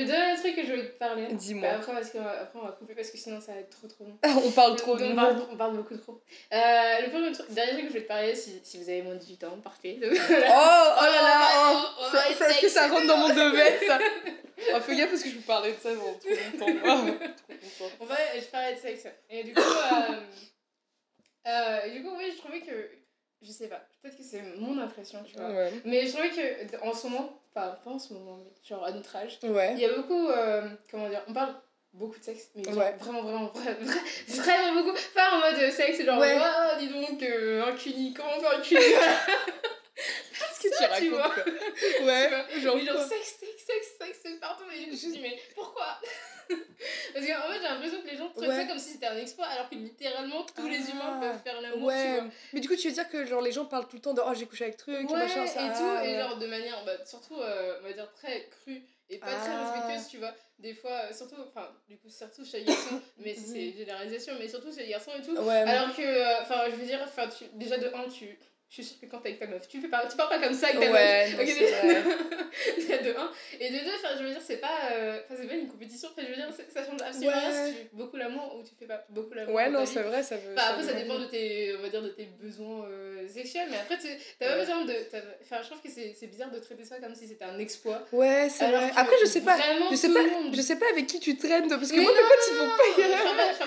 [0.00, 1.26] Le dernier truc que je voulais te parler.
[1.32, 1.68] Dis-moi.
[1.68, 4.04] Après, parce va, après, on va couper parce que sinon ça va être trop trop
[4.04, 4.18] long.
[4.44, 4.96] On parle trop.
[4.96, 6.20] on, parle, on parle beaucoup trop.
[6.52, 9.02] Euh, le premier truc, dernier truc que je voulais te parler, si, si vous avez
[9.02, 9.98] moins de 18 ans, parfait.
[10.02, 11.76] Oh, oh là là, oh.
[11.76, 13.98] Oh, oh, Ça- oh, ça- Est-ce que ça rentre dans mon domaine, ça
[14.74, 16.82] Oh, fais gaffe parce que je vous parlais de ça pendant trop longtemps.
[16.84, 17.94] Oh, trop longtemps.
[18.00, 19.06] On va, je parlais de sexe.
[19.28, 20.14] Et du coup, euh,
[21.46, 22.90] euh, et du coup, oui, je trouvais que.
[23.42, 25.50] Je sais pas, peut-être que c'est mon impression, tu vois.
[25.50, 25.72] Ouais.
[25.84, 28.92] Mais je trouvais que en ce moment, enfin, pas en ce moment, mais genre à
[28.92, 29.74] notre âge, il Ouais.
[29.76, 30.28] y a beaucoup.
[30.28, 31.54] euh, comment dire On parle
[31.92, 32.94] beaucoup de sexe, mais genre Ouais.
[33.00, 33.78] vraiment, vraiment, vraiment,
[34.28, 34.96] vraiment beaucoup.
[35.14, 36.36] Pas en mode sexe, genre, Ouais.
[36.40, 38.80] ah, dis donc, euh, un cuni, comment faire un cuni
[40.60, 41.22] Qu'est-ce que tu vois.
[41.28, 42.30] racontes quoi Ouais,
[42.60, 44.64] genre Mais genre, sexe, sexe, sexe, sexe, partout.
[44.74, 45.98] Et je me dit, mais pourquoi?
[47.14, 48.56] Parce qu'en fait, j'ai l'impression que les gens traitent Ouais.
[48.56, 50.90] ça comme si c'était un exploit, alors que littéralement, tous les Ah.
[50.92, 52.28] humains peuvent faire l'amour, tu Ouais, vois.
[52.52, 54.20] mais du coup, tu veux dire que genre les gens parlent tout le temps de
[54.24, 55.60] oh j'ai couché avec truc, Ouais, machin, ça.
[55.62, 56.18] et ah, tout, et ouais.
[56.20, 59.72] genre de manière, bah, surtout, euh, on va dire, très crue et pas très Ah.
[59.72, 60.34] respectueuse, tu vois.
[60.58, 63.44] Des fois, euh, surtout, enfin, du coup, surtout chez les garçons, mais Mhm.
[63.44, 65.36] c'est généralisation, mais surtout chez les garçons et tout.
[65.36, 67.00] Ouais, Alors que, euh, enfin, je veux dire,
[67.38, 68.38] tu, déjà de 1, tu.
[68.68, 70.40] Je suis sûre que quand t'es avec ta meuf, tu, fais pas, tu parles pas
[70.40, 71.36] comme ça avec ta Ouais, meuf.
[71.36, 71.48] non, Ok,
[72.78, 73.30] c'est de 1.
[73.60, 76.08] Et de 2, enfin, je veux dire, c'est pas, euh, c'est pas une compétition.
[76.18, 77.66] Je veux dire, ça change absolument rien Ouais.
[77.68, 79.54] si tu fais beaucoup l'amour ou tu fais pas beaucoup l'amour.
[79.54, 80.52] Ouais, non, c'est vrai, ça veut.
[80.56, 83.76] Enfin, après, ça dépend de tes, on va dire, de tes besoins euh, sexuels, mais
[83.78, 84.60] après, t'as pas Ouais.
[84.60, 84.94] besoin de.
[85.42, 88.02] Enfin, je trouve que c'est bizarre de traiter ça comme si c'était un exploit.
[88.10, 88.90] Ouais, c'est vrai.
[88.96, 89.56] Après, je sais pas.
[89.92, 90.20] Je sais pas,
[90.52, 92.68] je sais pas avec qui tu traînes, parce que moi, mes potes, ils non,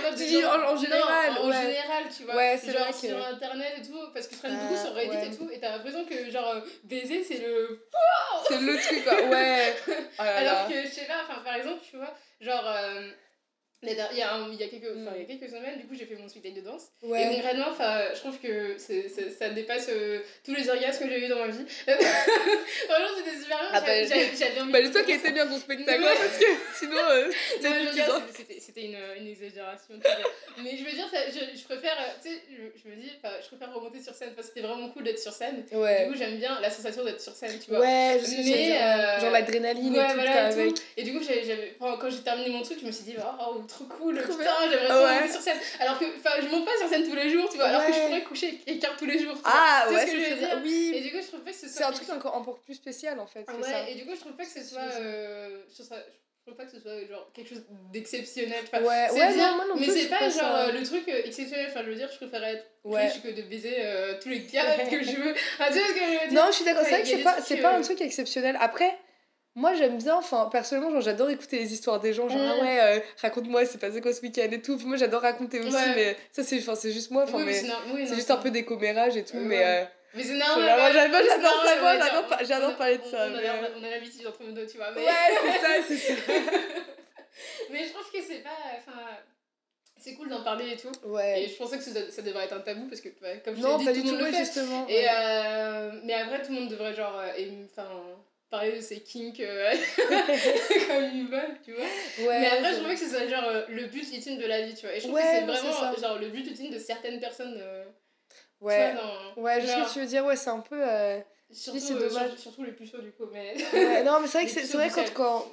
[0.02, 0.12] pas.
[0.16, 1.54] dis gens- en- général, en ouais.
[1.62, 2.36] général, tu vois.
[2.36, 5.10] Ouais, c'est genre sur internet et tout, parce que je traîne Ah, beaucoup sur Reddit
[5.10, 5.28] ouais.
[5.28, 7.86] et tout, et t'as l'impression que genre euh, baiser c'est le.
[8.48, 9.22] C'est le truc, quoi.
[9.30, 9.74] Ouais.
[10.20, 10.60] Oh là là.
[10.60, 12.64] Alors que je sais pas, par exemple, tu vois, genre.
[12.68, 13.10] euh,
[13.82, 15.96] il y, a un- il y, a quelques, il y a quelques semaines, du coup,
[15.96, 16.88] j'ai fait mon spectacle de danse.
[17.02, 17.12] Et Mm.
[17.12, 17.30] Ouais.
[17.36, 21.26] concrètement, enfin, je trouve que c'est, c'est- ça dépasse euh, tous les orgasmes que j'ai
[21.26, 21.66] eu dans ma vie.
[21.88, 23.70] Vraiment, c'était super bien.
[23.72, 26.08] Ah bah, J'avais- envie Bah, dis-toi qu'il était bien ton spectacle, Ouais.
[26.10, 26.46] hein, parce que
[26.80, 27.32] sinon, euh,
[28.60, 29.96] c'était une, une exagération.
[30.64, 33.10] Mais je veux dire, ça- je, je préfère, euh, tu sais, je, je me dis,
[33.10, 35.64] je préfère remonter sur scène parce que c'était vraiment cool d'être sur scène.
[35.72, 36.06] Ouais.
[36.06, 37.80] Du coup, j'aime bien la sensation d'être sur scène, tu vois.
[37.82, 40.74] Ouais, je Mais, euh, Genre l'adrénaline et tout, voilà, et.
[40.98, 41.24] Et du coup,
[41.80, 44.52] enfin, quand j'ai terminé mon truc, je me suis dit, oh, trop cool, Trop putain,
[44.70, 45.20] j'aimerais trop Ouais.
[45.22, 45.58] monter sur scène.
[45.80, 47.94] Alors que, enfin, je monte pas sur scène tous les jours, tu vois, alors que
[47.94, 49.36] je pourrais coucher avec quelqu'un tous les jours.
[49.36, 49.42] tu.
[49.46, 50.60] Ah, vois ouais, ce que ça, je veux dire.
[50.64, 50.92] Oui.
[50.96, 51.78] Et du coup, je trouve pas que ce soit.
[51.78, 53.46] C'est un truc encore, encore plus spécial, en fait.
[53.64, 53.90] ça.
[53.90, 54.90] Et du coup, je trouve pas que ce soit.
[54.92, 54.98] ça.
[55.00, 56.04] euh, je, trouve ça-
[56.42, 57.64] je trouve pas que ce soit genre quelque chose
[57.94, 58.64] d'exceptionnel.
[58.72, 60.84] Enfin, Ouais, c'est ouais, bien, non, moi non mais c'est pas genre ça- euh, le
[60.84, 61.68] truc euh, exceptionnel.
[61.70, 63.08] Enfin, je veux dire, je préférais être Ouais.
[63.08, 65.34] riche que de baiser euh, tous les gars que je veux.
[65.60, 66.34] Ah, tu vois ce que je veux dire?
[66.42, 66.84] Non, je suis d'accord.
[66.86, 67.08] C'est vrai que
[67.44, 68.58] c'est pas, pas un truc exceptionnel.
[68.60, 68.98] Après,
[69.56, 72.30] moi j'aime bien, enfin personnellement, genre j'adore écouter les histoires des gens.
[72.30, 72.52] Genre, Mm.
[72.60, 74.78] ah ouais, euh, raconte-moi, c'est passé quoi ce week-end et tout.
[74.78, 75.95] Puis moi j'adore raconter aussi, Ouais.
[75.95, 77.26] mais ça c'est enfin, c'est juste moi.
[77.34, 79.38] Oui, mais c'est no- oui, c'est non, juste un peu des commérages et tout.
[79.38, 79.43] Ouais.
[79.43, 79.84] Mais euh,
[80.14, 80.66] Mais c'est normal.
[80.66, 82.97] j'adore ouais, j'adore c'est ça, normal, moi ouais, j'adore genre, par- j'adore on a- parler
[82.97, 83.26] de on- ça.
[83.26, 84.91] On mais, euh, on a l'habitude entre nous deux, tu vois.
[84.95, 85.02] Mais...
[85.06, 86.14] Ouais, c'est ça, c'est ça.
[87.72, 88.50] mais je trouve que c'est pas.
[88.78, 89.00] Enfin.
[90.02, 90.91] c'est cool d'en parler et tout.
[91.10, 91.43] Ouais.
[91.43, 93.10] Et je pensais que ça, ça devrait être un tabou parce que,
[93.43, 94.39] comme je Non, t'ai dit, tout le monde le fait.
[94.45, 94.88] justement.
[94.88, 97.20] Et, euh, mais après, tout le monde devrait genre.
[97.20, 97.89] euh, Enfin.
[98.50, 99.72] Parler de ses kinks euh,
[100.88, 101.84] comme ils veulent, tu vois.
[102.28, 104.62] Ouais, mais après, je trouvais que c'est ça, genre euh, le but ultime de la
[104.64, 104.95] vie, tu vois.
[104.95, 107.58] Et je trouve Ouais, que c'est vraiment genre le but ultime de certaines personnes.
[107.62, 107.86] euh,
[108.60, 108.91] Ouais.
[108.93, 109.02] vois,
[109.36, 110.82] dans- Ouais, je sais ce que tu veux dire, ouais, c'est un peu.
[111.52, 112.30] Surtout, c'est dommage.
[112.32, 113.26] sur- surtout les puceaux, du coup.
[113.32, 113.56] Mais...
[113.74, 115.14] Ouais, non, mais c'est vrai que c'est vrai quand.
[115.14, 115.45] quand...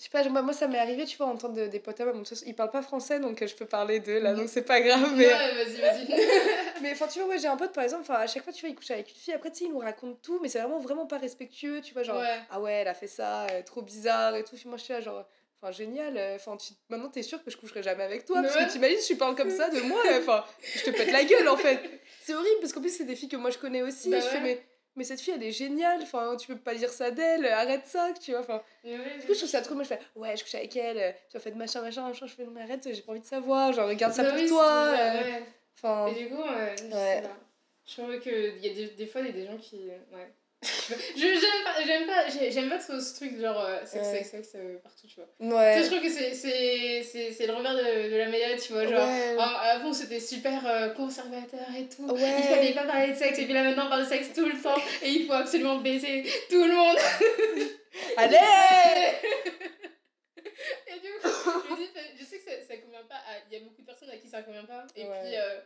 [0.00, 2.14] Je sais pas, moi, ça m'est arrivé, tu vois, entendre de- des potes à moi,
[2.46, 5.12] ils parlent pas français donc euh, je peux parler d'eux là, donc c'est pas grave.
[5.14, 6.06] Mais, Ouais, vas-y, vas-y.
[6.82, 8.70] mais enfin, tu vois, ouais, j'ai un pote par exemple, à chaque fois, tu vois,
[8.70, 10.78] il couche avec une fille, après, tu sais, il nous raconte tout, mais c'est vraiment,
[10.78, 12.38] vraiment pas respectueux, tu vois, genre, Ouais.
[12.50, 14.56] ah ouais, elle a fait ça, euh, trop bizarre et tout.
[14.56, 15.22] Puis moi, je suis là, genre,
[15.60, 16.72] enfin, génial, euh, enfin, tu...
[16.88, 18.66] maintenant, t'es sûr que je coucherai jamais avec toi, Mais parce ouais.
[18.68, 20.46] que t'imagines, tu parles comme ça de moi, enfin,
[20.76, 21.78] je te pète la gueule en fait.
[22.22, 24.26] C'est horrible parce qu'en plus, c'est des filles que moi je connais aussi, Bah je
[24.26, 24.62] fais, mais.
[24.96, 28.12] Mais cette fille, elle est géniale, enfin, tu peux pas dire ça d'elle, arrête ça,
[28.20, 28.62] tu vois, enfin.
[28.84, 28.90] Du
[29.26, 29.74] coup, je trouve ça trop.
[29.74, 32.08] Moi, je fais, ouais, je couche avec elle, euh, tu as fait de machin, machin,
[32.08, 32.26] machin.
[32.26, 34.48] Je fais, non, mais arrête, j'ai pas envie de savoir, genre, regarde ça Bah pour
[34.48, 34.94] toi.
[34.98, 35.40] euh.
[35.76, 37.22] Enfin, Et du coup, ouais.
[37.86, 39.76] Je trouve qu'il y a des, des fois, il y a des gens qui.
[40.12, 40.32] Ouais.
[40.62, 44.12] J'aime pas, j'aime pas, j'ai- j'aime pas trop ce truc genre euh, sexe, Ouais.
[44.18, 45.26] sexe, sexe euh, partout, tu vois.
[45.40, 45.82] Tu sais, ouais.
[45.82, 48.86] je trouve que c'est, le revers de, de la médaille, tu vois.
[48.86, 49.36] Genre, Ouais.
[49.38, 52.04] ah, avant c'était super euh, conservateur et tout.
[52.12, 52.34] Ouais.
[52.38, 54.44] Il fallait pas parler de sexe, et puis là maintenant on parle de sexe tout
[54.44, 56.96] le temps, et il faut absolument baiser tout le monde.
[58.18, 58.36] Allez
[60.86, 61.28] Et du coup,
[61.68, 61.88] je me dis,
[62.18, 63.38] je sais que ça, ça convient pas à.
[63.50, 64.84] Il y a beaucoup de personnes à qui ça convient pas.
[64.94, 65.20] Et Ouais.
[65.22, 65.60] puis, euh,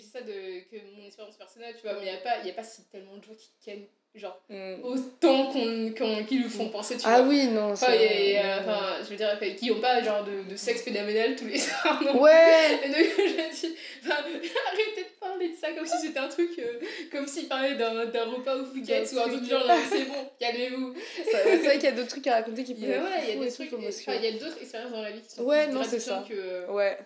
[0.00, 2.46] dis ça de que mon expérience personnelle, tu vois, mais il n'y a, pas- il
[2.48, 4.76] y a pas si tellement de gens qui tiennent, genre, Mm.
[4.82, 7.28] autant qu'on, qu'on, qui nous font penser, tu Ah vois.
[7.28, 10.82] oui, non, Enfin, euh, enfin, je veux dire, qui ont pas genre de, de sexe
[10.82, 15.48] phénoménal tous les soirs, non Ouais Et donc, je me dis, enfin, arrêtez de parler
[15.50, 16.80] de ça comme si c'était un truc, euh,
[17.12, 20.04] comme s'ils parlaient d'un, d'un repas au Fouquet's ou un truc du genre, mais c'est
[20.06, 20.94] bon, calmez-vous.
[21.30, 23.04] C'est vrai qu'il y a d'autres trucs à raconter qui Il peuvent y a, être
[23.04, 25.34] ouais, il y a des trucs, il y a d'autres expériences dans la vie qui
[25.34, 26.24] sont Ouais, non, c'est ça.
[26.26, 26.96] que, Ouais.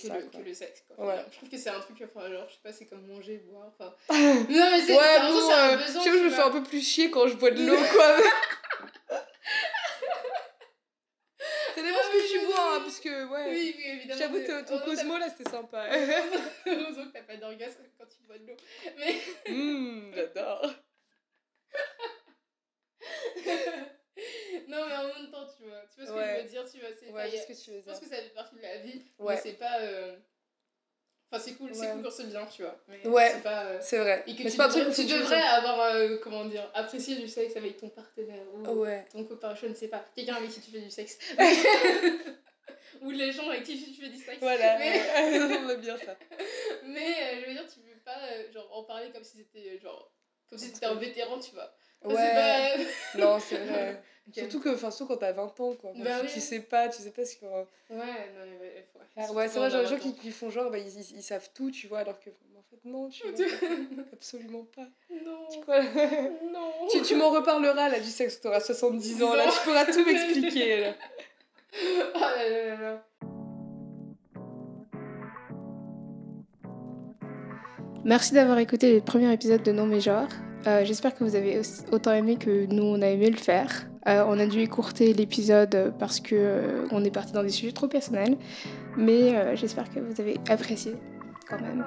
[0.00, 0.40] Que ça, le, quoi.
[0.40, 0.84] que le sexe.
[0.88, 1.06] Quoi.
[1.06, 1.24] Ouais.
[1.30, 3.66] Je trouve que c'est un truc, enfin, genre, je sais pas, c'est comme manger, boire,
[3.68, 3.94] enfin...
[4.10, 6.36] non, mais c'est, Ouais, bon, un euh, besoin, tu je me vois.
[6.38, 8.16] fais un peu plus chier quand je bois de l'eau, quoi.
[11.74, 13.50] Ça dépend Ah ce que oui, tu bois, hein, parce que, ouais.
[13.50, 14.20] Oui, oui, évidemment.
[14.20, 15.86] J'avoue, ton Cosmo, là, c'était sympa.
[16.66, 18.56] Heureusement que t'as pas d'orgasme quand tu bois de l'eau.
[18.98, 19.20] Mais...
[19.48, 20.70] Hum, j'adore.
[24.68, 25.82] Non, mais en même temps, tu vois.
[25.94, 26.36] Tu vois ce que Ouais.
[26.38, 26.88] je veux dire, tu vois.
[26.98, 29.02] C'est, Ouais, ce que tu veux Je pense que ça fait partie de la vie,
[29.18, 29.34] Ouais.
[29.34, 29.80] mais c'est pas...
[29.80, 30.16] euh,
[31.34, 32.78] Enfin, c'est cool, c'est cool quand c'est bien, tu vois.
[32.88, 33.30] Mais Ouais.
[33.32, 33.64] c'est pas...
[33.64, 34.22] euh, C'est vrai.
[34.26, 37.26] Et que Mais tu pas un truc tu devrais avoir, euh, comment dire, apprécié du
[37.26, 39.06] sexe avec ton partenaire ou Ouais.
[39.10, 41.18] ton copain, je ne sais pas, quelqu'un avec qui tu fais du sexe.
[43.00, 44.38] ou les gens avec qui tu fais du sexe.
[44.40, 44.78] Voilà.
[44.78, 45.00] Mais,
[45.64, 46.16] On aime bien ça.
[46.84, 48.18] mais euh, je veux dire, tu peux pas
[48.52, 50.12] genre, en parler comme si c'était genre.
[50.48, 51.74] Comme si c'était un vétéran, tu vois.
[52.04, 52.86] Ouais.
[53.14, 53.18] Pas...
[53.18, 54.02] Non, c'est vrai.
[54.32, 55.90] Surtout que, enfin, surtout quand t'as 20 ans, quoi.
[55.96, 56.32] Bah tu, oui.
[56.32, 57.44] tu sais pas, tu sais pas ce que.
[57.44, 58.86] Ouais, non, mais ouais,
[59.16, 61.16] Ah, ouais, c'est vrai, genre, les gens 20 qui, qui font genre, bah, ils, ils,
[61.16, 63.46] ils savent tout, tu vois, alors que, en fait, non, tu vois.
[64.12, 64.86] Absolument pas.
[65.10, 65.82] Non, Quoi
[66.52, 66.70] non.
[66.88, 70.80] tu tu m'en reparleras, là, du sexe, t'auras 70 ans, là, tu pourras tout m'expliquer,
[70.80, 70.94] là.
[72.14, 73.04] Oh là là là là.
[78.04, 80.28] Merci d'avoir écouté le premier épisode de Non mais genre.
[80.66, 81.60] Euh, J'espère que vous avez
[81.90, 83.86] autant aimé que nous on a aimé le faire.
[84.08, 87.72] Euh, on a dû écourter l'épisode parce que euh, on est parti dans des sujets
[87.72, 88.36] trop personnels,
[88.96, 90.94] mais euh, j'espère que vous avez apprécié
[91.48, 91.84] quand même.